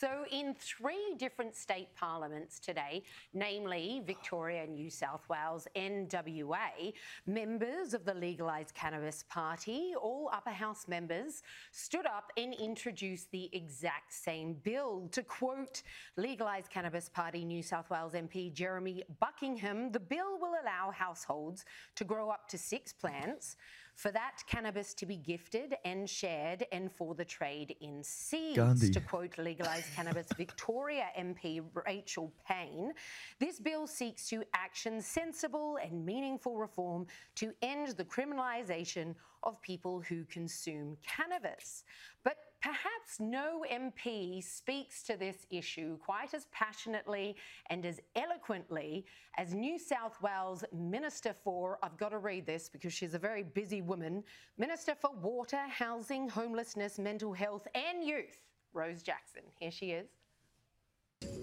So, 0.00 0.24
in 0.32 0.54
three 0.54 1.14
different 1.18 1.54
state 1.54 1.94
parliaments 1.94 2.58
today, 2.58 3.02
namely 3.34 4.00
Victoria, 4.06 4.66
New 4.66 4.88
South 4.88 5.28
Wales, 5.28 5.68
and 5.76 6.10
WA, 6.10 6.92
members 7.26 7.92
of 7.92 8.06
the 8.06 8.14
Legalised 8.14 8.74
Cannabis 8.74 9.26
Party, 9.28 9.92
all 10.00 10.30
upper 10.32 10.52
house 10.52 10.88
members, 10.88 11.42
stood 11.72 12.06
up 12.06 12.32
and 12.38 12.54
introduced 12.54 13.30
the 13.30 13.50
exact 13.52 14.14
same 14.14 14.54
bill. 14.62 15.06
To 15.12 15.22
quote 15.22 15.82
Legalised 16.16 16.70
Cannabis 16.70 17.10
Party 17.10 17.44
New 17.44 17.62
South 17.62 17.90
Wales 17.90 18.14
MP 18.14 18.50
Jeremy 18.50 19.04
Buckingham, 19.20 19.92
the 19.92 20.00
bill 20.00 20.38
will 20.40 20.54
allow 20.62 20.92
households 20.92 21.66
to 21.96 22.04
grow 22.04 22.30
up 22.30 22.48
to 22.48 22.56
six 22.56 22.90
plants. 22.90 23.56
For 24.00 24.10
that 24.12 24.42
cannabis 24.46 24.94
to 24.94 25.04
be 25.04 25.16
gifted 25.16 25.74
and 25.84 26.08
shared, 26.08 26.64
and 26.72 26.90
for 26.90 27.14
the 27.14 27.24
trade 27.26 27.76
in 27.82 28.02
seeds. 28.02 28.56
Gandhi. 28.56 28.90
To 28.92 29.00
quote 29.00 29.36
Legalised 29.36 29.94
Cannabis 29.94 30.26
Victoria 30.38 31.08
MP 31.18 31.62
Rachel 31.86 32.32
Payne, 32.48 32.94
this 33.40 33.60
bill 33.60 33.86
seeks 33.86 34.26
to 34.30 34.42
action 34.54 35.02
sensible 35.02 35.76
and 35.84 36.06
meaningful 36.06 36.56
reform 36.56 37.06
to 37.34 37.52
end 37.60 37.88
the 37.88 38.04
criminalisation 38.06 39.14
of 39.42 39.60
people 39.62 40.00
who 40.00 40.24
consume 40.24 40.96
cannabis. 41.06 41.84
But 42.24 42.36
perhaps 42.60 43.18
no 43.18 43.64
MP 43.70 44.42
speaks 44.44 45.02
to 45.04 45.16
this 45.16 45.46
issue 45.50 45.96
quite 45.98 46.34
as 46.34 46.46
passionately 46.52 47.36
and 47.70 47.86
as 47.86 48.00
eloquently 48.16 49.06
as 49.38 49.54
New 49.54 49.78
South 49.78 50.20
Wales 50.20 50.64
Minister 50.72 51.34
for, 51.42 51.78
I've 51.82 51.96
got 51.96 52.10
to 52.10 52.18
read 52.18 52.46
this 52.46 52.68
because 52.68 52.92
she's 52.92 53.14
a 53.14 53.18
very 53.18 53.42
busy 53.42 53.80
woman, 53.80 54.22
Minister 54.58 54.94
for 54.94 55.10
Water, 55.22 55.62
Housing, 55.68 56.28
Homelessness, 56.28 56.98
Mental 56.98 57.32
Health 57.32 57.66
and 57.74 58.04
Youth, 58.04 58.40
Rose 58.72 59.02
Jackson. 59.02 59.42
Here 59.58 59.70
she 59.70 59.92
is. 59.92 60.19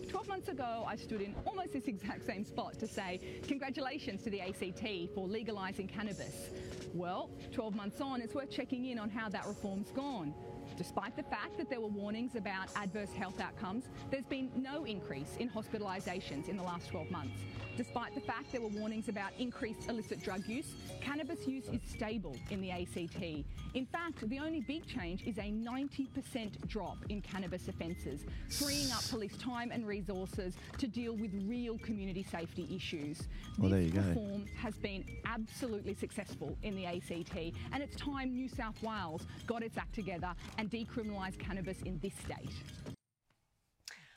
12 0.10 0.28
months 0.28 0.48
ago, 0.48 0.84
I 0.88 0.96
stood 0.96 1.22
in 1.22 1.36
almost 1.46 1.74
this 1.74 1.86
exact 1.86 2.26
same 2.26 2.44
spot 2.44 2.80
to 2.80 2.88
say, 2.88 3.20
congratulations 3.48 4.24
to 4.24 4.30
the 4.30 4.42
ACT 4.42 5.14
for 5.14 5.28
legalising 5.28 5.88
cannabis. 5.88 6.50
Well, 6.94 7.30
12 7.52 7.76
months 7.76 8.02
on, 8.02 8.22
it's 8.22 8.34
worth 8.34 8.50
checking 8.50 8.86
in 8.86 9.00
on 9.00 9.10
how 9.10 9.30
that 9.30 9.46
reform's 9.46 9.92
gone. 9.92 10.34
Despite 10.78 11.18
the 11.18 11.24
fact 11.24 11.58
that 11.58 11.72
there 11.72 11.82
were 11.82 11.88
warnings 11.88 12.36
about 12.36 12.70
adverse 12.76 13.12
health 13.12 13.42
outcomes, 13.42 13.86
there's 14.12 14.26
been 14.26 14.52
no 14.56 14.84
increase 14.84 15.36
in 15.40 15.50
hospitalisations 15.50 16.50
in 16.50 16.56
the 16.56 16.62
last 16.62 16.90
12 16.90 17.10
months. 17.10 17.42
Despite 17.78 18.16
the 18.16 18.22
fact 18.22 18.52
there 18.52 18.62
were 18.62 18.70
warnings 18.70 19.08
about 19.08 19.32
increased 19.38 19.88
illicit 19.88 20.22
drug 20.24 20.48
use, 20.48 20.74
cannabis 21.00 21.48
use 21.48 21.66
is 21.68 21.82
stable 21.88 22.36
in 22.50 22.60
the 22.62 22.72
ACT. 22.72 23.46
In 23.76 23.86
fact, 23.86 24.28
the 24.30 24.40
only 24.40 24.62
big 24.62 24.88
change 24.88 25.24
is 25.28 25.38
a 25.38 25.52
90% 25.52 26.68
drop 26.68 26.98
in 27.10 27.22
cannabis 27.22 27.68
offences, 27.68 28.26
freeing 28.50 28.92
up 28.92 29.04
police 29.10 29.38
time 29.38 29.72
and 29.72 29.86
resources 29.86 30.56
to 30.80 30.88
deal 30.88 31.16
with 31.16 31.32
real 31.46 31.78
community 31.80 32.26
safety 32.32 32.68
issues. 32.76 33.28
Well, 33.60 33.70
there 33.70 33.80
this 33.82 33.94
you 33.94 34.02
go. 34.02 34.08
reform 34.08 34.46
has 34.60 34.74
been 34.76 35.06
absolutely 35.26 35.94
successful 35.94 36.58
in 36.64 36.76
the 36.76 36.88
ACT, 36.88 37.54
and 37.74 37.84
it's 37.84 37.96
time 37.96 38.34
New 38.34 38.50
South 38.50 38.82
Wales 38.82 39.28
got 39.46 39.62
its 39.62 39.78
act 39.78 39.94
together 39.94 40.34
and 40.58 40.67
decriminalised 40.70 41.40
cannabis 41.40 41.82
in 41.84 42.00
this 42.00 42.14
state. 42.26 42.52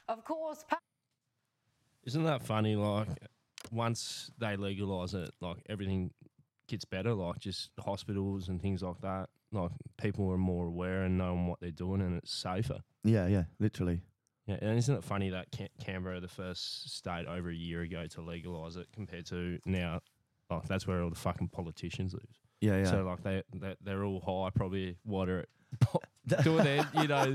Of 0.09 0.25
course, 0.25 0.65
Isn't 2.05 2.25
that 2.25 2.43
funny? 2.43 2.75
Like, 2.77 3.09
once 3.71 4.31
they 4.39 4.57
legalise 4.57 5.15
it, 5.15 5.31
like 5.41 5.59
everything 5.69 6.11
gets 6.67 6.85
better. 6.85 7.15
Like, 7.15 7.39
just 7.39 7.71
hospitals 7.79 8.49
and 8.49 8.61
things 8.61 8.83
like 8.83 9.01
that. 9.03 9.29
Like, 9.53 9.71
people 10.01 10.31
are 10.31 10.39
more 10.39 10.67
aware 10.67 11.03
and 11.03 11.19
knowing 11.19 11.47
what 11.47 11.61
they're 11.61 11.71
doing, 11.71 12.01
and 12.01 12.17
it's 12.19 12.33
safer. 12.33 12.81
Yeah, 13.05 13.27
yeah, 13.27 13.45
literally. 13.59 14.01
Yeah, 14.47 14.57
and 14.63 14.77
isn't 14.79 14.95
it 14.97 15.05
funny 15.05 15.31
that 15.31 15.53
Can- 15.53 15.69
Canberra, 15.85 16.21
the 16.21 16.29
first 16.29 16.97
state 16.97 17.27
over 17.27 17.51
a 17.51 17.55
year 17.55 17.83
ago 17.83 18.07
to 18.07 18.21
legalise 18.21 18.77
it, 18.77 18.89
compared 18.93 19.27
to 19.27 19.59
now, 19.65 20.01
like 20.51 20.67
that's 20.67 20.87
where 20.87 21.03
all 21.03 21.11
the 21.11 21.17
fucking 21.17 21.49
politicians 21.49 22.15
live. 22.15 22.41
Yeah, 22.61 22.79
yeah. 22.79 22.91
So 22.91 23.05
like 23.05 23.23
they, 23.23 23.43
they 23.55 23.77
they're 23.81 24.05
all 24.05 24.21
high, 24.21 24.51
probably 24.51 24.97
water 25.05 25.47
doing 26.43 26.65
their, 26.65 26.87
you 26.95 27.09
know, 27.09 27.35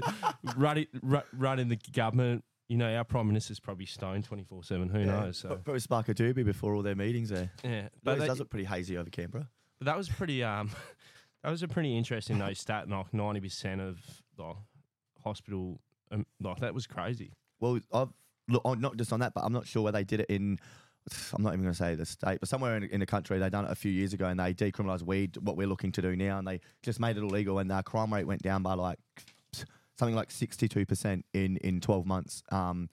running 0.56 0.88
running 1.34 1.68
the 1.70 1.80
government. 1.94 2.44
You 2.68 2.78
know, 2.78 2.92
our 2.96 3.04
prime 3.04 3.28
minister's 3.28 3.60
probably 3.60 3.86
stoned 3.86 4.24
twenty 4.24 4.44
four 4.44 4.64
seven. 4.64 4.90
Who 4.90 5.00
Yeah. 5.00 5.06
knows? 5.06 5.38
So 5.38 5.50
Pro- 5.50 5.58
Probably 5.58 5.80
spark 5.80 6.10
a 6.10 6.14
doobie 6.16 6.44
before 6.46 6.74
all 6.76 6.82
their 6.82 6.96
meetings 6.96 7.30
there. 7.30 7.52
Yeah, 7.64 7.90
but 8.04 8.18
it 8.18 8.22
they- 8.22 8.28
does 8.28 8.40
look 8.40 8.50
pretty 8.50 8.66
hazy 8.66 8.98
over 8.98 9.10
Canberra. 9.10 9.48
But 9.80 9.86
that 9.86 9.98
was 9.98 10.10
pretty. 10.10 10.44
Um, 10.44 10.70
that 11.44 11.52
was 11.52 11.62
a 11.64 11.68
pretty 11.68 11.96
interesting 11.98 12.40
though 12.40 12.54
stat. 12.54 12.90
Like 12.90 13.14
ninety 13.14 13.42
percent 13.42 13.82
of 13.82 14.00
the 14.38 14.54
hospital, 15.24 15.80
um, 16.12 16.26
like 16.42 16.60
that 16.60 16.74
was 16.74 16.88
crazy. 16.88 17.34
Well, 17.60 17.80
I've 17.94 18.10
look 18.48 18.62
on, 18.66 18.80
not 18.80 18.98
just 18.98 19.12
on 19.14 19.20
that, 19.22 19.34
but 19.34 19.44
I'm 19.44 19.54
not 19.54 19.68
sure 19.68 19.84
where 19.84 19.92
they 19.92 20.04
did 20.04 20.22
it 20.22 20.28
in. 20.30 20.60
I'm 21.34 21.44
not 21.44 21.50
even 21.50 21.62
going 21.62 21.74
to 21.74 21.78
say 21.78 21.96
the 21.96 22.06
state, 22.06 22.40
but 22.40 22.50
somewhere 22.50 22.78
in, 22.78 22.84
in 22.86 23.00
the 23.00 23.06
country 23.06 23.38
they 23.38 23.50
done 23.50 23.66
it 23.66 23.72
a 23.72 23.76
few 23.76 23.92
years 23.92 24.14
ago, 24.14 24.26
and 24.26 24.40
they 24.40 24.54
decriminalised 24.54 25.04
weed. 25.04 25.38
What 25.38 25.58
we're 25.58 25.68
looking 25.68 25.92
to 25.94 26.02
do 26.02 26.16
now, 26.16 26.40
and 26.40 26.48
they 26.48 26.62
just 26.82 27.00
made 27.00 27.18
it 27.18 27.24
illegal, 27.24 27.60
and 27.60 27.72
our 27.72 27.84
crime 27.84 28.14
rate 28.14 28.26
went 28.26 28.42
down 28.42 28.64
by 28.64 28.74
like 28.74 29.00
something 29.98 30.16
like 30.16 30.32
62 30.32 30.86
percent 30.86 31.26
in 31.34 31.58
in 31.58 31.80
12 31.80 32.06
months. 32.06 32.44
Um, 32.52 32.90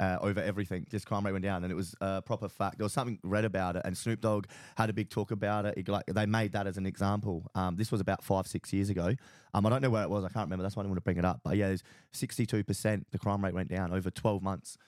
uh, 0.00 0.16
over 0.22 0.40
everything, 0.40 0.86
just 0.90 1.06
crime 1.06 1.26
rate 1.26 1.32
went 1.32 1.44
down, 1.44 1.62
and 1.62 1.70
it 1.70 1.76
was 1.76 1.94
a 2.00 2.22
proper 2.22 2.48
fact. 2.48 2.78
There 2.78 2.84
was 2.86 2.92
something 2.94 3.18
read 3.22 3.44
about 3.44 3.76
it, 3.76 3.82
and 3.84 3.96
Snoop 3.96 4.22
Dogg 4.22 4.46
had 4.76 4.88
a 4.88 4.94
big 4.94 5.10
talk 5.10 5.30
about 5.30 5.66
it. 5.66 5.76
He, 5.76 5.84
like 5.84 6.06
they 6.06 6.24
made 6.24 6.52
that 6.52 6.66
as 6.66 6.78
an 6.78 6.86
example. 6.86 7.46
Um, 7.54 7.76
this 7.76 7.92
was 7.92 8.00
about 8.00 8.24
five, 8.24 8.46
six 8.46 8.72
years 8.72 8.88
ago. 8.88 9.14
Um, 9.52 9.66
I 9.66 9.68
don't 9.68 9.82
know 9.82 9.90
where 9.90 10.02
it 10.02 10.08
was. 10.08 10.24
I 10.24 10.28
can't 10.28 10.46
remember. 10.46 10.62
That's 10.62 10.74
why 10.74 10.80
I 10.80 10.84
didn't 10.84 10.92
want 10.92 10.98
to 10.98 11.04
bring 11.04 11.18
it 11.18 11.26
up. 11.26 11.42
But 11.44 11.58
yeah, 11.58 11.68
there's 11.68 11.82
62 12.14 12.64
percent. 12.64 13.08
The 13.10 13.18
crime 13.18 13.44
rate 13.44 13.52
went 13.52 13.68
down 13.68 13.92
over 13.92 14.10
12 14.10 14.42
months, 14.42 14.78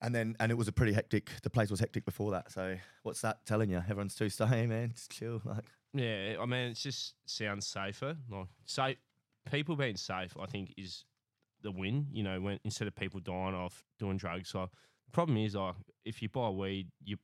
and 0.00 0.14
then 0.14 0.36
and 0.40 0.52
it 0.52 0.56
was 0.56 0.68
a 0.68 0.72
pretty 0.72 0.92
hectic. 0.92 1.30
The 1.42 1.50
place 1.50 1.70
was 1.70 1.80
hectic 1.80 2.04
before 2.04 2.30
that. 2.32 2.52
So 2.52 2.76
what's 3.02 3.20
that 3.22 3.44
telling 3.46 3.70
you? 3.70 3.78
Everyone's 3.78 4.14
too 4.14 4.28
stay, 4.28 4.66
man. 4.66 4.92
Just 4.94 5.10
chill. 5.10 5.42
Like 5.44 5.64
Yeah, 5.92 6.36
I 6.40 6.46
mean, 6.46 6.70
it 6.70 6.74
just 6.74 7.14
sounds 7.26 7.66
safer. 7.66 8.16
Like, 8.30 8.46
safe, 8.64 8.96
people 9.50 9.76
being 9.76 9.96
safe, 9.96 10.36
I 10.40 10.46
think, 10.46 10.74
is 10.76 11.04
the 11.62 11.70
win. 11.70 12.06
You 12.12 12.22
know, 12.22 12.40
when 12.40 12.60
instead 12.64 12.88
of 12.88 12.94
people 12.94 13.20
dying 13.20 13.54
off 13.54 13.84
doing 13.98 14.16
drugs. 14.16 14.50
So 14.50 14.68
the 15.06 15.10
problem 15.12 15.38
is, 15.38 15.54
like, 15.54 15.74
if 16.04 16.22
you 16.22 16.28
buy 16.28 16.50
weed, 16.50 16.88
you 17.04 17.16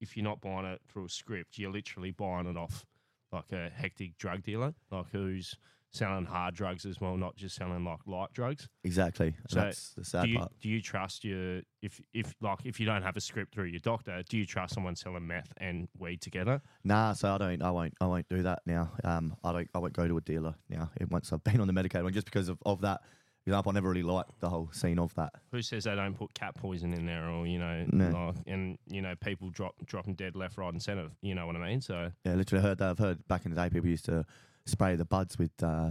if 0.00 0.16
you're 0.16 0.24
not 0.24 0.40
buying 0.40 0.66
it 0.66 0.80
through 0.88 1.06
a 1.06 1.08
script, 1.08 1.58
you're 1.58 1.72
literally 1.72 2.10
buying 2.10 2.46
it 2.46 2.56
off 2.56 2.84
like 3.32 3.52
a 3.52 3.70
hectic 3.74 4.16
drug 4.18 4.42
dealer, 4.42 4.74
like 4.90 5.06
who's 5.12 5.56
selling 5.92 6.26
hard 6.26 6.54
drugs 6.54 6.84
as 6.84 7.00
well, 7.00 7.16
not 7.16 7.34
just 7.36 7.56
selling 7.56 7.84
like 7.84 7.98
light 8.06 8.32
drugs. 8.32 8.68
exactly. 8.84 9.34
So 9.48 9.60
That's 9.60 9.90
the 9.94 10.04
sad 10.04 10.24
do 10.24 10.28
you, 10.30 10.38
part. 10.38 10.52
Do 10.60 10.68
you 10.68 10.82
trust 10.82 11.24
your 11.24 11.62
if 11.82 12.00
if 12.12 12.34
like 12.40 12.58
if 12.64 12.78
you 12.78 12.86
don't 12.86 13.02
have 13.02 13.16
a 13.16 13.20
script 13.20 13.54
through 13.54 13.64
your 13.66 13.80
doctor, 13.80 14.22
do 14.28 14.36
you 14.38 14.44
trust 14.46 14.74
someone 14.74 14.96
selling 14.96 15.26
meth 15.26 15.52
and 15.56 15.88
weed 15.98 16.20
together? 16.20 16.60
Nah, 16.84 17.12
so 17.14 17.34
I 17.34 17.38
don't. 17.38 17.62
I 17.62 17.70
won't. 17.70 17.94
I 18.00 18.06
won't 18.06 18.28
do 18.28 18.42
that 18.42 18.60
now. 18.66 18.92
Um, 19.04 19.34
I 19.42 19.52
don't. 19.52 19.68
I 19.74 19.78
won't 19.78 19.94
go 19.94 20.06
to 20.06 20.16
a 20.16 20.20
dealer 20.20 20.54
now. 20.68 20.90
eh, 21.00 21.04
Once 21.10 21.32
I've 21.32 21.42
been 21.44 21.60
on 21.60 21.66
the 21.66 21.72
medicated 21.72 22.04
one, 22.04 22.12
just 22.12 22.26
because 22.26 22.48
of, 22.48 22.58
of 22.66 22.80
that 22.82 23.00
example, 23.46 23.70
I 23.70 23.72
never 23.74 23.88
really 23.88 24.02
liked 24.02 24.38
the 24.40 24.50
whole 24.50 24.68
scene 24.72 24.98
of 24.98 25.14
that. 25.14 25.32
Who 25.52 25.62
says 25.62 25.84
they 25.84 25.94
don't 25.94 26.14
put 26.14 26.34
cat 26.34 26.54
poison 26.54 26.92
in 26.92 27.06
there, 27.06 27.28
or 27.30 27.46
you 27.46 27.58
know, 27.58 27.86
No. 27.90 28.26
like, 28.26 28.36
and 28.46 28.76
you 28.88 29.00
know, 29.00 29.14
people 29.20 29.48
drop 29.48 29.74
dropping 29.86 30.14
dead 30.16 30.36
left, 30.36 30.58
right, 30.58 30.70
and 30.70 30.82
centre. 30.82 31.08
You 31.22 31.34
know 31.34 31.46
what 31.46 31.56
I 31.56 31.66
mean? 31.66 31.80
So 31.80 32.10
Yeah, 32.24 32.34
literally 32.34 32.62
heard 32.62 32.76
that. 32.78 32.90
I've 32.90 32.98
heard 32.98 33.26
back 33.26 33.46
in 33.46 33.54
the 33.54 33.56
day 33.60 33.70
people 33.70 33.88
used 33.88 34.04
to 34.04 34.26
spray 34.68 34.96
the 34.96 35.04
buds 35.04 35.38
with 35.38 35.50
uh, 35.62 35.90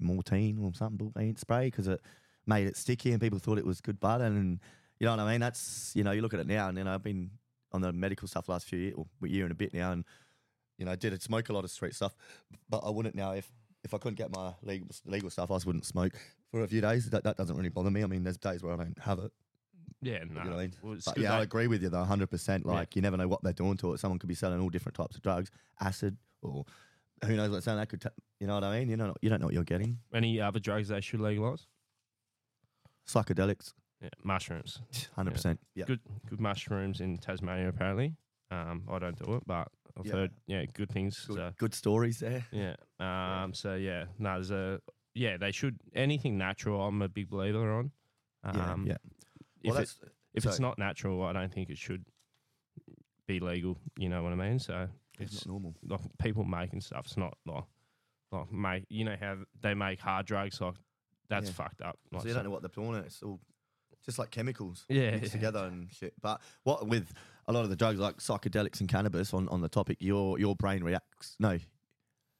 Mortein 0.00 0.62
or 0.62 0.72
something, 0.74 1.12
Mortein 1.12 1.38
spray, 1.38 1.66
because 1.66 1.88
it 1.88 2.00
made 2.46 2.66
it 2.66 2.76
sticky 2.76 3.12
and 3.12 3.20
people 3.20 3.38
thought 3.38 3.58
it 3.58 3.66
was 3.66 3.80
good 3.80 4.00
bud. 4.00 4.20
And 4.20 4.60
you 5.00 5.06
know 5.06 5.16
what 5.16 5.20
I 5.20 5.32
mean? 5.32 5.40
That's 5.40 5.92
you 5.94 6.04
know 6.04 6.12
you 6.12 6.22
look 6.22 6.34
at 6.34 6.40
it 6.40 6.46
now, 6.46 6.68
and 6.68 6.78
you 6.78 6.84
know 6.84 6.94
I've 6.94 7.02
been 7.02 7.30
on 7.72 7.80
the 7.80 7.92
medical 7.92 8.28
stuff 8.28 8.48
last 8.48 8.66
few 8.66 8.78
years, 8.78 8.94
or 8.96 9.06
year 9.26 9.44
and 9.44 9.52
a 9.52 9.56
bit 9.56 9.74
now, 9.74 9.92
and 9.92 10.04
you 10.78 10.86
know 10.86 10.92
I 10.92 10.96
did 10.96 11.20
smoke 11.22 11.48
a 11.48 11.52
lot 11.52 11.64
of 11.64 11.70
street 11.70 11.94
stuff, 11.94 12.16
but 12.68 12.78
I 12.78 12.90
wouldn't 12.90 13.14
now 13.14 13.32
if. 13.32 13.50
If 13.84 13.94
I 13.94 13.98
couldn't 13.98 14.16
get 14.16 14.34
my 14.34 14.52
legal 14.64 14.88
legal 15.04 15.30
stuff, 15.30 15.48
I 15.48 15.54
just 15.54 15.66
wouldn't 15.66 15.86
smoke 15.86 16.12
for 16.50 16.62
a 16.62 16.66
few 16.66 16.80
days. 16.80 17.08
That, 17.10 17.22
that 17.22 17.36
doesn't 17.36 17.56
really 17.56 17.68
bother 17.68 17.88
me. 17.88 18.02
I 18.02 18.06
mean, 18.06 18.24
there's 18.24 18.36
days 18.36 18.60
where 18.60 18.72
I 18.72 18.76
don't 18.78 18.98
have 19.00 19.20
it. 19.20 19.30
yeah, 20.02 20.24
no. 20.28 20.42
You 20.42 20.50
know 20.50 20.56
I 20.56 20.62
mean? 20.62 20.74
Well, 20.82 20.96
But 21.06 21.18
yeah, 21.18 21.34
I 21.38 21.42
agree 21.42 21.68
with 21.68 21.84
you 21.84 21.88
though, 21.88 22.02
hundred 22.02 22.28
percent. 22.28 22.64
Yeah. 22.66 22.72
Like 22.72 22.96
you 22.96 23.02
never 23.02 23.16
know 23.16 23.28
what 23.28 23.44
they're 23.44 23.52
doing 23.52 23.76
to 23.76 23.92
it. 23.92 24.00
Someone 24.00 24.18
could 24.18 24.28
be 24.28 24.34
selling 24.34 24.60
all 24.60 24.70
different 24.70 24.96
types 24.96 25.14
of 25.14 25.22
drugs, 25.22 25.52
acid, 25.80 26.16
or 26.42 26.64
who 27.24 27.36
knows 27.36 27.50
what's 27.50 27.64
selling. 27.64 27.80
That 27.80 27.88
could, 27.88 28.00
t- 28.02 28.08
you 28.40 28.46
know 28.46 28.54
what 28.54 28.64
I 28.64 28.78
mean? 28.78 28.88
You 28.88 28.96
know, 28.96 29.14
you 29.22 29.28
don't 29.30 29.40
know 29.40 29.46
what 29.46 29.54
you're 29.54 29.64
getting. 29.64 29.98
Any 30.14 30.40
other 30.40 30.60
drugs 30.60 30.88
they 30.88 31.00
should 31.00 31.20
legalise? 31.20 31.66
Psychedelics, 33.08 33.72
Yeah, 34.02 34.08
mushrooms. 34.24 34.80
hundred 35.14 35.32
percent. 35.32 35.60
Yeah, 35.74 35.84
Good, 35.86 36.00
good 36.28 36.40
mushrooms 36.40 37.00
in 37.00 37.18
Tasmania 37.18 37.68
apparently. 37.68 38.16
Um, 38.50 38.84
I 38.90 38.98
don't 38.98 39.16
do 39.18 39.34
it, 39.36 39.42
but 39.46 39.68
I've 39.98 40.06
Yeah. 40.06 40.12
heard 40.12 40.30
yeah 40.46 40.64
good 40.74 40.90
things. 40.90 41.24
good, 41.26 41.36
So 41.36 41.52
good 41.58 41.74
stories 41.74 42.18
there. 42.20 42.44
yeah. 42.52 42.74
Um. 42.98 43.54
So 43.54 43.74
yeah. 43.76 44.06
No, 44.18 44.34
there's 44.34 44.50
a 44.50 44.80
yeah. 45.14 45.36
They 45.36 45.52
should 45.52 45.78
anything 45.94 46.36
natural. 46.36 46.80
I'm 46.86 47.00
a 47.02 47.08
big 47.08 47.30
believer 47.30 47.72
on. 47.72 47.92
Yeah, 48.44 48.72
Um, 48.72 48.86
yeah. 48.86 48.96
If 49.62 49.70
Well, 49.70 49.76
it, 49.76 49.78
that's 49.78 49.98
if 50.34 50.44
it's 50.44 50.56
sorry. 50.56 50.68
not 50.68 50.78
natural, 50.78 51.22
I 51.22 51.32
don't 51.32 51.52
think 51.52 51.70
it 51.70 51.78
should 51.78 52.04
be 53.26 53.38
legal. 53.40 53.78
You 53.98 54.08
know 54.08 54.22
what 54.22 54.32
I 54.32 54.36
mean? 54.36 54.58
So 54.58 54.88
It's 55.20 55.32
it's 55.34 55.46
not 55.46 55.52
normal. 55.52 55.74
like 55.86 56.00
people 56.18 56.44
making 56.44 56.80
stuff. 56.80 57.06
It's 57.06 57.16
not 57.16 57.36
like 57.46 57.64
like 58.32 58.52
make 58.52 58.84
you 58.88 59.04
know 59.04 59.16
how 59.20 59.36
they 59.60 59.74
make 59.74 60.00
hard 60.00 60.26
drugs 60.26 60.60
like 60.60 60.74
that's 61.28 61.46
Yeah. 61.48 61.52
fucked 61.54 61.80
up. 61.82 61.98
So 62.12 62.18
Like, 62.18 62.26
you 62.26 62.34
don't 62.34 62.44
know 62.44 62.50
what 62.50 62.62
they're 62.62 62.84
in. 62.84 62.94
It's 63.04 63.22
all 63.22 63.40
just 64.04 64.18
like 64.18 64.30
chemicals 64.30 64.84
Yeah, 64.88 65.12
mixed 65.12 65.24
yeah. 65.24 65.30
together 65.30 65.64
and 65.64 65.90
shit. 65.92 66.14
But 66.20 66.40
what 66.62 66.86
with 66.86 67.12
a 67.48 67.52
lot 67.52 67.64
of 67.64 67.70
the 67.70 67.76
drugs 67.76 67.98
like 67.98 68.18
psychedelics 68.18 68.80
and 68.80 68.88
cannabis 68.88 69.32
on, 69.34 69.48
on 69.48 69.60
the 69.60 69.68
topic, 69.68 69.98
your 70.00 70.38
your 70.38 70.54
brain 70.56 70.82
reacts. 70.84 71.36
No, 71.40 71.58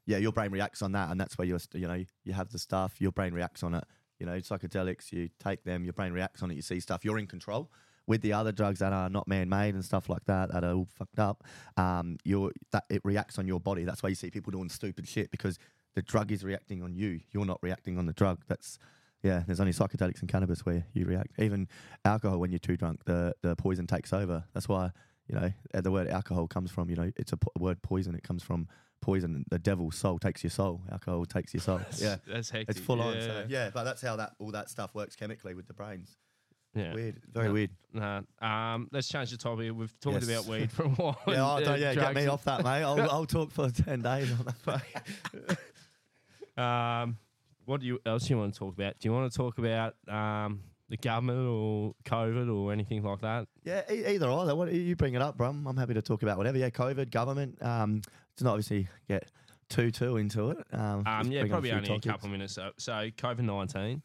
yeah, 0.07 0.19
your 0.19 0.33
brain 0.33 0.51
reacts 0.53 0.83
on 0.83 0.93
that, 0.93 1.11
and 1.11 1.21
that's 1.21 1.37
where 1.39 1.47
you're 1.47 1.59
you 1.75 1.89
know 1.89 2.05
you 2.25 2.33
have 2.33 2.51
the 2.51 2.59
stuff. 2.59 3.01
Your 3.01 3.13
brain 3.13 3.33
reacts 3.35 3.63
on 3.63 3.75
it. 3.75 3.85
You 4.19 4.27
know, 4.27 4.37
psychedelics, 4.39 5.13
you 5.13 5.29
take 5.39 5.65
them, 5.65 5.85
your 5.85 5.93
brain 5.93 6.13
reacts 6.13 6.43
on 6.43 6.51
it. 6.51 6.55
You 6.55 6.63
see 6.63 6.81
stuff. 6.81 7.05
You're 7.05 7.19
in 7.19 7.27
control. 7.27 7.71
With 8.07 8.23
the 8.23 8.33
other 8.33 8.53
drugs 8.53 8.79
that 8.79 8.93
are 8.93 9.09
not 9.09 9.27
man-made 9.27 9.75
and 9.75 9.85
stuff 9.85 10.09
like 10.09 10.25
that, 10.27 10.53
that 10.53 10.63
are 10.63 10.73
all 10.73 10.87
fucked 10.97 11.19
up, 11.19 11.43
um, 11.77 12.19
you're 12.25 12.53
that 12.71 12.85
it 12.89 13.01
reacts 13.05 13.39
on 13.39 13.47
your 13.49 13.59
body. 13.61 13.85
That's 13.85 14.03
why 14.03 14.11
you 14.11 14.15
see 14.15 14.31
people 14.31 14.53
doing 14.53 14.69
stupid 14.69 15.09
shit 15.09 15.31
because 15.31 15.59
the 15.97 16.03
drug 16.03 16.31
is 16.31 16.45
reacting 16.45 16.83
on 16.83 16.95
you. 16.95 17.21
You're 17.33 17.47
not 17.47 17.59
reacting 17.63 17.99
on 17.99 18.07
the 18.07 18.13
drug. 18.13 18.45
That's 18.47 18.79
yeah. 19.23 19.43
There's 19.47 19.61
only 19.61 19.73
psychedelics 19.73 20.21
and 20.21 20.29
cannabis 20.29 20.65
where 20.65 20.87
you 20.93 21.05
react. 21.07 21.33
Even 21.41 21.67
alcohol, 22.05 22.39
when 22.39 22.53
you're 22.53 22.59
too 22.61 22.77
drunk, 22.77 23.05
the 23.07 23.35
the 23.43 23.57
poison 23.57 23.87
takes 23.87 24.13
over. 24.13 24.45
That's 24.55 24.69
why 24.69 24.91
you 25.27 25.35
know 25.35 25.53
uh, 25.75 25.81
the 25.81 25.91
word 25.91 26.07
alcohol 26.07 26.47
comes 26.47 26.71
from. 26.71 26.89
You 26.91 26.97
know, 26.97 27.11
it's 27.17 27.33
a 27.33 27.37
po- 27.39 27.53
word 27.59 27.83
poison. 27.83 28.15
It 28.15 28.23
comes 28.23 28.43
from 28.43 28.69
poison. 29.01 29.45
The 29.51 29.59
devil's 29.59 29.97
soul 29.97 30.19
takes 30.19 30.45
your 30.45 30.51
soul. 30.51 30.83
Alcohol 30.93 31.25
takes 31.25 31.55
your 31.55 31.63
soul. 31.63 31.79
That's- 31.79 32.03
yeah, 32.03 32.17
that's 32.27 32.51
hectic. 32.51 32.77
It's 32.77 32.81
full 32.81 33.01
on. 33.01 33.15
So, 33.15 33.27
yeah. 33.27 33.45
yeah, 33.49 33.71
but 33.73 33.85
that's 33.85 34.03
how 34.03 34.17
that 34.17 34.35
all 34.39 34.53
that 34.53 34.71
stuff 34.71 34.95
works 34.95 35.17
chemically 35.17 35.55
with 35.55 35.67
the 35.67 35.75
brains. 35.75 36.17
Yeah. 36.77 36.95
Weird. 36.95 37.21
Very 37.33 37.51
weird. 37.51 37.71
No. 37.93 38.23
Um, 38.41 38.89
let's 38.93 39.09
change 39.09 39.31
the 39.31 39.37
topic. 39.39 39.73
We've 39.75 39.99
talked 40.01 40.23
Yes. 40.23 40.29
about 40.29 40.45
weed 40.45 40.71
for 40.71 40.83
a 40.85 40.89
while. 40.89 41.19
Yeah, 41.27 41.57
and, 41.57 41.65
don't, 41.65 41.75
uh, 41.75 41.77
yeah, 41.77 41.95
get 41.95 42.01
drugs 42.01 42.15
me 42.15 42.21
and- 42.23 42.31
off 42.31 42.45
that, 42.45 42.63
mate. 42.63 42.83
I'll, 42.83 43.01
I'll 43.11 43.25
talk 43.27 43.51
for 43.51 43.71
ten 43.85 44.03
days 44.03 44.31
on 44.33 44.55
that. 44.67 45.59
Um, 46.57 47.19
what 47.67 47.81
do 47.81 47.87
you 47.87 48.01
else 48.07 48.31
you 48.31 48.39
want 48.39 48.53
to 48.55 48.59
talk 48.59 48.75
about? 48.75 48.99
Do 48.99 49.09
you 49.09 49.13
want 49.13 49.31
to 49.31 49.37
talk 49.37 49.59
about 49.59 49.95
um, 50.09 50.63
the 50.89 50.97
government 50.97 51.47
or 51.49 51.95
COVID 52.05 52.51
or 52.55 52.73
anything 52.73 53.03
like 53.03 53.21
that? 53.21 53.47
Yeah, 53.65 53.83
e- 53.93 54.07
either 54.15 54.31
either. 54.31 54.55
What 54.55 54.73
you 54.73 54.97
bring 54.97 55.15
it 55.15 55.23
up, 55.23 55.37
Brum? 55.37 55.67
I'm 55.67 55.77
happy 55.77 55.95
to 55.95 56.03
talk 56.03 56.23
about 56.23 56.39
whatever. 56.39 56.57
Yeah, 56.59 56.71
COVID, 56.71 57.11
government. 57.11 57.61
Um, 57.63 58.01
it's 58.33 58.43
not 58.43 58.51
obviously 58.53 58.89
get 59.09 59.29
too 59.69 59.91
too 59.91 60.17
into 60.17 60.51
it. 60.53 60.59
Um, 60.73 61.03
Um, 61.07 61.31
yeah, 61.31 61.41
bring 61.41 61.45
up 61.45 61.49
probably 61.57 61.71
few 61.71 61.77
only 61.77 61.89
topics. 61.89 62.07
a 62.07 62.09
couple 62.09 62.29
minutes. 62.29 62.55
So, 62.55 62.71
so 62.79 62.93
COVID 62.93 63.41
nineteen. 63.41 64.03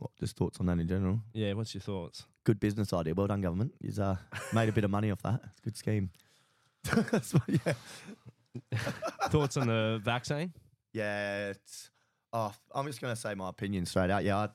What, 0.00 0.12
just 0.18 0.36
thoughts 0.36 0.58
on 0.60 0.66
that 0.66 0.78
in 0.78 0.88
general. 0.88 1.20
Yeah, 1.34 1.52
what's 1.52 1.74
your 1.74 1.82
thoughts? 1.82 2.24
Good 2.44 2.58
business 2.58 2.90
idea. 2.94 3.14
Well 3.14 3.26
done, 3.26 3.42
government. 3.42 3.74
You've 3.82 3.98
uh, 3.98 4.14
made 4.54 4.70
a 4.70 4.72
bit 4.72 4.82
of 4.84 4.90
money 4.90 5.10
off 5.10 5.20
that. 5.22 5.40
It's 5.44 5.60
a 5.60 5.62
good 5.62 5.76
scheme. 5.76 6.10
Yeah. 7.46 7.74
thoughts 9.28 9.56
on 9.56 9.68
the 9.68 10.00
vaccine? 10.02 10.52
Yeah, 10.92 11.50
it's, 11.50 11.90
oh, 12.32 12.52
I'm 12.74 12.86
just 12.86 13.00
going 13.00 13.14
to 13.14 13.20
say 13.20 13.34
my 13.34 13.48
opinion 13.50 13.84
straight 13.86 14.10
out. 14.10 14.24
Yeah, 14.24 14.38
I, 14.38 14.48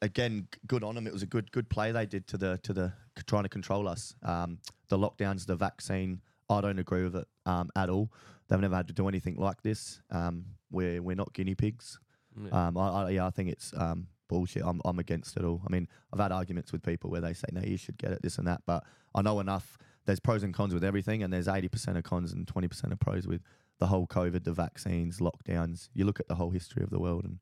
again, 0.00 0.48
good 0.66 0.82
on 0.82 0.94
them. 0.94 1.06
It 1.06 1.12
was 1.12 1.22
a 1.22 1.26
good 1.26 1.52
good 1.52 1.68
play 1.68 1.92
they 1.92 2.06
did 2.06 2.26
to 2.28 2.38
the 2.38 2.58
to 2.64 2.72
the 2.72 2.92
trying 3.26 3.44
to 3.44 3.48
control 3.48 3.86
us. 3.86 4.14
Um, 4.24 4.58
the 4.88 4.98
lockdowns, 4.98 5.46
the 5.46 5.54
vaccine. 5.54 6.20
I 6.50 6.60
don't 6.62 6.80
agree 6.80 7.04
with 7.04 7.14
it 7.14 7.28
um, 7.46 7.70
at 7.76 7.88
all. 7.88 8.10
They've 8.48 8.58
never 8.58 8.74
had 8.74 8.88
to 8.88 8.94
do 8.94 9.06
anything 9.06 9.36
like 9.36 9.62
this. 9.62 10.02
Um, 10.10 10.46
we're 10.72 11.00
we're 11.00 11.14
not 11.14 11.32
guinea 11.32 11.54
pigs. 11.54 12.00
Yeah. 12.36 12.66
Um, 12.66 12.76
I, 12.76 12.88
I, 12.88 13.10
yeah, 13.10 13.26
I 13.26 13.30
think 13.30 13.50
it's 13.50 13.72
um, 13.76 14.08
bullshit. 14.32 14.62
I'm 14.64 14.80
I'm 14.84 14.98
against 14.98 15.36
it 15.36 15.44
all. 15.44 15.62
I 15.66 15.72
mean, 15.72 15.88
I've 16.12 16.20
had 16.20 16.32
arguments 16.32 16.72
with 16.72 16.82
people 16.82 17.10
where 17.10 17.20
they 17.20 17.34
say, 17.34 17.48
no, 17.52 17.60
you 17.62 17.76
should 17.76 17.98
get 17.98 18.12
it, 18.12 18.22
this 18.22 18.38
and 18.38 18.46
that. 18.46 18.62
But 18.66 18.84
I 19.14 19.22
know 19.22 19.40
enough. 19.40 19.78
There's 20.04 20.20
pros 20.20 20.42
and 20.42 20.52
cons 20.52 20.74
with 20.74 20.82
everything, 20.82 21.22
and 21.22 21.32
there's 21.32 21.46
80% 21.46 21.96
of 21.96 22.02
cons 22.02 22.32
and 22.32 22.44
20% 22.44 22.90
of 22.90 22.98
pros 22.98 23.24
with 23.24 23.40
the 23.78 23.86
whole 23.86 24.08
COVID, 24.08 24.42
the 24.42 24.52
vaccines, 24.52 25.20
lockdowns. 25.20 25.90
You 25.94 26.04
look 26.04 26.18
at 26.18 26.26
the 26.26 26.34
whole 26.34 26.50
history 26.50 26.82
of 26.82 26.90
the 26.90 26.98
world, 26.98 27.24
and 27.24 27.38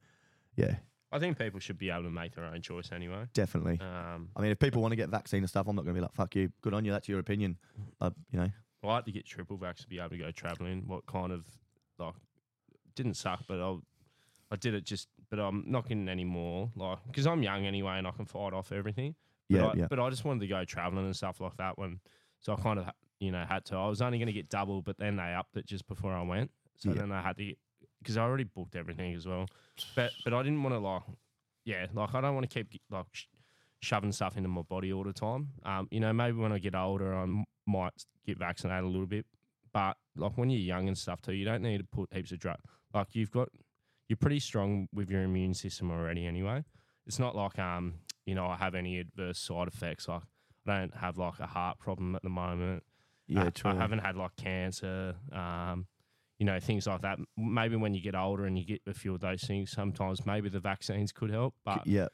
yeah, 0.57 0.74
I 1.12 1.18
think 1.18 1.38
people 1.38 1.59
should 1.59 1.78
be 1.78 1.91
able 1.91 2.05
to 2.05 2.11
make 2.11 2.34
their 2.34 2.45
own 2.45 2.61
choice 2.62 2.91
anyway. 2.93 3.26
definitely. 3.32 3.80
Um, 3.80 4.28
I 4.36 4.43
mean, 4.43 4.51
if 4.51 4.59
people 4.59 4.82
want 4.82 4.93
to 4.93 4.97
get 4.97 5.09
vaccine 5.09 5.41
and 5.41 5.49
stuff, 5.49 5.66
I'm 5.68 5.74
not 5.74 5.84
going 5.84 5.95
to 5.95 6.01
be 6.01 6.03
like, 6.03 6.14
fuck 6.14 6.34
you. 6.36 6.53
Good 6.61 6.74
on 6.74 6.84
you. 6.84 6.93
That's 6.93 7.09
your 7.09 7.18
opinion. 7.18 7.57
Uh, 8.01 8.11
you 8.30 8.38
know, 8.38 8.51
I 8.82 8.86
like 8.86 9.05
to 9.07 9.12
get 9.12 9.26
triple 9.26 9.59
vax 9.59 9.78
to 9.78 9.88
be 9.88 9.99
able 9.99 10.11
to 10.11 10.18
go 10.18 10.30
travelling. 10.30 10.84
What 10.86 11.07
kind 11.07 11.32
of 11.32 11.45
like 11.99 12.14
didn't 12.95 13.14
suck, 13.14 13.45
but 13.49 13.61
I 13.61 13.76
I 14.51 14.57
did 14.57 14.74
it 14.74 14.84
just. 14.84 15.09
But 15.31 15.39
I'm 15.41 15.64
not 15.66 15.85
getting 15.89 16.09
any 16.09 16.24
more 16.24 16.70
like 16.74 16.99
because 17.07 17.26
I'm 17.26 17.43
young 17.43 17.64
anyway 17.66 17.99
and 17.99 18.07
I 18.07 18.11
can 18.11 18.26
fight 18.26 18.53
off 18.53 18.72
everything. 18.72 19.14
But 19.49 19.57
Yeah, 19.57 19.66
I, 19.66 19.72
yeah. 19.76 19.87
But 19.89 20.01
I 20.01 20.11
just 20.11 20.24
wanted 20.24 20.41
to 20.41 20.47
go 20.49 20.64
travelling 20.64 21.07
and 21.07 21.14
stuff 21.16 21.41
like 21.41 21.57
that 21.59 21.78
when. 21.78 22.01
So 22.41 22.53
I 22.53 22.57
kind 22.57 22.78
of 22.78 22.87
you 23.20 23.31
know 23.31 23.45
had 23.49 23.64
to. 23.66 23.76
I 23.76 23.87
was 23.89 24.03
only 24.03 24.18
going 24.18 24.26
to 24.26 24.33
get 24.33 24.49
double, 24.49 24.83
but 24.83 24.99
then 24.99 25.16
they 25.16 25.35
upped 25.35 25.57
it 25.57 25.66
just 25.66 25.87
before 25.87 26.12
I 26.12 26.22
went. 26.22 26.51
So 26.76 26.91
Yeah. 26.91 27.01
then 27.03 27.12
I 27.12 27.22
had 27.22 27.37
to 27.37 27.55
because 28.03 28.16
I 28.16 28.22
already 28.22 28.45
booked 28.45 28.74
everything 28.76 29.14
as 29.14 29.26
well. 29.26 29.47
But 29.95 30.11
but 30.24 30.35
I 30.35 30.43
didn't 30.43 30.62
want 30.62 30.74
to 30.74 30.78
like 30.78 31.03
yeah 31.64 31.87
like 31.95 32.14
I 32.14 32.20
don't 32.20 32.35
want 32.35 32.49
to 32.51 32.55
keep 32.64 32.81
like. 32.91 33.07
Sh- 33.12 33.26
shoving 33.83 34.12
stuff 34.12 34.37
into 34.37 34.47
my 34.47 34.61
body 34.61 34.93
all 34.93 35.03
the 35.05 35.12
time. 35.14 35.49
Um, 35.64 35.89
you 35.91 36.01
know, 36.01 36.12
maybe 36.12 36.37
when 36.37 36.53
I 36.53 36.59
get 36.59 36.74
older, 36.74 37.14
I 37.14 37.22
m- 37.22 37.47
might 37.66 37.95
get 38.26 38.37
vaccinated 38.39 38.85
a 38.85 38.87
little 38.87 39.07
bit. 39.07 39.24
But 39.72 39.97
like 40.16 40.37
when 40.37 40.51
you're 40.51 40.61
young 40.61 40.87
and 40.87 40.99
stuff 40.99 41.22
too, 41.22 41.33
you 41.33 41.47
don't 41.47 41.62
need 41.62 41.78
to 41.78 41.85
put 41.85 42.12
heaps 42.12 42.31
of 42.31 42.41
drug. 42.41 42.59
Like 42.93 43.14
you've 43.14 43.31
got, 43.31 43.49
you're 44.11 44.16
pretty 44.16 44.40
strong 44.40 44.88
with 44.92 45.08
your 45.08 45.22
immune 45.22 45.54
system 45.54 45.88
already 45.92 46.26
anyway. 46.26 46.64
It's 47.06 47.20
not 47.20 47.36
like 47.36 47.61
um, 47.61 47.94
you 48.26 48.34
know, 48.34 48.44
I 48.44 48.56
have 48.56 48.74
any 48.74 48.98
adverse 48.98 49.38
side 49.38 49.68
effects. 49.68 50.08
Like 50.08 50.22
I 50.66 50.80
don't 50.80 50.96
have 50.96 51.16
like 51.16 51.38
a 51.38 51.46
heart 51.46 51.78
problem 51.78 52.16
at 52.16 52.22
the 52.22 52.28
moment. 52.28 52.82
Yeah, 53.28 53.48
I, 53.64 53.70
I 53.70 53.74
haven't 53.76 54.00
had 54.00 54.16
like 54.16 54.34
cancer. 54.34 55.14
Um, 55.32 55.86
you 56.40 56.46
know, 56.46 56.58
things 56.58 56.88
like 56.88 57.02
that. 57.02 57.18
Maybe 57.36 57.76
when 57.76 57.94
you 57.94 58.02
get 58.02 58.16
older 58.16 58.46
and 58.46 58.58
you 58.58 58.64
get 58.64 58.80
a 58.88 58.94
few 58.94 59.14
of 59.14 59.20
those 59.20 59.42
things, 59.42 59.70
sometimes 59.70 60.26
maybe 60.26 60.48
the 60.48 60.58
vaccines 60.58 61.12
could 61.12 61.30
help. 61.30 61.54
But 61.64 61.86
yeah, 61.86 62.08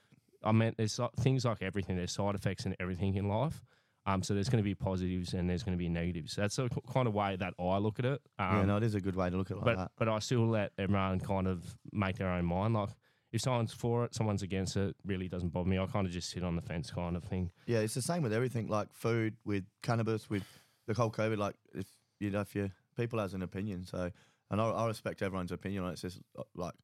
I 0.44 0.52
mean, 0.52 0.74
there's 0.76 1.00
things 1.20 1.46
like 1.46 1.62
everything. 1.62 1.96
There's 1.96 2.12
side 2.12 2.34
effects 2.34 2.66
and 2.66 2.76
everything 2.78 3.14
in 3.14 3.26
life. 3.26 3.62
Um, 4.06 4.22
so 4.22 4.34
there's 4.34 4.48
going 4.48 4.62
to 4.62 4.64
be 4.64 4.74
positives 4.74 5.34
and 5.34 5.50
there's 5.50 5.64
going 5.64 5.76
to 5.76 5.78
be 5.78 5.88
negatives. 5.88 6.36
That's 6.36 6.56
the 6.56 6.68
kind 6.92 7.08
of 7.08 7.14
way 7.14 7.36
that 7.36 7.54
I 7.58 7.78
look 7.78 7.98
at 7.98 8.04
it. 8.04 8.20
Um, 8.38 8.58
yeah, 8.58 8.64
no, 8.64 8.76
it 8.76 8.84
is 8.84 8.94
a 8.94 9.00
good 9.00 9.16
way 9.16 9.28
to 9.28 9.36
look 9.36 9.50
at 9.50 9.56
it 9.56 9.64
like 9.64 9.64
but 9.64 9.76
that. 9.76 9.90
but 9.98 10.08
I 10.08 10.20
still 10.20 10.46
let 10.46 10.72
everyone 10.78 11.18
kind 11.20 11.48
of 11.48 11.76
make 11.92 12.16
their 12.16 12.28
own 12.28 12.44
mind. 12.44 12.74
Like 12.74 12.90
if 13.32 13.40
someone's 13.40 13.72
for 13.72 14.04
it, 14.04 14.14
someone's 14.14 14.42
against 14.42 14.76
it, 14.76 14.94
really 15.04 15.28
doesn't 15.28 15.48
bother 15.48 15.68
me. 15.68 15.78
I 15.78 15.86
kind 15.86 16.06
of 16.06 16.12
just 16.12 16.30
sit 16.30 16.44
on 16.44 16.54
the 16.54 16.62
fence, 16.62 16.90
kind 16.90 17.16
of 17.16 17.24
thing. 17.24 17.50
Yeah, 17.66 17.80
it's 17.80 17.94
the 17.94 18.02
same 18.02 18.22
with 18.22 18.32
everything, 18.32 18.68
like 18.68 18.92
food, 18.92 19.34
with 19.44 19.64
cannabis, 19.82 20.30
with 20.30 20.44
the 20.86 20.94
whole 20.94 21.10
COVID. 21.10 21.36
Like, 21.36 21.56
if 21.74 21.86
you 22.20 22.30
know, 22.30 22.40
if 22.40 22.54
you 22.54 22.70
people 22.96 23.18
has 23.18 23.34
an 23.34 23.42
opinion, 23.42 23.84
so 23.84 24.10
and 24.50 24.60
I, 24.60 24.70
I 24.70 24.86
respect 24.86 25.22
everyone's 25.22 25.52
opinion 25.52 25.82
on 25.82 25.90
it. 25.90 25.92
It's 25.94 26.02
just 26.02 26.20
uh, 26.38 26.44
like 26.54 26.74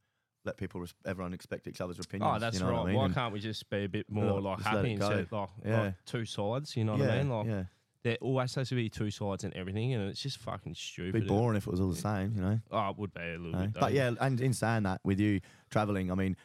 let 0.44 0.56
people, 0.56 0.80
res- 0.80 0.94
everyone 1.06 1.32
expect 1.34 1.66
each 1.68 1.80
other's 1.80 1.98
opinions. 1.98 2.32
Oh, 2.34 2.38
that's 2.38 2.58
you 2.58 2.64
know 2.64 2.72
right. 2.72 2.80
I 2.82 2.86
mean? 2.86 2.96
Why 2.96 3.04
And- 3.06 3.14
can't 3.14 3.32
we 3.32 3.40
just 3.40 3.68
be 3.70 3.84
a 3.84 3.88
bit 3.88 4.10
more 4.10 4.40
like 4.40 4.60
happy 4.60 4.92
instead 4.92 5.30
like, 5.30 5.48
Yeah. 5.64 5.80
like 5.82 5.94
two 6.04 6.24
sides? 6.24 6.76
You 6.76 6.84
know 6.84 6.96
what 6.96 7.08
I 7.10 7.18
mean? 7.18 7.30
Like 7.30 7.46
yeah. 7.46 7.64
there 8.02 8.18
always 8.20 8.54
has 8.56 8.68
to 8.70 8.74
be 8.74 8.88
two 8.88 9.10
sides 9.10 9.44
and 9.44 9.54
everything, 9.54 9.92
and 9.94 10.08
it's 10.10 10.20
just 10.20 10.38
fucking 10.38 10.74
stupid. 10.74 11.16
It'd 11.16 11.22
be 11.24 11.28
boring 11.28 11.56
if 11.56 11.66
it 11.66 11.70
was 11.70 11.80
all 11.80 11.90
the 11.90 11.96
same, 11.96 12.34
you 12.34 12.42
know. 12.42 12.60
Oh, 12.70 12.88
it 12.90 12.98
would 12.98 13.14
be 13.14 13.20
a 13.20 13.38
little 13.38 13.52
No? 13.52 13.58
bit. 13.66 13.74
But 13.74 13.92
yeah, 13.92 14.10
and 14.20 14.40
in 14.40 14.52
saying 14.52 14.82
that, 14.84 15.00
with 15.04 15.20
you 15.20 15.40
traveling, 15.70 16.10
I 16.10 16.14
mean, 16.16 16.36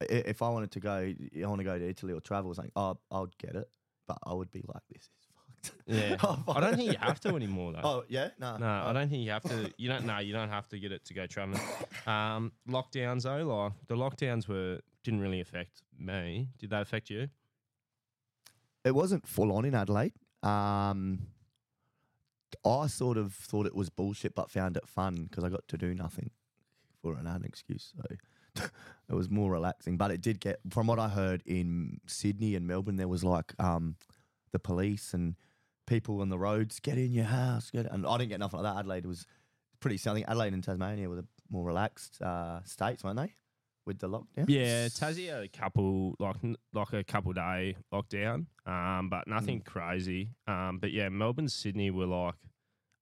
if 0.00 0.40
I 0.42 0.48
wanted 0.48 0.70
to 0.72 0.80
go, 0.80 0.92
I 1.42 1.46
want 1.46 1.60
to 1.60 1.64
go 1.64 1.78
to 1.78 1.88
Italy 1.88 2.12
or 2.12 2.20
travel, 2.20 2.50
it's 2.50 2.58
like, 2.58 2.70
oh, 2.76 2.98
I'd 3.10 3.36
get 3.38 3.54
it, 3.56 3.68
but 4.08 4.18
I 4.24 4.32
would 4.34 4.50
be 4.50 4.62
like, 4.66 4.82
this 4.90 5.02
is. 5.02 5.23
Yeah, 5.86 6.16
Oh, 6.22 6.42
I 6.48 6.60
don't 6.60 6.76
think 6.76 6.92
you 6.92 6.98
have 6.98 7.20
to 7.20 7.28
anymore 7.36 7.72
though. 7.72 7.80
Oh 7.84 8.04
yeah, 8.08 8.30
no, 8.38 8.56
no, 8.56 8.66
I 8.66 8.92
don't 8.92 9.08
think 9.08 9.24
you 9.24 9.30
have 9.30 9.42
to. 9.44 9.72
You 9.76 9.88
don't. 9.88 10.04
No, 10.06 10.18
you 10.18 10.32
don't 10.32 10.48
have 10.48 10.68
to 10.70 10.78
get 10.78 10.92
it 10.92 11.04
to 11.06 11.14
go 11.14 11.26
traveling. 11.26 11.60
Um, 12.06 12.52
lockdowns 12.68 13.22
though, 13.22 13.44
like 13.44 13.72
the 13.88 13.94
lockdowns 13.96 14.46
were 14.46 14.80
didn't 15.04 15.20
really 15.20 15.40
affect 15.40 15.82
me. 15.98 16.48
Did 16.58 16.70
they 16.70 16.80
affect 16.80 17.08
you? 17.10 17.28
it 18.84 18.94
wasn't 18.94 19.26
full 19.26 19.50
on 19.52 19.64
in 19.64 19.74
Adelaide. 19.74 20.12
Um, 20.42 21.28
I 22.64 22.86
sort 22.86 23.16
of 23.16 23.32
thought 23.32 23.66
it 23.66 23.74
was 23.74 23.88
bullshit, 23.90 24.34
but 24.34 24.50
found 24.50 24.76
it 24.76 24.86
fun 24.86 25.24
because 25.24 25.42
I 25.44 25.48
got 25.48 25.66
to 25.68 25.78
do 25.78 25.94
nothing 25.94 26.30
for 27.00 27.14
it 27.14 27.18
and 27.18 27.28
I 27.28 27.32
had 27.32 27.40
an 27.40 27.46
excuse. 27.46 27.94
So 27.96 28.64
it 29.08 29.14
was 29.14 29.30
more 29.30 29.50
relaxing. 29.50 29.96
But 29.96 30.10
it 30.10 30.20
did 30.20 30.38
get, 30.40 30.60
from 30.70 30.86
what 30.86 30.98
I 30.98 31.08
heard 31.08 31.42
in 31.46 32.00
Sydney 32.06 32.54
and 32.54 32.66
Melbourne, 32.66 32.96
there 32.96 33.08
was 33.08 33.24
like 33.24 33.54
um, 33.58 33.96
the 34.52 34.58
police 34.58 35.14
and 35.14 35.34
people 35.86 36.20
on 36.20 36.28
the 36.28 36.38
roads, 36.38 36.80
get 36.80 36.98
in 36.98 37.12
your 37.12 37.24
house. 37.26 37.70
Get 37.70 37.86
and 37.90 38.06
I 38.06 38.16
didn't 38.18 38.30
get 38.30 38.40
nothing 38.40 38.60
like 38.60 38.72
that. 38.74 38.78
Adelaide 38.80 39.06
was 39.06 39.26
pretty, 39.80 39.96
think 39.98 40.26
Adelaide 40.28 40.52
and 40.52 40.64
Tasmania 40.64 41.08
were 41.08 41.16
the 41.16 41.26
more 41.50 41.64
relaxed 41.64 42.20
uh, 42.22 42.62
states, 42.64 43.04
weren't 43.04 43.18
they? 43.18 43.34
With 43.86 43.98
the 43.98 44.08
lockdown? 44.08 44.46
Yeah, 44.48 44.86
Tassie 44.86 45.28
had 45.30 45.42
a 45.44 45.48
couple 45.48 46.14
like 46.18 46.36
like 46.72 46.92
a 46.94 47.04
couple 47.04 47.34
day 47.34 47.76
lockdown, 47.92 48.46
um, 48.64 49.10
but 49.10 49.26
nothing 49.28 49.60
crazy. 49.60 50.30
Um, 50.46 50.78
but 50.80 50.90
yeah, 50.90 51.10
Melbourne, 51.10 51.48
Sydney 51.50 51.90
were 51.90 52.06
like 52.06 52.34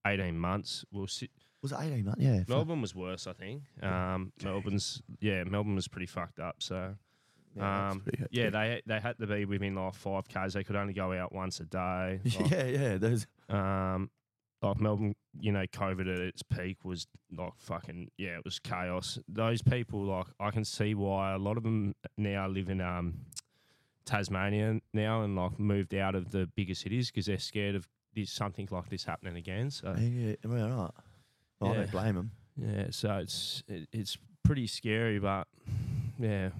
eighteen 0.05 0.37
months. 0.39 0.85
Well, 0.91 1.07
si- 1.07 1.31
Was 1.63 1.71
it 1.71 1.79
18 1.81 2.05
months? 2.05 2.21
Yeah. 2.21 2.43
Melbourne 2.49 2.81
was 2.81 2.97
worse, 2.97 3.29
I 3.29 3.33
think. 3.33 3.63
Um, 3.81 4.33
Melbourne's 4.43 5.01
yeah, 5.21 5.45
Melbourne 5.45 5.77
was 5.77 5.87
pretty 5.87 6.07
fucked 6.07 6.41
up. 6.41 6.57
So. 6.59 6.97
Yeah, 7.57 7.91
um, 7.91 8.03
yeah, 8.31 8.51
they 8.51 8.83
they 8.87 8.99
had 9.01 9.19
to 9.19 9.27
be 9.27 9.45
within 9.45 9.75
like 9.75 9.95
five 9.95 10.27
k's. 10.29 10.55
They 10.55 10.65
could 10.65 10.77
only 10.77 10.95
go 10.95 11.13
out 11.13 11.33
once 11.33 11.61
a 11.61 11.65
day. 11.65 12.21
like- 12.41 12.51
yeah, 12.51 12.65
yeah. 12.65 12.97
There's 12.99 13.27
Um, 13.49 14.11
like 14.63 14.81
Melbourne, 14.81 15.15
you 15.41 15.51
know, 15.53 15.65
COVID 15.67 16.03
at 16.03 16.19
its 16.21 16.43
peak 16.43 16.79
was 16.85 17.07
like 17.37 17.53
fucking 17.59 18.11
yeah, 18.17 18.37
it 18.39 18.45
was 18.45 18.59
chaos. 18.59 19.19
Those 19.29 19.61
people, 19.61 20.05
like, 20.05 20.27
I 20.39 20.51
can 20.53 20.65
see 20.65 20.95
why 20.95 21.33
a 21.33 21.39
lot 21.39 21.57
of 21.57 21.63
them 21.65 21.95
now 22.17 22.47
live 22.49 22.69
in 22.71 22.81
um, 22.81 23.27
Tasmania 24.05 24.81
now 24.93 25.23
and 25.23 25.37
like 25.37 25.59
moved 25.59 25.95
out 25.95 26.15
of 26.15 26.31
the 26.31 26.47
bigger 26.57 26.75
cities 26.75 27.11
because 27.11 27.27
they're 27.27 27.39
scared 27.39 27.75
of 27.75 27.89
this 28.15 28.31
something 28.31 28.69
like 28.71 28.89
this 28.89 29.05
happening 29.05 29.37
again. 29.37 29.71
So 29.71 29.95
Yeah, 29.99 30.35
yeah, 30.45 30.71
all 30.71 30.83
right. 30.83 30.91
Well, 31.61 31.73
I 31.73 31.75
don't 31.77 31.91
blame 31.91 32.15
them. 32.17 32.31
yeah, 32.57 32.87
so 32.91 33.17
it's 33.19 33.63
it, 33.69 33.89
it's 33.93 34.19
pretty 34.43 34.67
scary, 34.67 35.19
but 35.19 35.47
yeah, 36.19 36.51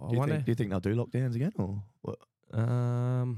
I 0.00 0.06
Do 0.08 0.12
you, 0.12 0.18
wonder. 0.18 0.34
think, 0.36 0.44
do 0.46 0.50
you 0.52 0.54
think 0.54 0.70
they'll 0.70 0.80
do 0.80 0.94
lockdowns 0.94 1.34
again 1.34 1.52
or 1.58 1.82
what? 2.02 2.18
Um, 2.52 3.36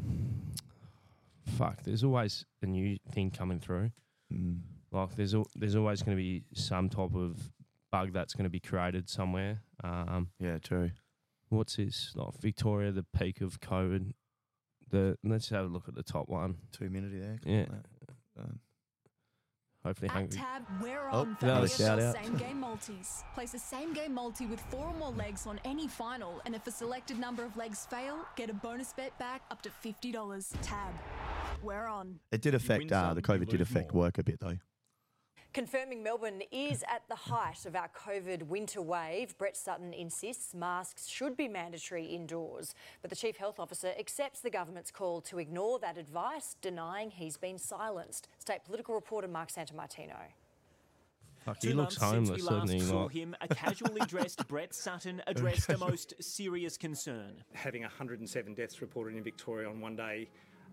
fuck. 1.56 1.82
There's 1.82 2.04
always 2.04 2.44
a 2.62 2.66
new 2.66 2.98
thing 3.12 3.30
coming 3.30 3.60
through. 3.60 3.90
Mm. 4.32 4.60
Like 4.92 5.14
there's 5.16 5.34
al- 5.34 5.48
there's 5.54 5.76
always 5.76 6.02
going 6.02 6.16
to 6.16 6.22
be 6.22 6.44
some 6.54 6.88
type 6.88 7.14
of 7.14 7.36
bug 7.92 8.12
that's 8.12 8.34
going 8.34 8.44
to 8.44 8.50
be 8.50 8.60
created 8.60 9.08
somewhere. 9.08 9.62
Um, 9.82 10.28
Yeah, 10.38 10.58
true. 10.58 10.90
what's 11.48 11.76
this? 11.76 12.12
Like 12.14 12.34
Victoria, 12.40 12.92
the 12.92 13.04
peak 13.16 13.40
of 13.40 13.60
COVID. 13.60 14.12
The 14.90 15.16
let's 15.24 15.48
have 15.50 15.64
a 15.66 15.68
look 15.68 15.88
at 15.88 15.94
the 15.94 16.02
top 16.02 16.28
one. 16.28 16.56
Two 16.72 16.90
minute 16.90 17.12
there. 17.12 17.38
Yeah. 17.44 17.66
Um, 18.38 18.58
Hopefully, 19.84 20.08
At 20.10 20.14
hungry. 20.14 20.36
Tab, 20.38 20.62
we're 20.82 21.08
Oh, 21.10 21.20
on 21.20 21.36
for 21.36 21.46
another 21.46 21.68
shout 21.68 21.98
out. 21.98 22.14
same 22.14 22.36
game 22.36 22.60
multis. 22.60 23.24
Place 23.34 23.54
a 23.54 23.58
same 23.58 23.94
game 23.94 24.12
multi 24.12 24.44
with 24.46 24.60
four 24.70 24.86
or 24.86 24.94
more 24.94 25.10
legs 25.10 25.46
on 25.46 25.58
any 25.64 25.88
final, 25.88 26.42
and 26.44 26.54
if 26.54 26.66
a 26.66 26.70
selected 26.70 27.18
number 27.18 27.44
of 27.44 27.56
legs 27.56 27.86
fail, 27.90 28.18
get 28.36 28.50
a 28.50 28.54
bonus 28.54 28.92
bet 28.92 29.18
back 29.18 29.40
up 29.50 29.62
to 29.62 29.70
$50. 29.70 30.52
Tab, 30.62 30.92
we're 31.62 31.86
on. 31.86 32.20
It 32.30 32.42
did 32.42 32.54
affect, 32.54 32.92
uh, 32.92 33.14
the 33.14 33.22
COVID 33.22 33.48
did 33.48 33.60
affect 33.62 33.94
work 33.94 34.18
a 34.18 34.22
bit 34.22 34.38
though. 34.40 34.58
Confirming 35.52 36.04
Melbourne 36.04 36.42
is 36.52 36.84
at 36.88 37.02
the 37.08 37.16
height 37.16 37.66
of 37.66 37.74
our 37.74 37.88
COVID 37.88 38.44
winter 38.44 38.80
wave, 38.80 39.36
Brett 39.36 39.56
Sutton 39.56 39.92
insists 39.92 40.54
masks 40.54 41.08
should 41.08 41.36
be 41.36 41.48
mandatory 41.48 42.04
indoors. 42.06 42.72
But 43.02 43.10
the 43.10 43.16
Chief 43.16 43.36
Health 43.36 43.58
Officer 43.58 43.92
accepts 43.98 44.38
the 44.40 44.50
government's 44.50 44.92
call 44.92 45.20
to 45.22 45.40
ignore 45.40 45.80
that 45.80 45.98
advice, 45.98 46.54
denying 46.62 47.10
he's 47.10 47.36
been 47.36 47.58
silenced. 47.58 48.28
State 48.38 48.64
political 48.64 48.94
reporter 48.94 49.26
Mark 49.26 49.50
Santamartino. 49.50 50.14
Fuck, 51.44 51.58
Two 51.58 51.74
looks 51.74 51.98
months 52.00 52.28
since 52.28 52.28
homeless, 52.28 52.42
we 52.42 52.48
doesn't 52.48 52.78
last 52.78 52.88
saw 52.88 53.02
Like, 53.04 53.12
him, 53.12 53.36
a 53.40 53.48
casually 53.48 54.02
dressed 54.06 54.46
Brett 54.46 54.72
Sutton 54.72 55.20
addressed 55.26 55.66
the 55.66 55.78
most 55.88 56.14
serious 56.20 56.76
concern. 56.76 57.42
having 57.54 57.82
107 57.82 58.54
deaths 58.54 58.80
reported 58.80 59.16
in 59.16 59.24
Victoria 59.24 59.68
on 59.68 59.80
one 59.80 59.96
day 59.96 60.28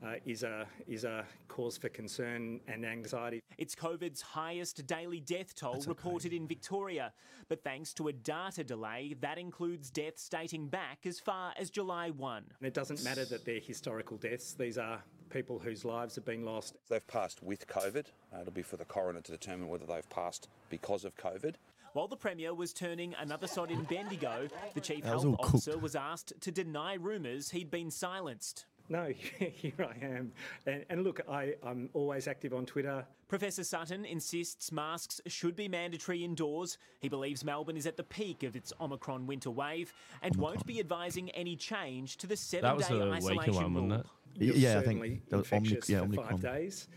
uh, 0.05 0.15
is 0.25 0.43
a 0.43 0.65
is 0.87 1.03
a 1.03 1.25
cause 1.47 1.77
for 1.77 1.89
concern 1.89 2.59
and 2.67 2.85
anxiety. 2.85 3.41
It's 3.57 3.75
COVID's 3.75 4.21
highest 4.21 4.85
daily 4.85 5.19
death 5.19 5.55
toll 5.55 5.81
reported 5.87 6.33
in 6.33 6.47
Victoria. 6.47 7.13
But 7.49 7.63
thanks 7.63 7.93
to 7.95 8.07
a 8.09 8.13
data 8.13 8.63
delay, 8.63 9.15
that 9.21 9.37
includes 9.37 9.89
deaths 9.89 10.27
dating 10.29 10.67
back 10.67 11.05
as 11.05 11.19
far 11.19 11.53
as 11.57 11.69
July 11.69 12.09
1. 12.11 12.43
And 12.59 12.67
it 12.67 12.73
doesn't 12.73 13.03
matter 13.03 13.25
that 13.25 13.45
they're 13.45 13.59
historical 13.59 14.17
deaths; 14.17 14.53
these 14.53 14.77
are 14.77 15.01
people 15.29 15.59
whose 15.59 15.83
lives 15.83 16.15
have 16.15 16.25
been 16.25 16.45
lost. 16.45 16.75
They've 16.89 17.05
passed 17.07 17.41
with 17.43 17.67
COVID. 17.67 18.05
Uh, 18.33 18.41
it'll 18.41 18.53
be 18.53 18.61
for 18.61 18.77
the 18.77 18.85
coroner 18.85 19.21
to 19.21 19.31
determine 19.31 19.67
whether 19.67 19.85
they've 19.85 20.09
passed 20.09 20.47
because 20.69 21.05
of 21.05 21.15
COVID. 21.17 21.55
While 21.93 22.07
the 22.07 22.17
Premier 22.17 22.53
was 22.53 22.73
turning 22.73 23.15
another 23.19 23.47
sod 23.47 23.71
in 23.71 23.83
Bendigo, 23.83 24.47
the 24.75 24.81
Chief 24.81 25.03
That 25.03 25.09
Health 25.09 25.25
all 25.25 25.37
cooked. 25.37 25.55
Officer 25.55 25.77
was 25.77 25.95
asked 25.95 26.33
to 26.41 26.51
deny 26.51 26.93
rumours 26.93 27.49
he'd 27.49 27.71
been 27.71 27.89
silenced. 27.89 28.65
No, 28.89 29.07
here 29.39 29.73
I 29.79 30.05
am. 30.05 30.31
And, 30.65 30.85
and 30.89 31.03
look, 31.03 31.21
I, 31.29 31.55
I'm 31.63 31.89
always 31.93 32.27
active 32.27 32.53
on 32.53 32.65
Twitter. 32.65 33.05
Professor 33.27 33.63
Sutton 33.63 34.05
insists 34.05 34.71
masks 34.71 35.19
should 35.27 35.55
be 35.55 35.67
mandatory 35.67 36.23
indoors. 36.23 36.77
He 36.99 37.09
believes 37.09 37.43
Melbourne 37.43 37.75
is 37.75 37.85
at 37.85 37.97
the 37.97 38.03
peak 38.03 38.43
of 38.43 38.55
its 38.55 38.71
Omicron 38.79 39.27
winter 39.27 39.51
wave 39.51 39.91
and 40.21 40.35
won't 40.37 40.65
be 40.65 40.79
advising 40.79 41.29
any 41.31 41.55
change 41.57 42.15
to 42.17 42.27
the 42.27 42.37
seven 42.37 42.75
was 42.77 42.87
day 42.87 42.93
the 42.97 43.05
weaker 43.05 43.15
isolation 43.15 43.53
one, 43.55 43.73
wasn't 43.73 43.91
rule. 43.91 43.99
it? 43.99 44.05
You're 44.39 44.55
Yeah, 44.55 44.69
I 44.69 44.73
think 44.75 44.85
certainly 44.85 45.21
that 45.29 45.37
was 45.37 45.47
Omnic- 45.49 45.89
yeah, 45.89 45.97
for 45.99 46.03
Omicron. 46.05 46.29
five 46.29 46.41
days. 46.41 46.87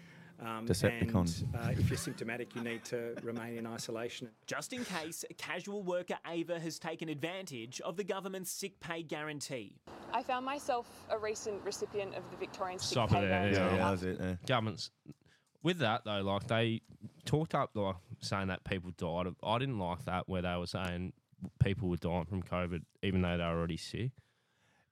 Um, 0.43 0.66
Decepticon. 0.66 1.43
And 1.43 1.55
uh, 1.55 1.80
if 1.80 1.91
you're 1.91 1.99
symptomatic, 1.99 2.55
you 2.55 2.62
need 2.62 2.84
to 2.86 3.14
remain 3.22 3.59
in 3.59 3.66
isolation. 3.66 4.30
Just 4.47 4.72
in 4.72 4.84
case, 4.84 5.24
casual 5.36 5.82
worker 5.82 6.16
Ava 6.26 6.59
has 6.59 6.78
taken 6.78 7.09
advantage 7.09 7.80
of 7.82 7.97
the 7.97 8.05
government's 8.05 8.51
sick 8.51 8.80
pay 8.80 9.03
guarantee. 9.03 9.76
I 10.12 10.22
found 10.22 10.47
myself 10.47 10.88
a 11.11 11.18
recent 11.18 11.62
recipient 11.64 12.14
of 12.14 12.22
the 12.30 12.36
Victorian 12.36 12.78
Sick 12.78 12.93
Stop 12.93 13.11
Pay 13.11 13.18
it 13.18 13.20
there. 13.22 13.53
Guarantee. 13.53 13.61
Yeah, 13.61 13.76
that 13.76 13.91
was 13.91 14.03
it. 14.03 14.18
Yeah. 14.20 14.34
Governments. 14.47 14.91
With 15.62 15.78
that 15.80 16.05
though, 16.05 16.22
like 16.22 16.47
they 16.47 16.80
talked 17.26 17.55
up 17.55 17.70
like 17.74 17.97
saying 18.20 18.49
that 18.49 18.64
people 18.64 18.93
died. 18.97 19.32
I 19.43 19.59
didn't 19.59 19.78
like 19.78 20.05
that 20.07 20.26
where 20.26 20.41
they 20.41 20.57
were 20.57 20.66
saying 20.66 21.12
people 21.62 21.88
were 21.91 21.97
dying 21.97 22.24
from 22.24 22.43
COVID 22.43 22.82
even 23.03 23.20
though 23.20 23.36
they 23.36 23.45
were 23.45 23.51
already 23.51 23.76
sick. 23.76 24.12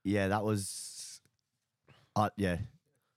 Yeah, 0.03 0.27
that 0.27 0.43
was. 0.43 1.21
Uh, 2.15 2.29
yeah, 2.37 2.57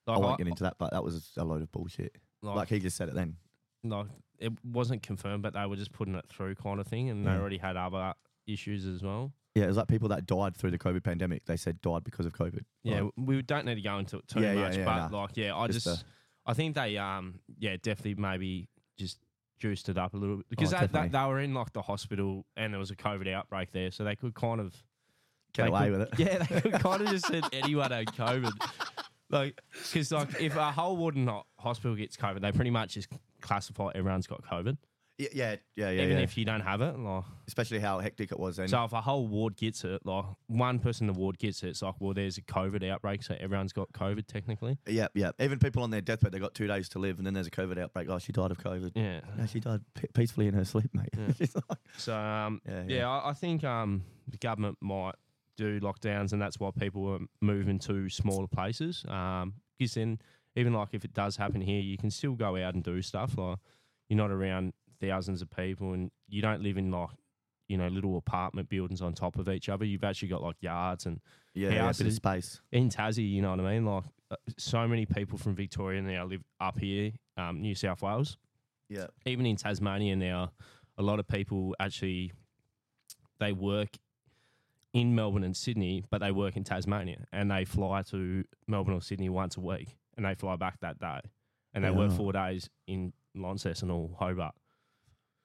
I 0.06 0.18
won't 0.18 0.34
I- 0.34 0.36
get 0.36 0.48
into 0.48 0.64
that, 0.64 0.76
but 0.78 0.90
that 0.92 1.02
was 1.04 1.30
a 1.36 1.44
load 1.44 1.62
of 1.62 1.70
bullshit. 1.72 2.16
Like- 2.42 2.56
Like, 2.56 2.68
he 2.68 2.78
just 2.80 2.96
said 2.96 3.08
it 3.08 3.14
then. 3.14 3.36
Like 3.84 4.06
it 4.38 4.52
wasn't 4.64 5.02
confirmed, 5.02 5.42
but 5.42 5.54
they 5.54 5.64
were 5.66 5.76
just 5.76 5.92
putting 5.92 6.14
it 6.14 6.24
through 6.28 6.54
kind 6.56 6.80
of 6.80 6.86
thing, 6.86 7.08
and 7.10 7.26
they 7.26 7.30
already 7.30 7.58
had 7.58 7.76
other 7.76 8.14
issues 8.46 8.86
as 8.86 9.02
well. 9.02 9.32
Yeah, 9.54 9.64
it 9.64 9.68
was 9.68 9.76
like 9.76 9.88
people 9.88 10.08
that 10.08 10.24
died 10.26 10.56
through 10.56 10.70
the 10.70 10.78
COVID 10.78 11.02
pandemic. 11.04 11.44
They 11.44 11.56
said 11.56 11.80
died 11.80 12.04
because 12.04 12.24
of 12.26 12.32
COVID. 12.32 12.60
Yeah, 12.84 13.02
Like, 13.02 13.12
we 13.16 13.42
don't 13.42 13.66
need 13.66 13.74
to 13.76 13.80
go 13.82 13.98
into 13.98 14.18
it 14.18 14.26
too 14.28 14.40
Yeah, 14.40 14.52
yeah, 14.54 14.60
much, 14.62 14.76
yeah, 14.78 14.84
but 14.84 15.08
nah. 15.10 15.20
like, 15.22 15.36
yeah, 15.36 15.54
I 15.56 15.66
Just 15.66 15.84
just, 15.84 16.04
I 16.46 16.54
think 16.54 16.74
they, 16.74 16.96
um, 16.96 17.40
yeah, 17.58 17.76
definitely 17.80 18.14
maybe 18.20 18.68
just 18.98 19.18
juiced 19.58 19.88
it 19.88 19.98
up 19.98 20.14
a 20.14 20.16
little 20.16 20.38
bit 20.38 20.46
because 20.48 20.72
Oh, 20.74 20.78
they, 20.80 20.86
they, 20.86 21.08
they 21.08 21.24
were 21.26 21.38
in 21.40 21.52
like 21.54 21.72
the 21.72 21.82
hospital 21.82 22.46
and 22.56 22.72
there 22.72 22.78
was 22.80 22.90
a 22.90 22.96
COVID 22.96 23.32
outbreak 23.32 23.72
there, 23.72 23.90
so 23.90 24.02
they 24.04 24.16
could 24.16 24.34
kind 24.34 24.60
of 24.60 24.74
Get 25.52 25.68
away 25.68 25.90
could- 25.90 25.98
with 25.98 26.00
it. 26.00 26.18
Yeah, 26.18 26.38
they 26.38 26.60
could 26.70 26.72
kind 26.80 27.02
of 27.02 27.08
just 27.08 27.26
said 27.26 27.44
anyone 27.52 27.90
had 27.92 28.06
COVID, 28.06 28.52
like 29.32 29.60
because 29.82 30.12
like 30.12 30.40
if 30.40 30.54
a 30.56 30.70
whole 30.72 30.96
Warden 30.96 31.26
ho- 31.26 31.46
hospital 31.58 31.96
gets 31.96 32.16
COVID, 32.16 32.40
they 32.42 32.52
pretty 32.52 32.70
much 32.70 32.94
just 32.94 33.08
classify 33.40 33.90
everyone's 33.94 34.26
got 34.26 34.42
COVID, 34.44 34.76
yeah, 35.18 35.28
yeah, 35.32 35.56
yeah, 35.76 35.90
yeah. 35.90 36.02
even 36.04 36.16
yeah. 36.18 36.22
if 36.22 36.36
you 36.38 36.44
don't 36.44 36.60
have 36.60 36.80
it. 36.80 36.98
Like, 36.98 37.24
Especially 37.46 37.78
how 37.80 37.98
hectic 37.98 38.32
it 38.32 38.38
was 38.40 38.56
then. 38.56 38.68
so 38.68 38.82
if 38.84 38.92
a 38.92 39.00
whole 39.00 39.26
ward 39.26 39.56
gets 39.56 39.84
it, 39.84 40.04
like 40.06 40.24
one 40.46 40.78
person 40.78 41.08
in 41.08 41.12
the 41.14 41.18
ward 41.18 41.38
gets 41.38 41.62
it, 41.62 41.68
it's 41.68 41.82
like 41.82 41.94
well, 42.00 42.14
there's 42.14 42.38
a 42.38 42.42
COVID 42.42 42.88
outbreak, 42.90 43.22
so 43.22 43.36
everyone's 43.38 43.72
got 43.72 43.92
COVID 43.92 44.26
technically. 44.26 44.78
yeah, 44.86 45.08
yeah. 45.14 45.32
Even 45.38 45.58
people 45.58 45.82
on 45.82 45.90
their 45.90 46.00
deathbed, 46.00 46.32
they 46.32 46.38
got 46.38 46.54
two 46.54 46.66
days 46.66 46.88
to 46.90 46.98
live, 46.98 47.18
and 47.18 47.26
then 47.26 47.34
there's 47.34 47.46
a 47.48 47.50
COVID 47.50 47.78
outbreak. 47.78 48.08
Oh, 48.08 48.18
she 48.18 48.32
died 48.32 48.50
of 48.50 48.58
COVID. 48.58 48.92
Yeah. 48.94 49.20
No, 49.36 49.46
she 49.46 49.60
died 49.60 49.80
pe- 49.94 50.08
peacefully 50.14 50.46
in 50.46 50.54
her 50.54 50.64
sleep, 50.64 50.90
mate. 50.94 51.10
She's 51.36 51.54
like- 51.68 51.78
So 51.98 52.16
um, 52.16 52.60
Yeah, 52.66 52.82
yeah, 52.88 52.96
yeah. 52.98 53.08
I, 53.10 53.30
I 53.30 53.32
think 53.34 53.64
um, 53.64 54.02
the 54.28 54.38
government 54.38 54.78
might 54.80 55.14
do 55.56 55.80
lockdowns, 55.80 56.32
and 56.32 56.40
that's 56.40 56.58
why 56.58 56.70
people 56.76 57.08
are 57.08 57.18
moving 57.40 57.78
to 57.80 58.08
smaller 58.08 58.46
places. 58.46 59.04
Um, 59.08 59.54
because 59.78 59.94
then, 59.94 60.18
even 60.56 60.72
like 60.72 60.88
if 60.92 61.04
it 61.04 61.12
does 61.14 61.36
happen 61.36 61.60
here, 61.60 61.80
you 61.80 61.96
can 61.98 62.10
still 62.10 62.34
go 62.34 62.56
out 62.56 62.74
and 62.74 62.82
do 62.82 63.00
stuff. 63.02 63.36
Like 63.36 63.58
you're 64.08 64.16
not 64.16 64.30
around 64.30 64.72
thousands 65.00 65.42
of 65.42 65.50
people, 65.50 65.92
and 65.92 66.10
you 66.28 66.42
don't 66.42 66.62
live 66.62 66.76
in 66.76 66.90
like 66.90 67.10
you 67.68 67.76
know 67.78 67.88
little 67.88 68.16
apartment 68.16 68.68
buildings 68.68 69.00
on 69.02 69.12
top 69.14 69.36
of 69.38 69.48
each 69.48 69.68
other. 69.68 69.84
You've 69.84 70.04
actually 70.04 70.28
got 70.28 70.42
like 70.42 70.56
yards 70.60 71.06
and 71.06 71.20
Yeah, 71.54 71.70
yeah, 71.70 71.92
bit 71.92 72.06
of 72.06 72.12
space. 72.12 72.60
in 72.70 72.88
Tassie. 72.88 73.28
You 73.30 73.42
know 73.42 73.50
what 73.50 73.60
I 73.60 73.72
mean? 73.74 73.84
Like 73.86 74.04
uh, 74.30 74.36
so 74.58 74.86
many 74.86 75.06
people 75.06 75.38
from 75.38 75.54
Victoria 75.54 76.00
now 76.02 76.24
live 76.26 76.42
up 76.60 76.78
here, 76.78 77.12
um, 77.36 77.60
New 77.60 77.74
South 77.74 78.02
Wales 78.02 78.36
Yeah. 78.88 79.06
even 79.26 79.46
in 79.46 79.56
Tasmania 79.56 80.16
now, 80.16 80.52
a 80.98 81.02
lot 81.02 81.18
of 81.18 81.26
people 81.28 81.74
actually 81.80 82.32
they 83.40 83.52
work 83.52 83.88
in 84.92 85.14
Melbourne 85.14 85.44
and 85.44 85.56
Sydney, 85.56 86.04
but 86.10 86.20
they 86.20 86.30
work 86.32 86.56
in 86.56 86.64
Tasmania 86.64 87.24
and 87.32 87.50
they 87.50 87.64
fly 87.64 88.02
to 88.10 88.44
Melbourne 88.66 88.94
or 88.94 89.02
Sydney 89.02 89.28
once 89.28 89.56
a 89.56 89.60
week 89.60 89.96
and 90.16 90.26
they 90.26 90.34
fly 90.34 90.56
back 90.56 90.80
that 90.80 90.98
day 90.98 91.20
and 91.74 91.82
they 91.84 91.90
work 91.90 92.10
four 92.16 92.32
days 92.32 92.68
in 92.86 93.12
Launceston 93.34 93.90
or 93.90 94.10
Hobart. 94.18 94.54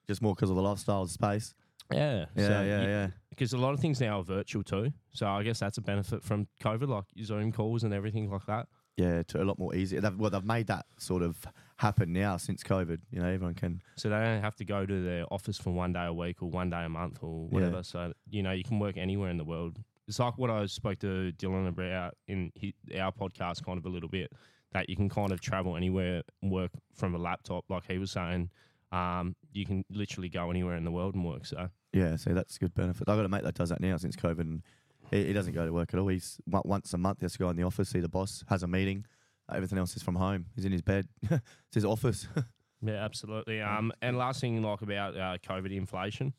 Just 0.06 0.20
more 0.22 0.34
because 0.34 0.50
of 0.50 0.56
the 0.56 0.62
lifestyle, 0.62 1.04
the 1.04 1.10
space. 1.10 1.54
Yeah, 1.92 2.26
Yeah, 2.36 2.62
yeah, 2.62 2.82
yeah. 2.82 3.06
Because 3.30 3.52
a 3.54 3.58
lot 3.58 3.72
of 3.72 3.80
things 3.80 4.00
now 4.00 4.18
are 4.18 4.24
virtual 4.24 4.62
too, 4.62 4.92
so 5.12 5.26
I 5.26 5.42
guess 5.42 5.60
that's 5.60 5.78
a 5.78 5.82
benefit 5.82 6.22
from 6.22 6.48
COVID, 6.62 6.88
like 6.88 7.04
Zoom 7.22 7.52
calls 7.52 7.84
and 7.84 7.94
everything 7.94 8.30
like 8.30 8.44
that. 8.46 8.66
Yeah, 8.98 9.22
to 9.28 9.40
a 9.40 9.44
lot 9.44 9.58
more 9.60 9.74
easier. 9.76 10.00
They've, 10.00 10.16
well, 10.16 10.28
they've 10.30 10.44
made 10.44 10.66
that 10.66 10.86
sort 10.98 11.22
of 11.22 11.38
happen 11.76 12.12
now 12.12 12.36
since 12.36 12.64
COVID. 12.64 12.98
You 13.12 13.20
know, 13.20 13.28
everyone 13.28 13.54
can. 13.54 13.80
So 13.94 14.08
they 14.10 14.16
don't 14.16 14.42
have 14.42 14.56
to 14.56 14.64
go 14.64 14.84
to 14.84 15.02
their 15.04 15.24
office 15.32 15.56
for 15.56 15.70
one 15.72 15.92
day 15.92 16.04
a 16.04 16.12
week 16.12 16.42
or 16.42 16.50
one 16.50 16.68
day 16.68 16.84
a 16.84 16.88
month 16.88 17.18
or 17.22 17.44
Yeah. 17.44 17.54
whatever. 17.54 17.82
So 17.84 18.12
you 18.28 18.42
know 18.42 18.50
you 18.50 18.64
can 18.64 18.80
work 18.80 18.96
anywhere 18.96 19.30
in 19.30 19.36
the 19.38 19.44
world. 19.44 19.78
It's 20.08 20.18
like 20.18 20.36
what 20.36 20.50
I 20.50 20.66
spoke 20.66 20.98
to 21.00 21.32
Dylan 21.38 21.68
about 21.68 22.14
in 22.26 22.50
hi 22.60 22.72
our 22.98 23.12
podcast, 23.12 23.64
kind 23.64 23.78
of 23.78 23.86
a 23.86 23.88
little 23.88 24.08
bit 24.08 24.32
that 24.72 24.88
you 24.90 24.96
can 24.96 25.08
kind 25.08 25.30
of 25.32 25.40
travel 25.40 25.76
anywhere, 25.76 26.22
and 26.42 26.50
work 26.50 26.72
from 26.94 27.14
a 27.14 27.18
laptop, 27.18 27.64
like 27.70 27.84
he 27.88 27.98
was 27.98 28.10
saying. 28.10 28.50
Um, 28.90 29.36
you 29.52 29.64
can 29.66 29.84
literally 29.90 30.30
go 30.30 30.50
anywhere 30.50 30.74
in 30.76 30.84
the 30.84 30.90
world 30.90 31.14
and 31.14 31.24
work. 31.24 31.44
So 31.46 31.68
Yeah, 31.92 32.16
so 32.16 32.32
that's 32.34 32.56
a 32.56 32.58
good 32.58 32.74
benefit. 32.74 33.08
I've 33.08 33.16
got 33.18 33.24
a 33.26 33.28
mate 33.28 33.44
that 33.44 33.54
does 33.54 33.68
that 33.68 33.80
now 33.80 33.96
since 33.98 34.16
COVID, 34.16 34.40
and 34.40 34.62
he, 35.10 35.26
he 35.26 35.32
doesn't 35.32 35.52
go 35.54 35.64
to 35.66 35.72
work 35.72 35.92
at 35.94 36.00
all. 36.00 36.08
He's 36.08 36.40
once 36.46 36.92
a 36.94 36.98
month 36.98 37.20
he 37.20 37.24
has 37.24 37.32
to 37.32 37.38
go 37.38 37.48
in 37.50 37.56
the 37.56 37.62
office, 37.64 37.88
see 37.90 38.00
the 38.00 38.08
boss, 38.08 38.44
has 38.48 38.62
a 38.62 38.66
meeting. 38.68 39.04
Everything 39.52 39.78
else 39.78 39.96
is 39.96 40.02
from 40.02 40.16
home. 40.16 40.46
He's 40.54 40.64
in 40.66 40.72
his 40.72 40.82
bed. 40.82 41.08
it's 41.30 41.40
his 41.74 41.84
office. 41.84 42.26
Yeah, 42.80 43.04
absolutely. 43.04 43.60
Um, 43.60 43.92
and 44.00 44.16
last 44.16 44.40
thing, 44.40 44.62
like 44.62 44.82
about 44.82 45.16
uh, 45.16 45.36
COVID 45.38 45.74
inflation. 45.74 46.32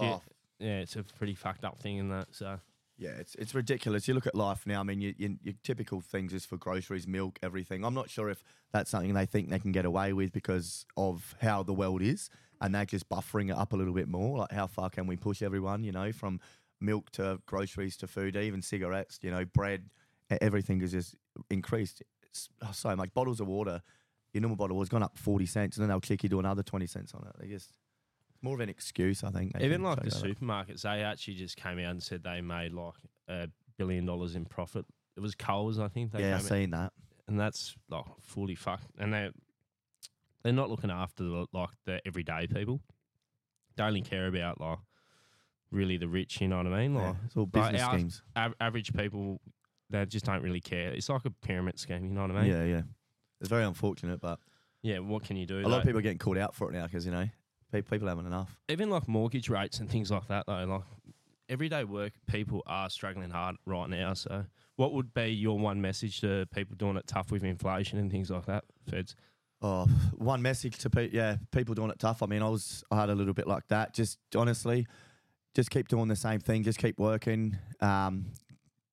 Yeah, 0.00 0.06
Oh. 0.12 0.22
yeah, 0.60 0.78
it's 0.78 0.94
a 0.94 1.02
pretty 1.02 1.34
fucked 1.34 1.64
up 1.64 1.80
thing 1.80 1.96
in 1.96 2.10
that. 2.10 2.28
So 2.30 2.60
Yeah, 2.96 3.10
it's 3.18 3.34
it's 3.34 3.56
ridiculous. 3.56 4.06
You 4.06 4.14
look 4.14 4.28
at 4.28 4.36
life 4.36 4.68
now. 4.68 4.78
I 4.78 4.82
mean, 4.84 5.00
you, 5.00 5.14
you, 5.18 5.36
your 5.42 5.54
typical 5.64 6.00
things 6.00 6.32
is 6.32 6.46
for 6.46 6.58
groceries, 6.58 7.08
milk, 7.08 7.40
everything. 7.42 7.84
I'm 7.84 7.92
not 7.94 8.08
sure 8.08 8.28
if 8.30 8.44
that's 8.72 8.88
something 8.88 9.14
they 9.14 9.26
think 9.26 9.48
they 9.50 9.58
can 9.58 9.72
get 9.72 9.84
away 9.84 10.12
with 10.12 10.30
because 10.32 10.86
of 10.96 11.34
how 11.40 11.64
the 11.64 11.74
world 11.74 12.02
is, 12.02 12.30
and 12.60 12.72
they're 12.72 12.84
just 12.84 13.08
buffering 13.08 13.50
it 13.50 13.56
up 13.56 13.72
a 13.72 13.76
little 13.76 13.94
bit 13.94 14.06
more. 14.06 14.38
Like, 14.38 14.52
how 14.52 14.68
far 14.68 14.90
can 14.90 15.08
we 15.08 15.16
push 15.16 15.42
everyone? 15.42 15.82
You 15.82 15.90
know, 15.90 16.12
from 16.12 16.38
milk 16.80 17.10
to 17.12 17.40
groceries 17.46 17.96
to 17.98 18.06
food, 18.06 18.36
even 18.36 18.62
cigarettes. 18.62 19.18
You 19.22 19.30
know, 19.30 19.44
bread. 19.44 19.90
Everything 20.42 20.82
is 20.82 20.92
just 20.92 21.16
increased 21.48 22.02
It's 22.24 22.50
oh, 22.62 22.70
so 22.72 22.94
much. 22.94 23.14
Bottles 23.14 23.40
of 23.40 23.46
water, 23.46 23.80
your 24.34 24.42
normal 24.42 24.56
bottle 24.56 24.78
has 24.80 24.88
gone 24.88 25.02
up 25.02 25.16
forty 25.16 25.46
cents, 25.46 25.76
and 25.76 25.84
then 25.84 25.88
they'll 25.88 26.00
kick 26.00 26.22
you 26.22 26.28
to 26.28 26.38
another 26.38 26.62
twenty 26.62 26.86
cents 26.86 27.14
on 27.14 27.26
it. 27.26 27.34
They 27.40 27.48
just 27.48 27.72
it's 28.38 28.42
more 28.42 28.54
of 28.54 28.60
an 28.60 28.68
excuse, 28.68 29.24
I 29.24 29.30
think. 29.30 29.52
even 29.60 29.82
like 29.82 30.02
the 30.02 30.10
supermarkets, 30.10 30.82
they 30.82 31.02
actually 31.02 31.34
just 31.34 31.56
came 31.56 31.78
out 31.78 31.90
and 31.90 32.02
said 32.02 32.22
they 32.22 32.40
made 32.40 32.72
like 32.72 32.94
a 33.28 33.48
billion 33.78 34.06
dollars 34.06 34.36
in 34.36 34.44
profit. 34.44 34.84
It 35.16 35.20
was 35.20 35.34
Coles, 35.34 35.78
I 35.78 35.88
think. 35.88 36.12
They 36.12 36.20
Yeah, 36.20 36.36
I've 36.36 36.42
seen 36.42 36.70
that. 36.70 36.92
and 37.26 37.40
that's 37.40 37.74
like 37.88 38.04
fully 38.20 38.54
fucked. 38.54 38.92
And 38.98 39.12
they 39.12 39.30
they're 40.42 40.52
not 40.52 40.70
looking 40.70 40.90
after 40.90 41.24
the, 41.24 41.46
like 41.52 41.70
the 41.84 42.00
everyday 42.06 42.46
people. 42.46 42.80
They 43.76 43.82
only 43.82 44.02
care 44.02 44.26
about 44.28 44.60
like 44.60 44.78
really 45.70 45.96
the 45.96 46.08
rich. 46.08 46.40
You 46.40 46.48
know 46.48 46.58
what 46.58 46.66
I 46.66 46.80
mean? 46.86 46.94
Yeah, 46.94 47.14
it's 47.24 47.36
all 47.36 47.46
business 47.46 47.82
our 47.82 47.94
schemes. 47.94 48.22
av- 48.36 48.54
average 48.60 48.92
people, 48.92 49.40
they 49.90 50.04
just 50.06 50.24
don't 50.24 50.42
really 50.42 50.60
care. 50.60 50.90
It's 50.92 51.08
like 51.08 51.24
a 51.24 51.30
pyramid 51.30 51.78
scheme. 51.78 52.04
You 52.06 52.12
know 52.14 52.22
what 52.22 52.30
I 52.32 52.42
mean? 52.42 52.50
Yeah, 52.52 52.64
yeah. 52.64 52.82
It's 53.40 53.48
very 53.50 53.64
unfortunate, 53.64 54.20
but 54.20 54.38
Yeah. 54.82 54.98
What 55.00 55.24
can 55.24 55.36
you 55.36 55.46
do? 55.46 55.60
a 55.60 55.68
lot 55.68 55.78
of 55.80 55.84
people 55.84 55.98
are 55.98 56.02
getting 56.02 56.18
called 56.18 56.38
out 56.38 56.54
for 56.54 56.68
it 56.70 56.72
now 56.72 56.86
because 56.86 57.04
you 57.06 57.12
know 57.12 57.28
pe- 57.72 57.82
people 57.82 58.08
haven't 58.08 58.26
enough. 58.26 58.56
even 58.68 58.90
like 58.90 59.06
mortgage 59.08 59.48
rates 59.48 59.78
and 59.80 59.88
things 59.90 60.10
like 60.10 60.26
that 60.28 60.44
though 60.46 60.64
like 60.64 60.82
everyday 61.48 61.84
work 61.84 62.12
people 62.26 62.62
are 62.66 62.90
struggling 62.90 63.30
hard 63.30 63.56
right 63.64 63.88
now 63.88 64.12
so 64.12 64.44
what 64.76 64.92
would 64.92 65.14
be 65.14 65.26
your 65.28 65.58
one 65.58 65.80
message 65.80 66.20
to 66.20 66.46
people 66.54 66.76
doing 66.76 66.96
it 66.96 67.06
tough 67.06 67.30
with 67.32 67.42
inflation 67.42 67.98
and 67.98 68.10
things 68.10 68.30
like 68.30 68.44
that 68.46 68.64
feds 68.90 69.14
Oh, 69.60 69.86
one 70.16 70.40
message 70.40 70.78
to 70.78 70.88
people. 70.90 71.16
Yeah, 71.16 71.34
people 71.50 71.74
doing 71.74 71.90
it 71.90 71.98
tough. 71.98 72.22
I 72.22 72.26
mean, 72.26 72.42
I 72.44 72.48
was 72.48 72.84
I 72.92 73.00
had 73.00 73.10
a 73.10 73.14
little 73.16 73.34
bit 73.34 73.48
like 73.48 73.66
that. 73.70 73.92
Just 73.92 74.20
honestly, 74.36 74.86
just 75.54 75.70
keep 75.70 75.88
doing 75.88 76.08
the 76.08 76.16
same 76.16 76.40
thing. 76.40 76.62
Just 76.62 76.78
keep 76.78 76.98
working. 76.98 77.58
Um, 77.80 78.26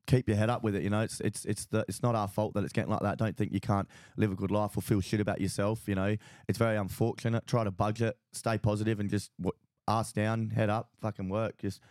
keep 0.08 0.28
your 0.28 0.38
head 0.38 0.49
up 0.49 0.64
with 0.64 0.76
it. 0.76 0.84
You 0.84 0.89
know, 0.89 1.01
it's 1.01 1.20
it's 1.22 1.45
it's 1.45 1.66
the 1.66 1.86
it's 1.88 2.01
not 2.01 2.16
our 2.16 2.28
fault 2.28 2.53
that 2.53 2.64
it's 2.64 2.74
getting 2.74 2.91
like 2.91 3.01
that. 3.01 3.18
Don't 3.18 3.36
think 3.36 3.51
you 3.51 3.60
can't 3.60 3.88
live 4.18 4.32
a 4.32 4.36
good 4.36 4.51
life 4.51 4.78
or 4.78 4.82
feel 4.82 5.01
shit 5.01 5.20
about 5.20 5.41
yourself. 5.41 5.84
You 5.88 5.95
know, 5.95 6.16
it's 6.47 6.58
very 6.58 6.78
unfortunate. 6.78 7.45
Try 7.47 7.64
to 7.64 7.72
budget, 7.72 8.18
stay 8.34 8.58
positive, 8.58 8.99
and 8.99 9.10
just 9.10 9.32
w- 9.38 9.53
ass 9.88 10.12
down, 10.12 10.49
head 10.49 10.70
up, 10.70 10.89
fucking 11.01 11.30
work. 11.30 11.58
Just 11.60 11.82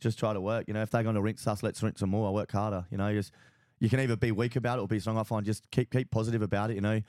just 0.00 0.18
try 0.18 0.32
to 0.32 0.40
work. 0.40 0.64
You 0.68 0.74
know, 0.74 0.82
if 0.82 0.90
they're 0.90 1.02
going 1.02 1.14
to 1.14 1.22
rinse 1.22 1.46
us, 1.46 1.62
let's 1.62 1.82
rinse 1.82 2.00
them 2.00 2.10
more. 2.10 2.28
I 2.28 2.30
work 2.30 2.52
harder. 2.52 2.86
You 2.90 2.98
know, 2.98 3.12
just 3.12 3.32
you 3.80 3.88
can 3.88 4.00
either 4.00 4.16
be 4.16 4.32
weak 4.32 4.56
about 4.56 4.78
it 4.78 4.82
or 4.82 4.88
be 4.88 5.00
strong. 5.00 5.18
I 5.18 5.22
find 5.22 5.44
just 5.44 5.70
keep 5.70 5.90
keep 5.90 6.10
positive 6.10 6.42
about 6.42 6.70
it. 6.70 6.74
You 6.74 6.80
know, 6.80 7.00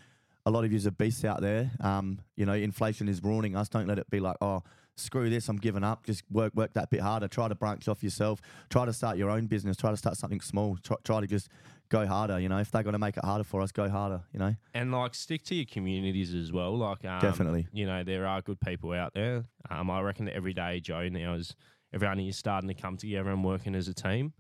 a 0.46 0.52
lot 0.52 0.64
of 0.64 0.72
yous 0.72 0.86
are 0.86 0.92
beasts 0.92 1.26
out 1.26 1.42
there. 1.42 1.72
Um, 1.80 2.20
you 2.36 2.46
know, 2.46 2.54
inflation 2.54 3.08
is 3.08 3.24
ruining 3.24 3.56
us. 3.56 3.70
Don't 3.70 3.88
let 3.88 4.00
it 4.00 4.10
be 4.10 4.20
like, 4.20 4.38
oh, 4.42 4.64
screw 4.98 5.30
this, 5.30 5.50
I'm 5.50 5.58
giving 5.58 5.84
up. 5.84 6.06
Just 6.06 6.24
work 6.32 6.54
work 6.56 6.74
that 6.74 6.90
bit 6.90 7.02
harder. 7.02 7.28
Try 7.28 7.48
to 7.48 7.56
branch 7.56 7.88
off 7.88 8.04
yourself. 8.04 8.42
Try 8.70 8.86
to 8.86 8.94
start 8.94 9.18
your 9.18 9.30
own 9.30 9.48
business. 9.48 9.78
Try 9.78 9.92
to 9.92 9.98
start 9.98 10.18
something 10.18 10.42
small. 10.42 10.78
Try, 10.84 10.98
try 11.04 11.22
to 11.22 11.28
just 11.28 11.50
go 11.90 12.06
harder. 12.08 12.40
You 12.40 12.50
know, 12.50 12.58
if 12.58 12.72
they're 12.72 12.84
going 12.84 12.94
to 12.94 13.00
make 13.00 13.18
it 13.18 13.24
harder 13.26 13.44
for 13.44 13.62
us, 13.62 13.72
go 13.72 13.90
harder. 13.90 14.22
You 14.34 14.40
know. 14.40 14.56
and 14.74 14.92
like 14.92 15.16
stick 15.16 15.44
to 15.46 15.56
your 15.56 15.66
communities 15.66 16.34
as 16.34 16.52
well 16.52 16.78
like 16.78 17.04
um, 17.06 17.20
Definitely. 17.22 17.68
you 17.72 17.86
know 17.86 18.04
there 18.04 18.26
are 18.28 18.42
good 18.42 18.60
people 18.60 18.92
out 18.92 19.14
there 19.14 19.46
um, 19.70 19.90
i 19.90 20.02
reckon 20.02 20.26
that 20.26 20.36
everyday 20.36 20.80
joe 20.80 21.08
now 21.10 21.34
is 21.36 21.56
everyone 21.94 22.20
is 22.20 22.36
starting 22.36 22.68
to 22.68 22.74
come 22.74 22.98
together 22.98 23.30
and 23.30 23.44
working 23.44 23.76
as 23.76 23.88
a 23.88 23.94
team 23.94 24.34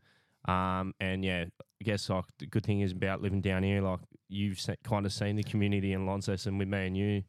um, 0.47 0.93
and 0.99 1.23
yeah 1.23 1.45
i 1.81 1.83
guess 1.83 2.09
like 2.09 2.25
the 2.39 2.45
good 2.45 2.65
thing 2.65 2.81
is 2.81 2.91
about 2.91 3.21
living 3.21 3.41
down 3.41 3.63
here 3.63 3.81
like 3.81 3.99
you've 4.27 4.59
se- 4.59 4.77
kind 4.83 5.05
of 5.05 5.13
seen 5.13 5.35
the 5.35 5.43
community 5.43 5.93
in 5.93 6.05
launceston 6.05 6.57
with 6.57 6.67
me 6.67 6.87
and 6.87 6.97
you 6.97 7.23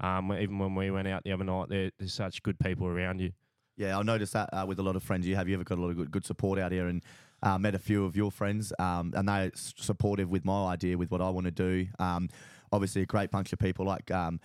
um, 0.00 0.32
even 0.32 0.58
when 0.58 0.74
we 0.74 0.90
went 0.90 1.08
out 1.08 1.24
the 1.24 1.32
other 1.32 1.44
night 1.44 1.68
there, 1.68 1.90
there's 1.98 2.14
such 2.14 2.42
good 2.42 2.58
people 2.58 2.86
around 2.86 3.20
you 3.20 3.32
Yeah, 3.76 3.98
I 3.98 4.02
noticed 4.02 4.32
that 4.32 4.48
uh, 4.52 4.64
with 4.66 4.78
a 4.78 4.82
lot 4.82 4.96
of 4.96 5.02
friends 5.02 5.26
you 5.26 5.36
have. 5.36 5.48
You 5.48 5.54
ever 5.54 5.64
got 5.64 5.78
a 5.78 5.80
lot 5.80 5.90
of 5.90 5.96
good, 5.96 6.10
good 6.10 6.24
support 6.24 6.58
out 6.58 6.72
here, 6.72 6.86
and 6.86 7.02
uh, 7.42 7.58
met 7.58 7.74
a 7.74 7.78
few 7.78 8.04
of 8.04 8.16
your 8.16 8.30
friends, 8.30 8.72
um, 8.78 9.12
and 9.14 9.28
they're 9.28 9.52
supportive 9.54 10.30
with 10.30 10.44
my 10.44 10.72
idea, 10.72 10.96
with 10.96 11.10
what 11.10 11.20
I 11.20 11.28
want 11.28 11.44
to 11.44 11.50
do. 11.50 11.86
Um, 11.98 12.30
obviously, 12.72 13.02
a 13.02 13.06
great 13.06 13.30
bunch 13.30 13.52
of 13.52 13.58
people 13.58 13.84
like 13.84 14.10
um, 14.10 14.40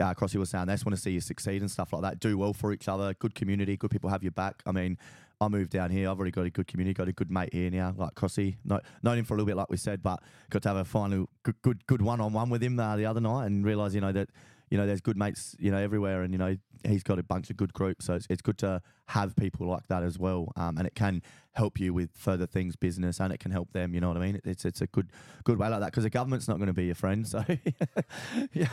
uh, 0.00 0.14
Crossy 0.14 0.36
was 0.36 0.50
saying, 0.50 0.66
they 0.66 0.74
just 0.74 0.86
want 0.86 0.94
to 0.94 1.02
see 1.02 1.10
you 1.10 1.20
succeed 1.20 1.62
and 1.62 1.70
stuff 1.70 1.92
like 1.92 2.02
that. 2.02 2.20
Do 2.20 2.38
well 2.38 2.52
for 2.52 2.72
each 2.72 2.86
other. 2.88 3.12
Good 3.14 3.34
community. 3.34 3.76
Good 3.76 3.90
people 3.90 4.10
have 4.10 4.22
your 4.22 4.32
back. 4.32 4.62
I 4.66 4.72
mean. 4.72 4.98
I 5.38 5.48
moved 5.48 5.70
down 5.70 5.90
here. 5.90 6.08
I've 6.08 6.16
already 6.16 6.30
got 6.30 6.46
a 6.46 6.50
good 6.50 6.66
community, 6.66 6.94
got 6.94 7.08
a 7.08 7.12
good 7.12 7.30
mate 7.30 7.52
here 7.52 7.68
now, 7.68 7.92
like 7.94 8.14
Crossy. 8.14 8.56
Know, 8.64 8.80
known 9.02 9.18
him 9.18 9.26
for 9.26 9.34
a 9.34 9.36
little 9.36 9.44
bit, 9.44 9.54
like 9.54 9.68
we 9.68 9.76
said, 9.76 10.02
but 10.02 10.22
got 10.48 10.62
to 10.62 10.68
have 10.70 10.78
a 10.78 10.84
final 10.86 11.28
good, 11.42 11.60
good, 11.60 11.86
good 11.86 12.00
one-on-one 12.00 12.48
with 12.48 12.62
him 12.62 12.80
uh, 12.80 12.96
the 12.96 13.04
other 13.04 13.20
night, 13.20 13.44
and 13.44 13.62
realise, 13.62 13.92
you 13.92 14.00
know, 14.00 14.12
that 14.12 14.30
you 14.70 14.78
know, 14.78 14.86
there's 14.86 15.00
good 15.00 15.16
mates, 15.16 15.54
you 15.58 15.70
know, 15.70 15.78
everywhere, 15.78 16.22
and 16.22 16.32
you 16.32 16.38
know, 16.38 16.56
he's 16.84 17.02
got 17.02 17.18
a 17.18 17.22
bunch 17.22 17.50
of 17.50 17.56
good 17.56 17.72
groups. 17.72 18.06
So 18.06 18.14
it's, 18.14 18.26
it's 18.28 18.42
good 18.42 18.58
to 18.58 18.82
have 19.06 19.36
people 19.36 19.66
like 19.66 19.86
that 19.88 20.02
as 20.02 20.18
well, 20.18 20.52
um, 20.56 20.78
and 20.78 20.86
it 20.86 20.94
can 20.94 21.22
help 21.52 21.78
you 21.78 21.94
with 21.94 22.10
further 22.14 22.46
things, 22.46 22.76
business, 22.76 23.20
and 23.20 23.32
it 23.32 23.38
can 23.38 23.50
help 23.50 23.72
them. 23.72 23.94
You 23.94 24.00
know 24.00 24.08
what 24.08 24.16
I 24.16 24.20
mean? 24.20 24.40
It's 24.44 24.64
it's 24.64 24.80
a 24.80 24.86
good 24.86 25.10
good 25.44 25.58
way 25.58 25.68
like 25.68 25.80
that 25.80 25.92
because 25.92 26.04
the 26.04 26.10
government's 26.10 26.48
not 26.48 26.56
going 26.56 26.68
to 26.68 26.72
be 26.72 26.86
your 26.86 26.94
friend. 26.94 27.26
So 27.26 27.44
yeah, 28.52 28.68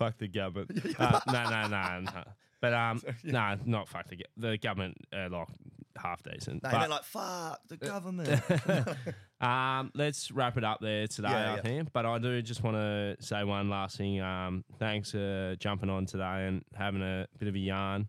Fuck 0.00 0.16
the 0.16 0.28
government. 0.28 0.70
uh, 0.98 1.20
no, 1.30 1.44
no, 1.44 1.68
no, 1.68 2.00
no. 2.00 2.24
But 2.60 2.74
um, 2.74 3.00
no, 3.24 3.56
not 3.64 3.88
fuck 3.88 4.08
the 4.08 4.24
the 4.36 4.58
government. 4.58 4.96
Uh, 5.12 5.28
like 5.30 5.48
half 5.96 6.22
decent. 6.22 6.62
no, 6.62 6.70
but, 6.70 6.78
they're 6.80 6.88
like 6.88 7.04
fuck 7.04 7.60
the 7.68 7.76
government. 7.76 8.42
um, 9.40 9.90
let's 9.94 10.30
wrap 10.30 10.56
it 10.56 10.64
up 10.64 10.80
there 10.80 11.06
today, 11.06 11.28
Yeah, 11.30 11.52
I 11.52 11.56
yeah. 11.56 11.62
think. 11.62 11.92
But 11.92 12.06
I 12.06 12.18
do 12.18 12.40
just 12.42 12.62
want 12.62 12.76
to 12.76 13.16
say 13.20 13.42
one 13.44 13.68
last 13.70 13.96
thing. 13.96 14.20
Um, 14.20 14.64
thanks 14.78 15.10
for 15.12 15.56
jumping 15.58 15.90
on 15.90 16.06
today 16.06 16.46
and 16.48 16.62
having 16.74 17.02
a 17.02 17.26
bit 17.38 17.48
of 17.48 17.54
a 17.54 17.58
yarn. 17.58 18.08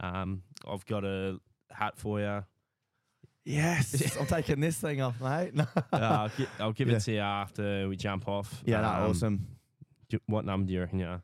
Um, 0.00 0.42
I've 0.66 0.86
got 0.86 1.04
a 1.04 1.38
hat 1.70 1.98
for 1.98 2.20
you. 2.20 2.42
yes, 3.44 4.16
I'm 4.18 4.26
taking 4.26 4.60
this 4.60 4.78
thing 4.78 5.00
off, 5.02 5.20
mate. 5.20 5.54
No. 5.54 5.66
Uh, 5.74 5.96
I'll, 5.96 6.28
gi- 6.30 6.48
I'll 6.58 6.72
give 6.72 6.88
Yeah. 6.88 6.96
it 6.96 7.00
to 7.00 7.12
you 7.12 7.18
after 7.20 7.88
we 7.88 7.96
jump 7.96 8.28
off. 8.28 8.62
Yeah, 8.64 8.80
no, 8.80 8.88
Um, 8.88 9.10
awesome. 9.10 9.46
do- 10.08 10.20
what 10.26 10.44
number 10.44 10.66
do 10.66 10.72
you 10.72 10.80
reckon 10.80 10.98
you 11.00 11.06
are? 11.06 11.22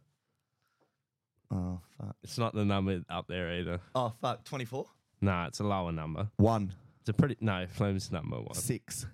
Oh 1.51 1.81
fuck. 1.99 2.17
It's 2.23 2.39
not 2.39 2.55
the 2.55 2.65
number 2.65 3.03
up 3.09 3.27
there 3.29 3.53
either. 3.55 3.81
Oh 3.95 4.13
fuck. 4.21 4.45
Twenty 4.45 4.65
four. 4.65 4.87
No, 5.21 5.45
it's 5.45 5.61
a 5.61 5.65
lower 5.65 5.93
number. 5.93 6.29
One. 6.37 6.73
It's 7.01 7.09
a 7.09 7.13
pretty 7.13 7.37
no. 7.41 7.67
Flume's 7.67 8.11
number 8.13 8.37
one. 8.37 8.55
Six. 8.55 9.07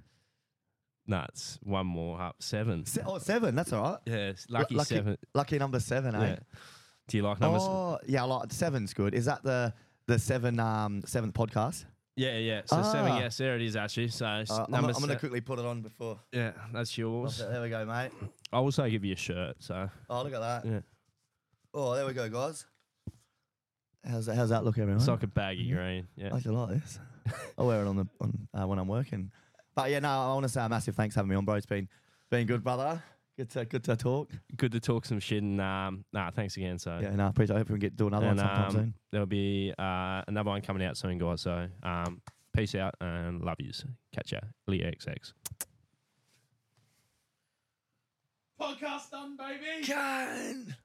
No, 1.06 1.24
it's 1.28 1.58
one 1.62 1.86
more 1.86 2.20
up. 2.20 2.36
Seven. 2.40 2.86
Se- 2.86 3.02
oh, 3.04 3.18
seven. 3.18 3.54
That's 3.54 3.72
all 3.72 3.82
right. 3.82 3.98
Yeah, 4.06 4.30
it's 4.30 4.48
lucky, 4.48 4.74
lucky 4.76 4.94
seven. 4.94 5.18
Lucky 5.34 5.58
number 5.58 5.80
seven, 5.80 6.14
eh? 6.14 6.20
Yeah. 6.28 6.36
Do 7.08 7.16
you 7.16 7.22
like 7.24 7.40
number? 7.40 7.56
s- 7.58 7.64
Oh, 7.66 7.98
yeah, 8.06 8.22
I 8.22 8.26
like 8.26 8.52
seven's 8.52 8.94
good. 8.94 9.12
Is 9.14 9.24
that 9.26 9.42
the 9.42 9.74
the 10.06 10.18
seven 10.18 10.58
um 10.60 11.02
seventh 11.04 11.34
podcast? 11.34 11.84
Yeah, 12.14 12.38
yeah. 12.38 12.62
So 12.66 12.82
seven. 12.82 13.12
Ah. 13.12 13.18
Yes, 13.18 13.36
there 13.38 13.56
it 13.56 13.62
is 13.62 13.74
actually. 13.74 14.08
So 14.08 14.24
Uh, 14.26 14.28
I'm, 14.28 14.44
number. 14.44 14.68
gonna- 14.68 14.86
I'm 14.88 14.92
gonna 15.00 15.12
se- 15.14 15.18
quickly 15.18 15.40
put 15.40 15.58
it 15.58 15.64
on 15.64 15.82
before. 15.82 16.20
yeah, 16.32 16.52
that's 16.72 16.96
yours. 16.96 17.38
There 17.38 17.60
we 17.62 17.68
go, 17.68 17.84
mate. 17.84 18.12
I'll 18.52 18.62
also 18.62 18.88
give 18.88 19.04
you 19.04 19.14
a 19.14 19.16
shirt. 19.16 19.56
So 19.58 19.90
Oh, 20.08 20.22
look 20.22 20.34
at 20.34 20.40
that. 20.40 20.64
yeah, 20.70 20.80
Oh, 21.74 21.94
there 21.94 22.06
we 22.06 22.12
go, 22.12 22.28
guys. 22.28 22.66
How's 24.04 24.26
that? 24.26 24.36
How's 24.36 24.50
that 24.50 24.64
look, 24.64 24.78
everyone? 24.78 24.98
it's 24.98 25.08
like 25.08 25.22
a 25.22 25.26
baggy 25.26 25.70
green. 25.70 26.08
Yeah. 26.16 26.30
I 26.32 26.36
actually 26.36 26.56
like 26.56 26.70
this. 26.70 26.98
I 27.58 27.62
wear 27.62 27.82
it 27.82 27.88
on 27.88 27.96
the 27.96 28.06
on 28.20 28.48
uh, 28.52 28.66
when 28.66 28.78
I'm 28.78 28.88
working. 28.88 29.30
But 29.74 29.90
yeah, 29.90 30.00
no, 30.00 30.08
I 30.08 30.34
want 30.34 30.42
to 30.42 30.48
say 30.48 30.62
a 30.62 30.68
massive 30.68 30.96
thanks 30.96 31.14
for 31.14 31.20
having 31.20 31.30
me 31.30 31.36
on, 31.36 31.44
bro. 31.44 31.54
It's 31.54 31.66
been 31.66 31.88
been 32.30 32.46
good, 32.46 32.62
brother. 32.62 33.02
Good 33.38 33.48
to 33.50 33.64
good 33.64 33.84
to 33.84 33.96
talk. 33.96 34.30
Good 34.56 34.72
to 34.72 34.80
talk 34.80 35.06
some 35.06 35.18
shit. 35.18 35.42
And 35.42 35.60
um, 35.60 36.04
nah, 36.12 36.30
thanks 36.30 36.56
again. 36.56 36.78
So 36.78 36.98
Yeah, 37.00 37.14
no, 37.14 37.26
I 37.26 37.28
appreciate. 37.28 37.56
I 37.56 37.58
hope 37.60 37.68
we 37.68 37.74
can 37.74 37.80
get 37.80 37.96
do 37.96 38.08
another 38.08 38.26
and, 38.26 38.36
one 38.36 38.46
sometime 38.46 38.66
um, 38.66 38.72
soon. 38.72 38.94
There'll 39.10 39.26
be 39.26 39.72
uh, 39.78 40.22
another 40.26 40.50
one 40.50 40.60
coming 40.60 40.84
out 40.84 40.98
soon, 40.98 41.16
guys. 41.16 41.40
So 41.40 41.68
um, 41.82 42.20
peace 42.54 42.74
out 42.74 42.94
and 43.00 43.40
love 43.40 43.56
yous. 43.60 43.84
Catch 44.12 44.32
ya. 44.32 44.40
Lee 44.66 44.82
XX. 44.82 45.32
Podcast 48.60 49.10
done, 49.10 49.36
baby. 49.36 49.86
Can. 49.86 50.76